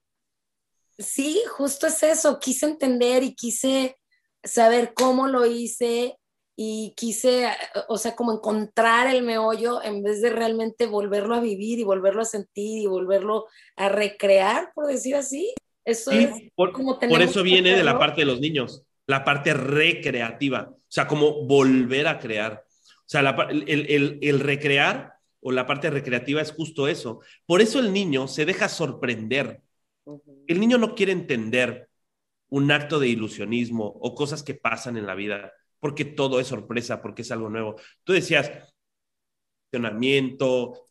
sí, 0.99 1.43
justo 1.57 1.87
es 1.87 2.03
eso. 2.03 2.39
Quise 2.39 2.66
entender 2.66 3.22
y 3.22 3.35
quise 3.35 3.99
saber 4.43 4.95
cómo 4.95 5.29
lo 5.29 5.45
hice 5.45 6.16
y 6.59 6.95
quise, 6.97 7.49
o 7.89 7.99
sea, 7.99 8.17
como 8.17 8.33
encontrar 8.33 9.15
el 9.15 9.23
meollo 9.23 9.83
en 9.83 10.03
vez 10.03 10.23
de 10.23 10.31
realmente 10.31 10.87
volverlo 10.87 11.35
a 11.35 11.41
vivir 11.41 11.79
y 11.79 11.85
volverlo 11.85 12.23
a 12.23 12.25
sentir 12.25 12.79
y 12.79 12.87
volverlo 12.87 13.47
a 13.77 13.91
recrear, 13.91 14.73
por 14.75 14.87
decir 14.87 15.15
así. 15.17 15.55
Eso 15.85 16.11
es 16.11 16.31
por, 16.55 16.73
como 16.73 16.99
por 16.99 17.23
eso 17.23 17.43
viene 17.43 17.77
de 17.77 17.85
la 17.85 17.99
parte 17.99 18.23
de 18.23 18.27
los 18.27 18.41
niños, 18.41 18.83
la 19.07 19.23
parte 19.23 19.53
recreativa. 19.53 20.71
O 20.71 20.79
sea, 20.89 21.07
como 21.07 21.47
volver 21.47 22.09
a 22.09 22.19
crear. 22.19 22.65
O 22.65 23.09
sea, 23.09 23.21
el, 23.51 24.41
recrear 24.41 25.15
o 25.41 25.53
la 25.53 25.67
parte 25.67 25.91
recreativa 25.91 26.41
es 26.41 26.53
justo 26.53 26.89
eso. 26.89 27.21
Por 27.45 27.61
eso 27.61 27.79
el 27.79 27.93
niño 27.93 28.27
se 28.27 28.47
deja 28.47 28.69
sorprender. 28.69 29.61
El 30.47 30.59
niño 30.59 30.79
no 30.79 30.95
quiere 30.95 31.13
entender 31.13 31.89
un 32.49 32.73
acto 32.73 32.99
de 32.99 33.09
ilusionismo 33.09 33.87
o 33.87 34.15
cosas 34.15 34.43
que 34.43 34.55
pasan 34.55 34.97
en 34.97 35.07
la 35.07 35.15
vida, 35.15 35.53
porque 35.81 36.05
todo 36.05 36.41
es 36.41 36.47
sorpresa, 36.47 37.03
porque 37.03 37.22
es 37.22 37.31
algo 37.31 37.49
nuevo. 37.51 37.77
Tú 38.05 38.12
decías, 38.12 38.51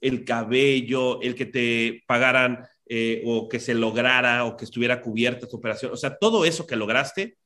el 0.02 0.26
cabello, 0.26 1.22
el 1.22 1.36
que 1.36 1.46
te 1.46 2.04
pagaran 2.08 2.68
eh, 2.88 3.24
o 3.26 3.50
que 3.50 3.60
se 3.60 3.74
lograra 3.74 4.46
o 4.46 4.56
que 4.56 4.66
estuviera 4.66 5.02
cubierta 5.02 5.48
tu 5.48 5.58
operación, 5.58 5.92
o 5.92 5.98
sea, 5.98 6.18
todo 6.18 6.46
eso 6.46 6.68
que 6.68 6.76
lograste 6.76 7.38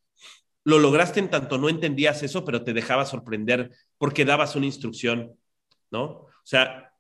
lo 0.66 0.78
lograste 0.78 1.20
en 1.20 1.30
tanto 1.30 1.58
no 1.58 1.70
entendías 1.70 2.22
eso, 2.22 2.46
pero 2.46 2.64
te 2.64 2.74
dejaba 2.74 3.06
sorprender 3.06 3.72
porque 3.98 4.26
dabas 4.26 4.56
una 4.56 4.68
instrucción, 4.68 5.36
¿no? 5.90 6.04
O 6.04 6.30
sea, 6.44 6.94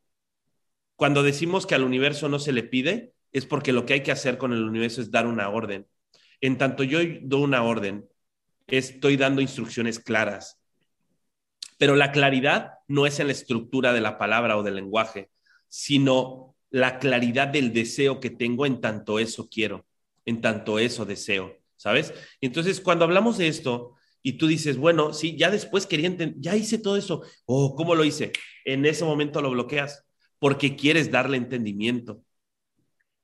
cuando 0.96 1.24
decimos 1.24 1.68
que 1.68 1.76
al 1.76 1.84
universo 1.84 2.30
no 2.30 2.40
se 2.40 2.52
le 2.52 2.64
pide, 2.64 3.14
es 3.32 3.46
porque 3.46 3.74
lo 3.74 3.86
que 3.86 3.94
hay 3.94 4.04
que 4.04 4.12
hacer 4.12 4.38
con 4.38 4.54
el 4.54 4.64
universo 4.64 5.02
es 5.02 5.12
dar 5.12 5.28
una 5.28 5.50
orden. 5.50 5.88
En 6.42 6.58
tanto 6.58 6.84
yo 6.84 7.00
doy 7.22 7.44
una 7.44 7.64
orden, 7.64 8.09
estoy 8.72 9.18
dando 9.18 9.42
instrucciones 9.42 10.00
claras. 10.00 10.60
Pero 11.78 11.96
la 11.96 12.12
claridad 12.12 12.74
no 12.88 13.06
es 13.06 13.20
en 13.20 13.28
la 13.28 13.34
estructura 13.34 13.94
de 13.94 14.02
la 14.02 14.18
palabra 14.18 14.58
o 14.58 14.64
del 14.64 14.76
lenguaje, 14.76 15.30
sino 15.68 16.56
la 16.70 17.00
claridad 17.00 17.48
del 17.48 17.74
deseo 17.74 18.20
que 18.20 18.30
tengo 18.30 18.66
en 18.66 18.82
tanto 18.82 19.20
eso 19.20 19.50
quiero, 19.50 19.86
en 20.26 20.42
tanto 20.42 20.80
eso 20.80 21.06
deseo. 21.06 21.60
¿sabes? 21.80 22.14
entonces, 22.42 22.82
cuando 22.82 23.06
hablamos 23.06 23.38
de 23.38 23.48
esto 23.48 23.96
y 24.22 24.34
tú 24.34 24.48
dices, 24.48 24.78
bueno, 24.78 25.14
sí, 25.14 25.38
ya 25.38 25.50
después 25.50 25.88
quería 25.88 26.08
entender, 26.08 26.36
ya 26.42 26.56
hice 26.58 26.78
todo 26.78 26.98
eso, 26.98 27.24
oh, 27.46 27.74
¿cómo 27.74 27.96
lo 27.96 28.04
hice? 28.04 28.34
En 28.66 28.86
ese 28.86 29.06
momento 29.06 29.42
lo 29.42 29.50
bloqueas 29.50 30.06
porque 30.40 30.76
quieres 30.76 31.10
darle 31.10 31.38
entendimiento. 31.38 32.22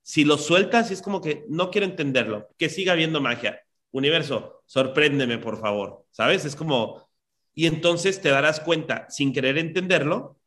Si 0.02 0.24
lo 0.24 0.38
sueltas, 0.38 0.90
es 0.90 1.02
como 1.02 1.20
que 1.20 1.46
no 1.50 1.70
quiero 1.70 1.86
entenderlo, 1.86 2.48
que 2.58 2.70
siga 2.70 2.94
habiendo 2.94 3.20
magia. 3.20 3.62
Universo, 3.92 4.55
sorpréndeme, 4.66 5.38
por 5.38 5.60
favor, 5.60 6.06
¿sabes? 6.12 6.46
Es 6.46 6.56
como, 6.56 7.10
y 7.54 7.68
entonces 7.68 8.22
te 8.22 8.30
darás 8.30 8.60
cuenta, 8.60 9.10
sin 9.10 9.34
querer 9.34 9.58
entenderlo, 9.58 10.40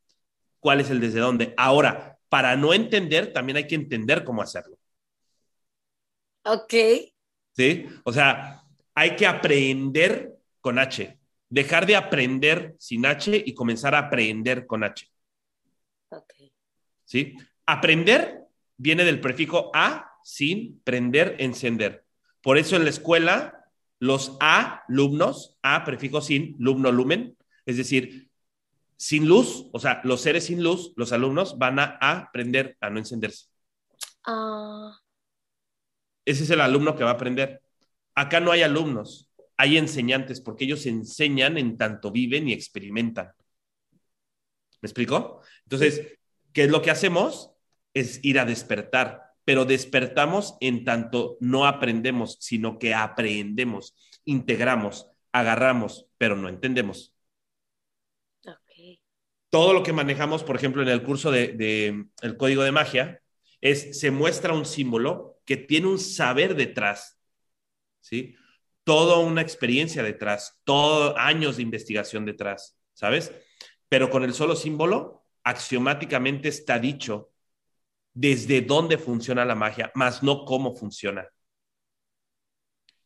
cuál 0.61 0.81
es 0.81 0.91
el 0.91 1.01
desde 1.01 1.21
dónde. 1.21 1.55
Ahora, 1.57 2.19
para 2.29 2.57
no 2.57 2.75
entender, 2.75 3.33
también 3.33 3.57
hay 3.57 3.67
que 3.67 3.75
entender 3.75 4.25
cómo 4.25 4.43
hacerlo. 4.43 4.79
Ok, 6.45 6.75
¿sí? 7.53 7.87
O 8.05 8.13
sea, 8.13 8.63
hay 8.95 9.17
que 9.17 9.27
aprender 9.27 10.35
con 10.61 10.79
H, 10.79 11.19
dejar 11.49 11.87
de 11.87 11.97
aprender 11.97 12.75
sin 12.79 13.07
H 13.07 13.43
y 13.45 13.55
comenzar 13.55 13.95
a 13.95 13.99
aprender 13.99 14.67
con 14.67 14.85
H. 14.85 15.07
Ok. 16.11 16.35
¿Sí? 17.05 17.37
Aprender 17.67 18.45
viene 18.77 19.05
del 19.05 19.21
prefijo 19.21 19.71
a, 19.75 20.13
sin, 20.23 20.81
prender, 20.81 21.37
encender. 21.39 22.05
Por 22.43 22.59
eso 22.59 22.77
en 22.77 22.85
la 22.85 22.91
escuela, 22.91 23.58
los 23.99 24.37
alumnos, 24.41 25.57
a 25.63 25.85
prefijo 25.85 26.21
sin, 26.21 26.57
lumno, 26.59 26.93
lumen, 26.93 27.37
es 27.67 27.77
decir, 27.77 28.31
sin 28.97 29.29
luz, 29.29 29.67
o 29.73 29.79
sea, 29.79 30.01
los 30.05 30.21
seres 30.21 30.47
sin 30.47 30.63
luz, 30.63 30.93
los 30.97 31.13
alumnos 31.13 31.59
van 31.59 31.79
a 31.79 31.99
aprender 32.01 32.77
a 32.81 32.91
no 32.91 32.99
encenderse. 32.99 33.47
Ah. 34.25 34.99
Ese 36.25 36.45
es 36.45 36.51
el 36.51 36.61
alumno 36.61 36.95
que 36.97 37.05
va 37.05 37.11
a 37.11 37.15
aprender. 37.15 37.63
Acá 38.15 38.41
no 38.41 38.51
hay 38.51 38.63
alumnos, 38.63 39.31
hay 39.57 39.79
enseñantes, 39.79 40.41
porque 40.41 40.65
ellos 40.65 40.85
enseñan 40.87 41.57
en 41.59 41.77
tanto 41.77 42.11
viven 42.11 42.49
y 42.49 42.53
experimentan. 42.53 43.33
¿Me 44.81 44.87
explico? 44.87 45.43
Entonces, 45.65 46.19
¿qué 46.53 46.65
es 46.65 46.71
lo 46.71 46.83
que 46.83 46.91
hacemos? 46.91 47.53
Es 47.95 48.21
ir 48.23 48.39
a 48.39 48.45
despertar, 48.45 49.28
pero 49.49 49.65
despertamos 49.65 50.59
en 50.61 50.85
tanto 50.85 51.39
no 51.41 51.67
aprendemos, 51.67 52.37
sino 52.39 52.79
que 52.79 52.93
aprendemos, 52.93 53.97
integramos, 54.27 55.11
agarramos, 55.33 56.07
pero 56.19 56.37
no 56.37 56.51
entendemos. 56.51 57.17
Todo 59.49 59.73
lo 59.73 59.83
que 59.83 59.95
manejamos, 59.95 60.45
por 60.45 60.55
ejemplo, 60.55 60.83
en 60.83 60.89
el 60.89 61.03
curso 61.03 61.31
de, 61.31 61.55
de, 61.55 62.09
el 62.21 62.37
código 62.37 62.63
de 62.63 62.73
magia, 62.73 63.23
es 63.63 63.99
se 63.99 64.11
muestra 64.11 64.53
un 64.53 64.67
símbolo 64.67 65.41
que 65.47 65.57
tiene 65.57 65.87
un 65.87 65.99
saber 65.99 66.55
detrás, 66.55 67.19
¿sí? 68.03 68.37
Toda 68.85 69.17
una 69.17 69.41
experiencia 69.41 70.03
detrás, 70.03 70.61
todos 70.65 71.15
años 71.17 71.57
de 71.57 71.63
investigación 71.63 72.27
detrás, 72.27 72.77
¿sabes? 72.93 73.33
Pero 73.89 74.11
con 74.11 74.25
el 74.25 74.35
solo 74.35 74.55
símbolo, 74.57 75.25
axiomáticamente 75.43 76.51
está 76.51 76.79
dicho 76.79 77.31
desde 78.19 78.63
dónde 78.63 78.99
funciona 78.99 79.45
la 79.45 79.55
magia, 79.55 79.93
más 79.95 80.25
no 80.25 80.45
cómo 80.45 80.75
funciona. 80.75 81.29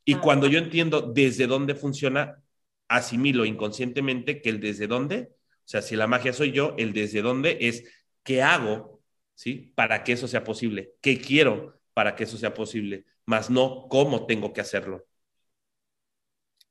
Y 0.06 0.14
cuando 0.14 0.46
yo 0.46 0.58
entiendo 0.58 1.02
desde 1.02 1.46
dónde 1.46 1.74
funciona, 1.74 2.42
asimilo 2.88 3.44
inconscientemente 3.44 4.40
que 4.40 4.48
el 4.48 4.58
desde 4.58 4.86
dónde, 4.86 5.34
o 5.34 5.68
sea, 5.68 5.82
si 5.82 5.96
la 5.96 6.06
magia 6.06 6.32
soy 6.32 6.52
yo, 6.52 6.74
el 6.78 6.94
desde 6.94 7.20
dónde 7.20 7.58
es 7.60 7.84
qué 8.22 8.42
hago, 8.42 9.02
¿sí? 9.34 9.74
Para 9.74 10.02
que 10.02 10.12
eso 10.12 10.26
sea 10.26 10.44
posible, 10.44 10.94
qué 11.02 11.20
quiero 11.20 11.78
para 11.92 12.16
que 12.16 12.24
eso 12.24 12.38
sea 12.38 12.54
posible, 12.54 13.04
más 13.26 13.50
no 13.50 13.88
cómo 13.90 14.24
tengo 14.24 14.54
que 14.54 14.62
hacerlo. 14.62 15.04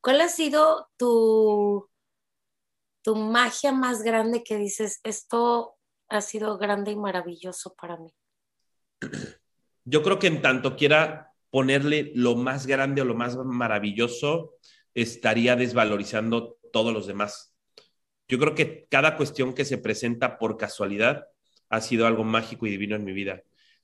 ¿Cuál 0.02 0.22
ha 0.22 0.30
sido 0.30 0.90
tu, 0.98 1.88
tu 3.04 3.16
magia 3.16 3.72
más 3.72 4.02
grande 4.02 4.44
que 4.44 4.58
dices, 4.58 5.00
esto 5.04 5.78
ha 6.10 6.22
sido 6.22 6.58
grande 6.58 6.90
y 6.90 6.96
maravilloso 6.96 7.76
para 7.76 7.98
mí? 7.98 8.12
Yo 9.84 10.04
creo 10.04 10.20
que 10.20 10.28
en 10.28 10.42
tanto 10.42 10.76
quiera 10.76 11.34
ponerle 11.50 12.12
lo 12.16 12.36
más 12.36 12.66
grande 12.66 13.02
o 13.02 13.06
lo 13.06 13.16
más 13.16 13.36
maravilloso, 13.38 14.56
estaría 14.94 15.56
desvalorizando 15.56 16.58
todos 16.72 16.94
los 16.94 17.08
demás. 17.08 17.54
Yo 18.28 18.40
creo 18.40 18.56
que 18.56 18.88
cada 18.90 19.18
cuestión 19.18 19.54
que 19.54 19.66
se 19.66 19.78
presenta 19.78 20.38
por 20.38 20.58
casualidad 20.58 21.26
ha 21.70 21.82
sido 21.82 22.08
algo 22.08 22.24
mágico 22.24 22.66
y 22.66 22.72
divino 22.72 22.96
en 22.96 23.04
mi 23.04 23.12
vida. 23.12 23.44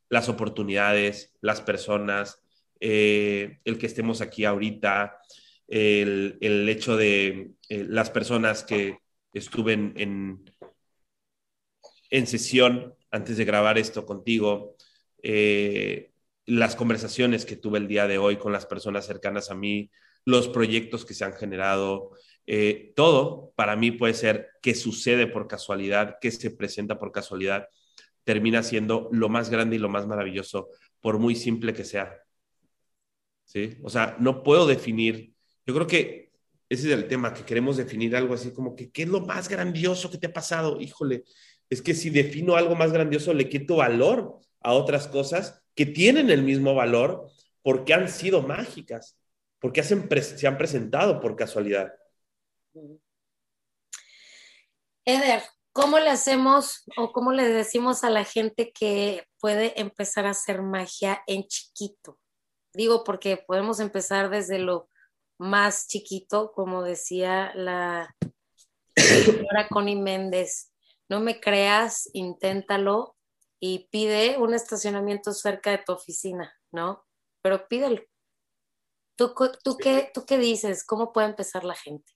Las 0.09 0.29
oportunidades, 0.29 1.33
las 1.41 1.61
personas, 1.61 2.41
eh, 2.79 3.59
el 3.65 3.77
que 3.77 3.87
estemos 3.87 4.21
aquí 4.21 4.45
ahorita, 4.45 5.19
el, 5.67 6.37
hecho 6.69 6.95
de 6.95 7.51
eh, 7.67 7.85
las 7.89 8.09
personas 8.09 8.63
que 8.63 8.99
estuve 9.33 9.73
en, 9.73 10.53
en, 12.09 12.27
sesión 12.27 12.95
antes 13.11 13.35
de 13.35 13.43
grabar 13.43 13.77
esto 13.77 14.05
contigo, 14.05 14.76
eh, 15.23 16.11
las 16.45 16.75
conversaciones 16.75 17.45
que 17.45 17.55
tuve 17.55 17.79
el 17.79 17.87
día 17.87 18.07
de 18.07 18.17
hoy 18.17 18.37
con 18.37 18.51
las 18.51 18.65
personas 18.65 19.05
cercanas 19.05 19.51
a 19.51 19.55
mí, 19.55 19.91
los 20.25 20.47
proyectos 20.47 21.05
que 21.05 21.13
se 21.13 21.25
han 21.25 21.33
generado, 21.33 22.11
eh, 22.45 22.93
todo 22.95 23.51
para 23.55 23.75
mí 23.75 23.91
puede 23.91 24.13
ser 24.13 24.49
que 24.61 24.73
sucede 24.73 25.27
por 25.27 25.47
casualidad, 25.47 26.17
que 26.21 26.31
se 26.31 26.51
presenta 26.51 26.97
por 26.97 27.11
casualidad, 27.11 27.67
termina 28.23 28.63
siendo 28.63 29.09
lo 29.11 29.29
más 29.29 29.49
grande 29.49 29.75
y 29.75 29.79
lo 29.79 29.89
más 29.89 30.07
maravilloso, 30.07 30.69
por 31.01 31.19
muy 31.19 31.35
simple 31.35 31.73
que 31.73 31.83
sea. 31.83 32.17
¿Sí? 33.45 33.77
O 33.83 33.89
sea, 33.89 34.17
no 34.19 34.43
puedo 34.43 34.67
definir, 34.67 35.33
yo 35.65 35.73
creo 35.73 35.87
que 35.87 36.31
ese 36.69 36.87
es 36.87 36.93
el 36.93 37.07
tema, 37.07 37.33
que 37.33 37.43
queremos 37.45 37.77
definir 37.77 38.15
algo 38.15 38.33
así 38.33 38.51
como 38.51 38.75
que, 38.75 38.91
¿qué 38.91 39.03
es 39.03 39.09
lo 39.09 39.21
más 39.21 39.47
grandioso 39.47 40.11
que 40.11 40.17
te 40.17 40.27
ha 40.27 40.33
pasado? 40.33 40.81
Híjole, 40.81 41.23
es 41.69 41.81
que 41.81 41.93
si 41.93 42.09
defino 42.09 42.55
algo 42.55 42.75
más 42.75 42.91
grandioso, 42.91 43.33
le 43.33 43.47
quito 43.47 43.77
valor 43.77 44.39
a 44.67 44.73
otras 44.73 45.07
cosas 45.07 45.63
que 45.75 45.85
tienen 45.85 46.29
el 46.29 46.43
mismo 46.43 46.75
valor 46.75 47.31
porque 47.61 47.93
han 47.93 48.09
sido 48.09 48.41
mágicas, 48.41 49.17
porque 49.59 49.81
se 49.81 50.45
han 50.45 50.57
presentado 50.57 51.21
por 51.21 51.37
casualidad. 51.37 51.93
Eder, 55.05 55.41
¿cómo 55.71 55.99
le 55.99 56.09
hacemos 56.09 56.83
o 56.97 57.13
cómo 57.13 57.31
le 57.31 57.47
decimos 57.47 58.03
a 58.03 58.09
la 58.09 58.25
gente 58.25 58.73
que 58.73 59.23
puede 59.39 59.79
empezar 59.79 60.25
a 60.25 60.31
hacer 60.31 60.61
magia 60.61 61.23
en 61.27 61.47
chiquito? 61.47 62.19
Digo, 62.73 63.05
porque 63.05 63.37
podemos 63.37 63.79
empezar 63.79 64.29
desde 64.29 64.59
lo 64.59 64.89
más 65.39 65.87
chiquito, 65.87 66.51
como 66.51 66.83
decía 66.83 67.53
la 67.55 68.13
señora 68.97 69.69
Connie 69.69 69.95
Méndez. 69.95 70.73
No 71.07 71.21
me 71.21 71.39
creas, 71.39 72.09
inténtalo, 72.11 73.16
y 73.59 73.87
pide 73.91 74.37
un 74.37 74.53
estacionamiento 74.53 75.33
cerca 75.33 75.71
de 75.71 75.79
tu 75.79 75.93
oficina, 75.93 76.53
¿no? 76.71 77.05
Pero 77.41 77.67
pídelo. 77.67 78.01
¿Tú, 79.15 79.33
tú, 79.63 79.77
qué, 79.77 80.11
¿Tú 80.13 80.25
qué 80.25 80.37
dices? 80.37 80.83
¿Cómo 80.83 81.11
puede 81.11 81.27
empezar 81.27 81.63
la 81.63 81.75
gente? 81.75 82.13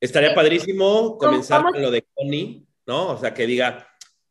Estaría 0.00 0.34
padrísimo 0.34 1.18
comenzar 1.18 1.62
con 1.62 1.82
lo 1.82 1.90
de 1.90 2.06
Connie, 2.14 2.66
¿no? 2.86 3.10
O 3.10 3.18
sea, 3.18 3.34
que 3.34 3.46
diga, 3.46 3.86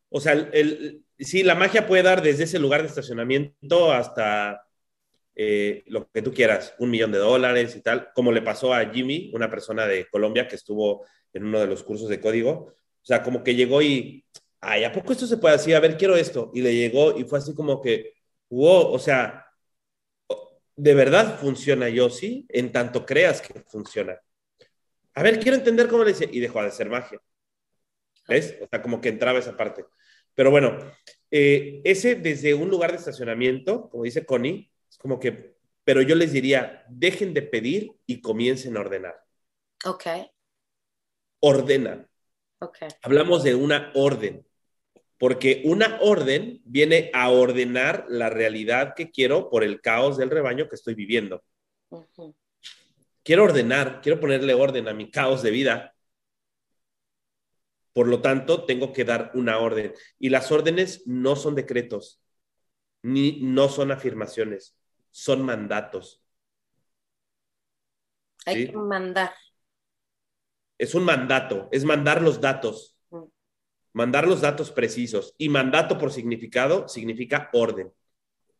o 0.10 0.20
sea, 0.20 0.34
el, 0.34 1.06
sí, 1.20 1.44
la 1.44 1.54
magia 1.54 1.86
puede 1.86 2.02
dar 2.02 2.24
desde 2.24 2.46
ese 2.46 2.58
lugar 2.58 2.82
de 2.82 2.88
estacionamiento 2.88 3.92
hasta 3.92 4.66
eh, 5.36 5.84
lo 5.86 6.10
que 6.10 6.24
tú 6.24 6.34
quieras, 6.34 6.74
un 6.80 6.90
millón 6.90 7.12
de 7.12 7.20
dólares 7.20 7.76
y 7.76 7.82
tal, 7.82 8.12
como 8.14 8.32
le 8.32 8.42
pasó 8.42 8.74
a 8.74 8.90
Jimmy, 8.90 9.32
una 9.34 9.50
persona 9.50 9.86
de 9.86 10.08
Colombia 10.10 10.48
que 10.48 10.56
estuvo 10.56 11.06
en 11.32 11.46
uno 11.46 11.60
de 11.60 11.68
los 11.68 11.84
cursos 11.84 12.10
de 12.10 12.20
código. 12.20 12.52
O 12.52 13.06
sea, 13.06 13.22
como 13.22 13.44
que 13.44 13.54
llegó 13.56 13.82
y 13.82 14.26
ay, 14.62 14.84
¿a 14.84 14.92
poco 14.92 15.14
esto 15.14 15.28
se 15.28 15.38
puede 15.38 15.56
así? 15.56 15.74
A 15.74 15.80
ver, 15.80 15.98
quiero 15.98 16.16
esto. 16.16 16.52
Y 16.54 16.62
le 16.62 16.76
llegó 16.76 17.18
y 17.18 17.24
fue 17.24 17.40
así 17.40 17.54
como 17.54 17.82
que, 17.82 18.14
wow, 18.50 18.92
o 18.92 19.00
sea, 19.00 19.46
de 20.76 20.94
verdad 20.94 21.40
funciona 21.40 21.90
yo, 21.90 22.10
sí, 22.10 22.46
en 22.50 22.72
tanto 22.72 23.06
creas 23.06 23.42
que 23.42 23.62
funciona. 23.62 24.20
A 25.14 25.24
ver, 25.24 25.40
quiero 25.40 25.58
entender 25.58 25.88
cómo 25.88 26.04
le 26.04 26.14
dice, 26.14 26.30
y 26.32 26.40
dejó 26.40 26.64
de 26.64 26.72
ser 26.72 26.90
magia. 26.90 27.22
¿Ves? 28.28 28.58
O 28.62 28.68
sea, 28.68 28.82
como 28.82 29.02
que 29.02 29.10
entraba 29.10 29.40
esa 29.40 29.58
parte. 29.58 29.86
Pero 30.36 30.52
bueno, 30.52 30.78
eh, 31.32 31.82
ese 31.84 32.16
desde 32.16 32.54
un 32.54 32.70
lugar 32.70 32.92
de 32.92 32.98
estacionamiento, 32.98 33.90
como 33.90 34.04
dice 34.04 34.26
Connie, 34.26 34.72
es 34.90 34.98
como 34.98 35.20
que, 35.20 35.56
pero 35.84 36.02
yo 36.02 36.16
les 36.16 36.32
diría, 36.32 36.86
dejen 36.88 37.34
de 37.34 37.42
pedir 37.42 37.92
y 38.06 38.22
comiencen 38.22 38.78
a 38.78 38.82
ordenar. 38.82 39.16
Ok. 39.86 40.06
Ordena. 41.42 42.08
Ok. 42.60 42.78
Hablamos 43.02 43.44
de 43.44 43.56
una 43.56 43.92
orden 43.96 44.46
porque 45.20 45.62
una 45.66 46.00
orden 46.02 46.62
viene 46.64 47.12
a 47.14 47.30
ordenar 47.30 48.06
la 48.08 48.30
realidad 48.30 48.94
que 48.96 49.12
quiero 49.12 49.50
por 49.50 49.66
el 49.66 49.82
caos 49.82 50.18
del 50.18 50.30
rebaño 50.30 50.70
que 50.70 50.76
estoy 50.76 50.96
viviendo. 50.96 51.44
Quiero 53.22 53.44
ordenar, 53.44 54.00
quiero 54.02 54.22
ponerle 54.22 54.54
orden 54.54 54.88
a 54.88 54.94
mi 54.94 55.12
caos 55.12 55.44
de 55.44 55.52
vida. 55.52 55.94
Por 57.92 58.08
lo 58.08 58.22
tanto, 58.22 58.66
tengo 58.66 58.94
que 58.94 59.04
dar 59.04 59.32
una 59.34 59.60
orden. 59.60 59.94
Y 60.20 60.30
las 60.30 60.54
órdenes 60.54 61.06
no 61.06 61.36
son 61.36 61.54
decretos, 61.54 62.22
ni 63.02 63.42
no 63.42 63.68
son 63.68 63.92
afirmaciones, 63.92 64.78
son 65.12 65.42
mandatos. 65.44 66.24
Hay 68.46 68.68
que 68.68 68.78
mandar. 68.78 69.34
Es 70.78 70.96
un 70.96 71.04
mandato, 71.04 71.68
es 71.74 71.84
mandar 71.84 72.22
los 72.22 72.40
datos 72.40 72.99
mandar 73.94 74.28
los 74.28 74.42
datos 74.42 74.72
precisos. 74.72 75.36
Y 75.38 75.50
mandato 75.50 75.98
por 75.98 76.12
significado 76.12 76.88
significa 76.88 77.50
orden. 77.54 77.92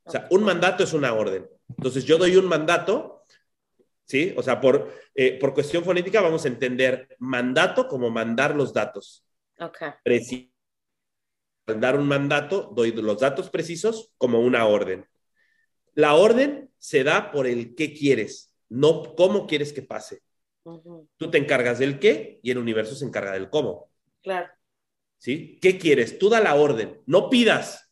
O 0.04 0.12
sea, 0.12 0.28
un 0.32 0.44
mandato 0.44 0.84
es 0.84 0.94
una 0.94 1.14
orden. 1.14 1.48
Entonces, 1.70 2.04
yo 2.06 2.18
doy 2.18 2.36
un 2.36 2.46
mandato, 2.46 3.24
¿sí? 4.06 4.34
O 4.38 4.44
sea, 4.44 4.60
por, 4.60 4.92
eh, 5.14 5.38
por 5.40 5.54
cuestión 5.54 5.84
fonética 5.84 6.22
vamos 6.22 6.46
a 6.46 6.48
entender 6.48 7.16
mandato 7.20 7.88
como 7.88 8.10
mandar 8.10 8.56
los 8.56 8.74
datos. 8.74 9.24
Ok. 9.60 9.78
Al 11.68 11.80
dar 11.80 11.96
un 11.96 12.08
mandato, 12.08 12.72
doy 12.74 12.92
los 12.92 13.20
datos 13.20 13.52
precisos 13.52 14.12
como 14.18 14.40
una 14.40 14.66
orden. 14.66 15.06
La 15.94 16.16
orden 16.16 16.72
se 16.80 17.04
da 17.04 17.32
por 17.32 17.46
el 17.46 17.76
qué 17.76 17.94
quieres, 17.94 18.56
no 18.70 19.16
cómo 19.16 19.46
quieres 19.46 19.74
que 19.74 19.84
pase. 19.84 20.24
Tú 21.18 21.30
te 21.30 21.38
encargas 21.38 21.78
del 21.80 22.00
qué 22.00 22.40
y 22.42 22.52
el 22.52 22.58
universo 22.58 22.96
se 22.96 23.06
encarga 23.06 23.34
del 23.34 23.50
cómo. 23.50 23.92
Claro. 24.22 24.50
¿Sí? 25.20 25.60
¿Qué 25.62 25.78
quieres? 25.78 26.18
Tú 26.18 26.30
da 26.30 26.40
la 26.40 26.56
orden, 26.56 27.02
no 27.06 27.30
pidas, 27.30 27.92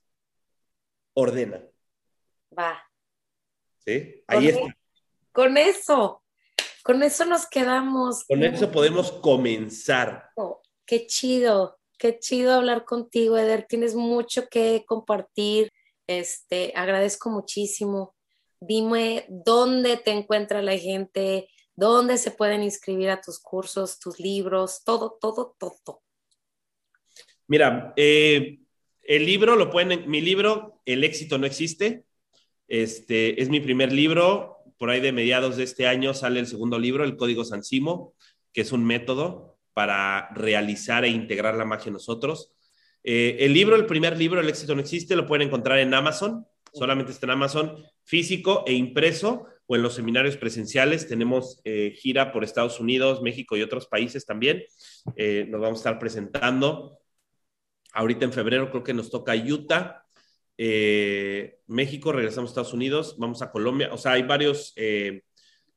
ordena. 1.14 1.62
Va. 2.58 2.82
¿Sí? 3.86 4.24
Ahí 4.28 4.48
está. 4.48 4.78
Con 5.34 5.58
eso, 5.58 6.24
con 6.84 7.04
eso 7.04 7.26
nos 7.26 7.46
quedamos. 7.46 8.24
Con 8.24 8.44
eso 8.44 8.72
podemos 8.72 9.12
comenzar. 9.12 10.30
Oh, 10.36 10.62
qué 10.86 11.06
chido, 11.06 11.78
qué 12.00 12.18
chido 12.18 12.54
hablar 12.54 12.86
contigo, 12.86 13.38
Eder. 13.38 13.66
Tienes 13.68 13.94
mucho 13.94 14.48
que 14.50 14.86
compartir. 14.88 15.72
Este, 16.08 16.72
agradezco 16.76 17.30
muchísimo. 17.30 18.16
Dime 18.62 19.26
dónde 19.28 19.98
te 19.98 20.12
encuentra 20.12 20.62
la 20.62 20.78
gente, 20.78 21.50
dónde 21.76 22.18
se 22.18 22.32
pueden 22.32 22.64
inscribir 22.64 23.10
a 23.10 23.22
tus 23.22 23.40
cursos, 23.40 24.00
tus 24.00 24.18
libros, 24.18 24.82
todo, 24.86 25.18
todo, 25.20 25.56
todo. 25.60 26.02
Mira, 27.48 27.94
eh, 27.96 28.60
el 29.04 29.26
libro 29.26 29.56
lo 29.56 29.70
pueden, 29.70 30.10
mi 30.10 30.20
libro, 30.20 30.82
El 30.86 31.04
éxito 31.06 31.38
no 31.38 31.46
existe, 31.46 32.04
este, 32.68 33.42
es 33.42 33.48
mi 33.48 33.62
primer 33.62 33.94
libro, 33.94 34.58
por 34.78 34.90
ahí 34.90 35.00
de 35.00 35.14
mediados 35.14 35.56
de 35.56 35.64
este 35.64 35.88
año 35.88 36.14
sale 36.14 36.42
el 36.42 36.48
segundo 36.48 36.78
libro, 36.78 37.06
el 37.06 37.16
Código 37.16 37.46
Sansimo, 37.46 38.14
que 38.52 38.62
es 38.62 38.74
un 38.74 38.86
método 38.86 39.58
para 39.74 40.30
realizar 40.36 41.06
e 41.06 41.10
integrar 41.10 41.56
la 41.56 41.64
magia 41.64 41.88
en 41.88 41.94
nosotros. 41.94 42.52
Eh, 43.04 43.38
el 43.40 43.54
libro, 43.54 43.78
el 43.78 43.86
primer 43.86 44.18
libro, 44.18 44.42
El 44.42 44.50
éxito 44.50 44.76
no 44.76 44.82
existe, 44.82 45.16
lo 45.16 45.26
pueden 45.26 45.48
encontrar 45.48 45.80
en 45.80 45.94
Amazon, 45.94 46.46
solamente 46.74 47.14
está 47.14 47.28
en 47.28 47.32
Amazon, 47.32 47.78
físico 48.04 48.66
e 48.68 48.74
impreso, 48.74 49.46
o 49.70 49.76
en 49.76 49.84
los 49.84 49.96
seminarios 49.96 50.38
presenciales. 50.38 51.08
Tenemos 51.08 51.62
eh, 51.64 51.94
gira 51.98 52.32
por 52.32 52.44
Estados 52.44 52.80
Unidos, 52.80 53.22
México 53.22 53.56
y 53.58 53.62
otros 53.62 53.88
países 53.88 54.26
también. 54.26 54.64
Nos 55.48 55.62
vamos 55.62 55.80
a 55.80 55.82
estar 55.82 56.00
presentando. 56.00 57.00
Ahorita 57.98 58.26
en 58.26 58.34
febrero 58.34 58.70
creo 58.70 58.84
que 58.84 58.94
nos 58.94 59.10
toca 59.10 59.36
Utah, 59.36 60.06
México, 61.68 62.12
regresamos 62.12 62.50
a 62.50 62.52
Estados 62.52 62.74
Unidos, 62.74 63.16
vamos 63.18 63.42
a 63.42 63.52
Colombia. 63.52 63.90
O 63.92 63.98
sea, 63.98 64.14
hay 64.14 64.24
varios 64.24 64.76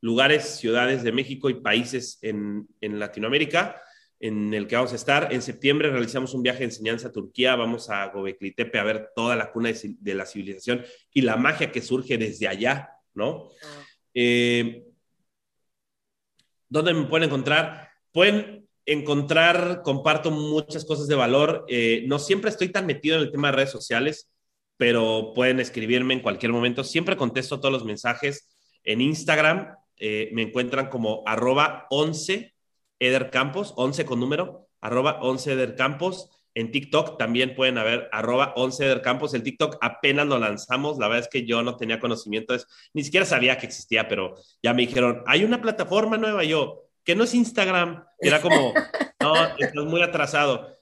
lugares, 0.01 0.57
ciudades 0.57 1.03
de 1.03 1.11
México 1.11 1.49
y 1.49 1.55
países 1.55 2.19
en, 2.21 2.67
en 2.79 2.99
Latinoamérica 2.99 3.81
en 4.21 4.53
el 4.53 4.67
que 4.67 4.75
vamos 4.75 4.93
a 4.93 4.95
estar. 4.95 5.33
En 5.33 5.41
septiembre 5.41 5.89
realizamos 5.89 6.33
un 6.33 6.43
viaje 6.43 6.59
de 6.59 6.65
enseñanza 6.65 7.07
a 7.07 7.11
Turquía, 7.11 7.55
vamos 7.55 7.89
a 7.89 8.07
Gobekli 8.07 8.55
a 8.73 8.83
ver 8.83 9.09
toda 9.15 9.35
la 9.35 9.51
cuna 9.51 9.71
de, 9.71 10.13
la 10.13 10.25
civilización 10.25 10.85
y 11.11 11.21
la 11.21 11.37
magia 11.37 11.71
que 11.71 11.81
surge 11.81 12.17
desde 12.17 12.47
allá, 12.47 12.91
¿no? 13.15 13.49
Ah. 13.63 13.83
Eh, 14.13 14.85
¿Dónde 16.69 16.93
me 16.93 17.05
pueden 17.05 17.27
encontrar? 17.27 17.89
Pueden 18.11 18.60
encontrar, 18.91 19.81
comparto 19.83 20.31
muchas 20.31 20.85
cosas 20.85 21.07
de 21.07 21.15
valor. 21.15 21.65
Eh, 21.67 22.03
no 22.07 22.19
siempre 22.19 22.49
estoy 22.49 22.69
tan 22.69 22.85
metido 22.85 23.15
en 23.17 23.23
el 23.23 23.31
tema 23.31 23.49
de 23.49 23.57
redes 23.57 23.71
sociales, 23.71 24.29
pero 24.77 25.33
pueden 25.33 25.59
escribirme 25.59 26.13
en 26.13 26.21
cualquier 26.21 26.51
momento. 26.51 26.83
Siempre 26.83 27.17
contesto 27.17 27.59
todos 27.59 27.73
los 27.73 27.85
mensajes. 27.85 28.49
En 28.83 29.01
Instagram 29.01 29.75
eh, 29.97 30.29
me 30.33 30.41
encuentran 30.41 30.89
como 30.89 31.23
arroba 31.25 31.85
11 31.89 32.53
Eder 32.99 33.29
Campos, 33.29 33.73
11 33.77 34.05
con 34.05 34.19
número, 34.19 34.67
arroba 34.81 35.19
11 35.21 35.53
Eder 35.53 35.75
Campos. 35.75 36.29
En 36.53 36.71
TikTok 36.71 37.17
también 37.17 37.55
pueden 37.55 37.77
haber 37.77 38.09
arroba 38.11 38.53
11 38.55 38.85
Eder 38.85 39.01
Campos. 39.01 39.33
El 39.33 39.43
TikTok 39.43 39.77
apenas 39.81 40.27
lo 40.27 40.37
lanzamos. 40.37 40.97
La 40.97 41.07
verdad 41.07 41.23
es 41.25 41.29
que 41.29 41.45
yo 41.45 41.63
no 41.63 41.77
tenía 41.77 41.99
conocimiento, 41.99 42.55
ni 42.93 43.03
siquiera 43.03 43.25
sabía 43.25 43.57
que 43.57 43.67
existía, 43.67 44.07
pero 44.07 44.35
ya 44.61 44.73
me 44.73 44.85
dijeron, 44.85 45.23
hay 45.27 45.43
una 45.43 45.61
plataforma 45.61 46.17
nueva. 46.17 46.43
Yo, 46.43 46.90
que 47.03 47.15
no 47.15 47.23
es 47.23 47.33
Instagram. 47.33 48.05
Era 48.19 48.41
como, 48.41 48.73
no, 49.21 49.57
estás 49.57 49.85
muy 49.85 50.01
atrasado. 50.01 50.77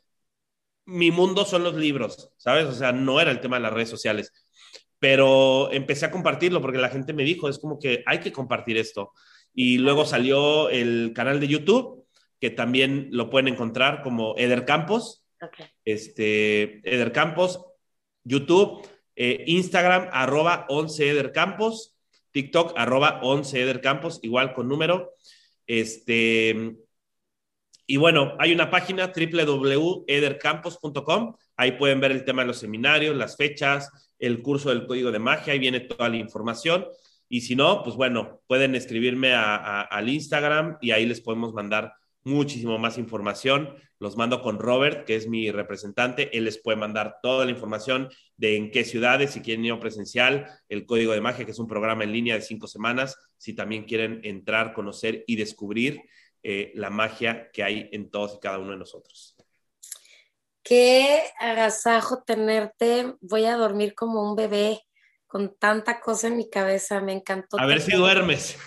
Mi 0.86 1.12
mundo 1.12 1.46
son 1.46 1.64
los 1.64 1.76
libros, 1.76 2.32
¿sabes? 2.38 2.66
O 2.66 2.74
sea, 2.74 2.92
no 2.92 3.22
era 3.22 3.32
el 3.32 3.42
tema 3.42 3.58
de 3.58 3.64
las 3.64 3.74
redes 3.74 3.90
sociales. 3.90 4.34
Pero 4.98 5.72
empecé 5.72 6.06
a 6.06 6.12
compartirlo 6.12 6.62
porque 6.62 6.78
la 6.78 6.90
gente 6.90 7.14
me 7.14 7.24
dijo, 7.24 7.48
es 7.48 7.60
como 7.60 7.80
que 7.80 8.04
hay 8.06 8.20
que 8.20 8.32
compartir 8.32 8.78
esto. 8.78 9.14
Y 9.54 9.78
luego 9.78 10.06
salió 10.06 10.70
el 10.70 11.14
canal 11.16 11.40
de 11.40 11.48
YouTube 11.48 12.00
que 12.40 12.50
también 12.50 13.10
lo 13.12 13.30
pueden 13.30 13.50
encontrar 13.50 14.02
como 14.02 14.36
Eder 14.38 14.66
Campos. 14.66 15.26
Este, 15.86 16.82
Eder 16.90 17.12
Campos, 17.12 17.66
YouTube, 18.24 18.88
eh, 19.16 19.44
Instagram, 19.48 20.10
arroba 20.12 20.66
11 20.70 21.10
Eder 21.10 21.32
Campos, 21.32 21.96
TikTok, 22.32 22.74
arroba 22.78 23.20
11 23.24 23.62
Eder 23.62 23.82
Campos, 23.82 24.20
igual 24.22 24.54
con 24.54 24.68
número. 24.68 25.14
Este, 25.70 26.76
y 27.86 27.98
bueno, 27.98 28.34
hay 28.40 28.54
una 28.54 28.72
página 28.72 29.14
www.edercampos.com. 29.16 31.36
Ahí 31.56 31.74
pueden 31.74 32.00
ver 32.00 32.12
el 32.12 32.26
tema 32.26 32.42
de 32.42 32.48
los 32.48 32.58
seminarios, 32.58 33.16
las 33.16 33.38
fechas, 33.38 33.92
el 34.18 34.42
curso 34.42 34.70
del 34.70 34.88
código 34.88 35.12
de 35.12 35.20
magia. 35.20 35.54
Ahí 35.54 35.60
viene 35.60 35.82
toda 35.82 36.10
la 36.10 36.18
información. 36.18 36.88
Y 37.28 37.42
si 37.42 37.56
no, 37.56 37.84
pues 37.84 37.96
bueno, 37.96 38.42
pueden 38.48 38.74
escribirme 38.74 39.36
al 39.36 40.10
Instagram 40.10 40.80
y 40.82 40.90
ahí 40.90 41.06
les 41.06 41.22
podemos 41.22 41.54
mandar 41.54 41.94
muchísimo 42.24 42.78
más 42.78 42.98
información. 42.98 43.76
Los 44.00 44.16
mando 44.16 44.42
con 44.42 44.60
Robert, 44.60 45.06
que 45.06 45.16
es 45.16 45.28
mi 45.28 45.52
representante. 45.52 46.36
Él 46.38 46.46
les 46.46 46.62
puede 46.62 46.78
mandar 46.78 47.18
toda 47.22 47.46
la 47.46 47.52
información 47.52 48.10
de 48.38 48.56
en 48.56 48.72
qué 48.72 48.86
ciudades, 48.86 49.32
si 49.32 49.42
quieren 49.42 49.66
ir 49.66 49.74
a 49.74 49.80
presencial, 49.80 50.48
el 50.70 50.86
Código 50.86 51.14
de 51.14 51.22
Magia, 51.22 51.46
que 51.46 51.52
es 51.52 51.60
un 51.60 51.68
programa 51.68 52.04
en 52.04 52.14
línea 52.14 52.36
de 52.36 52.42
cinco 52.42 52.68
semanas, 52.68 53.18
si 53.38 53.54
también 53.54 53.84
quieren 53.84 54.22
entrar, 54.24 54.74
conocer 54.74 55.24
y 55.28 55.36
descubrir 55.36 56.02
eh, 56.42 56.72
la 56.76 56.90
magia 56.90 57.52
que 57.52 57.64
hay 57.64 57.90
en 57.92 58.10
todos 58.10 58.36
y 58.36 58.40
cada 58.40 58.60
uno 58.60 58.72
de 58.72 58.78
nosotros. 58.78 59.36
Qué 60.64 61.20
agasajo 61.40 62.24
tenerte. 62.24 63.16
Voy 63.22 63.46
a 63.46 63.58
dormir 63.58 63.94
como 63.96 64.30
un 64.30 64.36
bebé 64.36 64.82
con 65.28 65.58
tanta 65.58 66.00
cosa 66.00 66.28
en 66.28 66.38
mi 66.38 66.50
cabeza. 66.50 67.02
Me 67.02 67.12
encantó. 67.12 67.60
A 67.60 67.66
ver 67.66 67.82
si 67.82 67.92
duermes. 67.92 68.58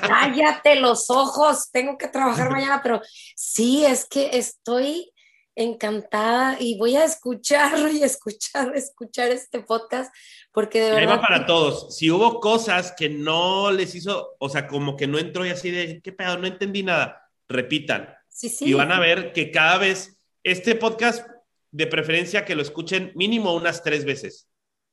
Cállate 0.00 0.76
los 0.76 1.10
ojos, 1.10 1.70
tengo 1.70 1.96
que 1.98 2.08
trabajar 2.08 2.50
mañana, 2.50 2.80
pero 2.82 3.00
sí, 3.36 3.84
es 3.84 4.06
que 4.06 4.30
estoy 4.32 5.12
encantada 5.54 6.56
y 6.58 6.78
voy 6.78 6.96
a 6.96 7.04
escucharlo 7.04 7.90
y 7.90 8.02
escuchar, 8.02 8.74
escuchar 8.74 9.30
este 9.30 9.60
podcast 9.60 10.12
porque 10.50 10.80
de 10.82 10.92
verdad... 10.92 11.20
para 11.20 11.46
todos. 11.46 11.96
Si 11.96 12.10
hubo 12.10 12.40
cosas 12.40 12.92
que 12.96 13.08
no 13.08 13.70
les 13.70 13.94
hizo, 13.94 14.36
o 14.38 14.48
sea, 14.48 14.66
como 14.66 14.96
que 14.96 15.06
no 15.06 15.18
entró 15.18 15.44
y 15.44 15.50
así 15.50 15.70
de, 15.70 16.00
¿qué 16.02 16.12
pedo? 16.12 16.38
No 16.38 16.46
entendí 16.46 16.82
nada. 16.82 17.22
Repitan. 17.48 18.14
Sí, 18.28 18.48
sí. 18.48 18.66
Y 18.66 18.72
van 18.74 18.92
a 18.92 19.00
ver 19.00 19.32
que 19.32 19.50
cada 19.50 19.78
vez 19.78 20.18
este 20.42 20.74
podcast, 20.74 21.26
de 21.70 21.86
preferencia 21.86 22.44
que 22.44 22.54
lo 22.54 22.62
escuchen 22.62 23.12
mínimo 23.14 23.54
unas 23.54 23.82
tres 23.82 24.04
veces. 24.04 24.48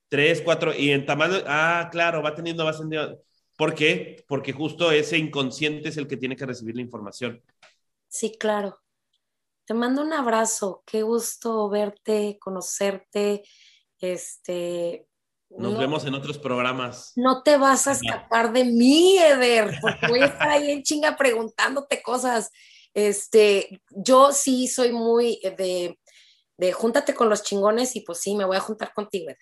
Tres, 0.07 0.41
cuatro, 0.41 0.73
y 0.73 0.91
en 0.91 1.05
tamaño, 1.05 1.35
ah, 1.45 1.89
claro, 1.91 2.23
va 2.23 2.33
teniendo, 2.33 2.65
va 2.65 2.71
teniendo 2.71 3.21
¿Por 3.59 3.75
qué? 3.75 4.23
Porque 4.25 4.53
justo 4.53 4.89
ese 4.89 5.17
inconsciente 5.17 5.89
es 5.89 5.97
el 5.97 6.07
que 6.07 6.15
tiene 6.15 6.37
que 6.37 6.45
recibir 6.45 6.77
la 6.77 6.81
información. 6.81 7.43
Sí, 8.07 8.37
claro. 8.39 8.79
Te 9.65 9.73
mando 9.73 10.01
un 10.01 10.13
abrazo. 10.13 10.81
Qué 10.85 11.01
gusto 11.01 11.67
verte, 11.67 12.37
conocerte. 12.39 13.43
Este. 13.99 15.05
Nos 15.49 15.77
vemos 15.77 16.05
en 16.05 16.13
otros 16.13 16.37
programas. 16.37 17.11
No 17.17 17.43
te 17.43 17.57
vas 17.57 17.85
a 17.87 17.91
escapar 17.91 18.53
de 18.53 18.63
mí, 18.63 19.17
Eder, 19.17 19.77
porque 19.81 20.07
voy 20.07 20.21
a 20.21 20.27
estar 20.27 20.47
ahí 20.47 20.71
en 20.71 20.81
chinga 20.81 21.17
preguntándote 21.17 22.01
cosas. 22.01 22.51
Este, 22.93 23.81
yo 23.89 24.31
sí 24.31 24.69
soy 24.69 24.93
muy 24.93 25.41
de, 25.57 25.99
de 26.55 26.71
júntate 26.71 27.13
con 27.13 27.27
los 27.27 27.43
chingones 27.43 27.93
y 27.97 28.01
pues 28.01 28.19
sí, 28.19 28.37
me 28.37 28.45
voy 28.45 28.55
a 28.55 28.61
juntar 28.61 28.93
contigo, 28.93 29.25
Eder. 29.25 29.37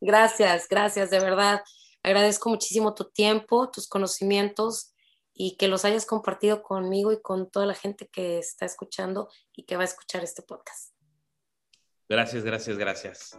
Gracias, 0.00 0.66
gracias, 0.68 1.10
de 1.10 1.20
verdad. 1.20 1.60
Agradezco 2.02 2.48
muchísimo 2.48 2.94
tu 2.94 3.10
tiempo, 3.10 3.70
tus 3.70 3.88
conocimientos 3.88 4.94
y 5.34 5.56
que 5.56 5.68
los 5.68 5.84
hayas 5.84 6.06
compartido 6.06 6.62
conmigo 6.62 7.12
y 7.12 7.20
con 7.20 7.50
toda 7.50 7.66
la 7.66 7.74
gente 7.74 8.08
que 8.08 8.38
está 8.38 8.66
escuchando 8.66 9.28
y 9.54 9.64
que 9.64 9.76
va 9.76 9.82
a 9.82 9.86
escuchar 9.86 10.24
este 10.24 10.42
podcast. 10.42 10.92
Gracias, 12.08 12.44
gracias, 12.44 12.78
gracias. 12.78 13.38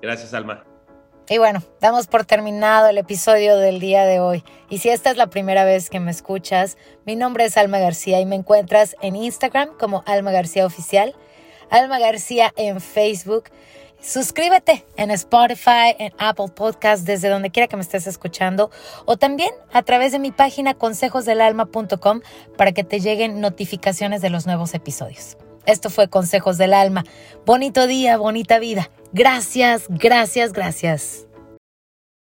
Gracias, 0.00 0.34
Alma. 0.34 0.66
Y 1.28 1.38
bueno, 1.38 1.62
damos 1.80 2.08
por 2.08 2.24
terminado 2.26 2.88
el 2.88 2.98
episodio 2.98 3.56
del 3.56 3.78
día 3.78 4.04
de 4.04 4.18
hoy. 4.18 4.44
Y 4.68 4.78
si 4.78 4.88
esta 4.88 5.10
es 5.10 5.16
la 5.16 5.28
primera 5.28 5.64
vez 5.64 5.88
que 5.88 6.00
me 6.00 6.10
escuchas, 6.10 6.76
mi 7.06 7.14
nombre 7.14 7.44
es 7.44 7.56
Alma 7.56 7.78
García 7.78 8.20
y 8.20 8.26
me 8.26 8.34
encuentras 8.34 8.96
en 9.00 9.14
Instagram 9.14 9.76
como 9.78 10.02
Alma 10.06 10.32
García 10.32 10.66
Oficial, 10.66 11.14
Alma 11.70 12.00
García 12.00 12.52
en 12.56 12.80
Facebook 12.80 13.44
Suscríbete 14.02 14.84
en 14.96 15.10
Spotify, 15.12 15.94
en 15.98 16.12
Apple 16.18 16.48
Podcast, 16.54 17.06
desde 17.06 17.28
donde 17.28 17.50
quiera 17.50 17.68
que 17.68 17.76
me 17.76 17.82
estés 17.82 18.06
escuchando, 18.06 18.70
o 19.06 19.16
también 19.16 19.50
a 19.72 19.82
través 19.82 20.10
de 20.12 20.18
mi 20.18 20.32
página 20.32 20.74
consejosdelalma.com 20.74 22.20
para 22.56 22.72
que 22.72 22.82
te 22.82 23.00
lleguen 23.00 23.40
notificaciones 23.40 24.20
de 24.20 24.30
los 24.30 24.44
nuevos 24.46 24.74
episodios. 24.74 25.36
Esto 25.66 25.88
fue 25.88 26.08
Consejos 26.08 26.58
del 26.58 26.74
Alma. 26.74 27.04
Bonito 27.46 27.86
día, 27.86 28.16
bonita 28.16 28.58
vida. 28.58 28.90
Gracias, 29.12 29.84
gracias, 29.88 30.52
gracias. 30.52 31.26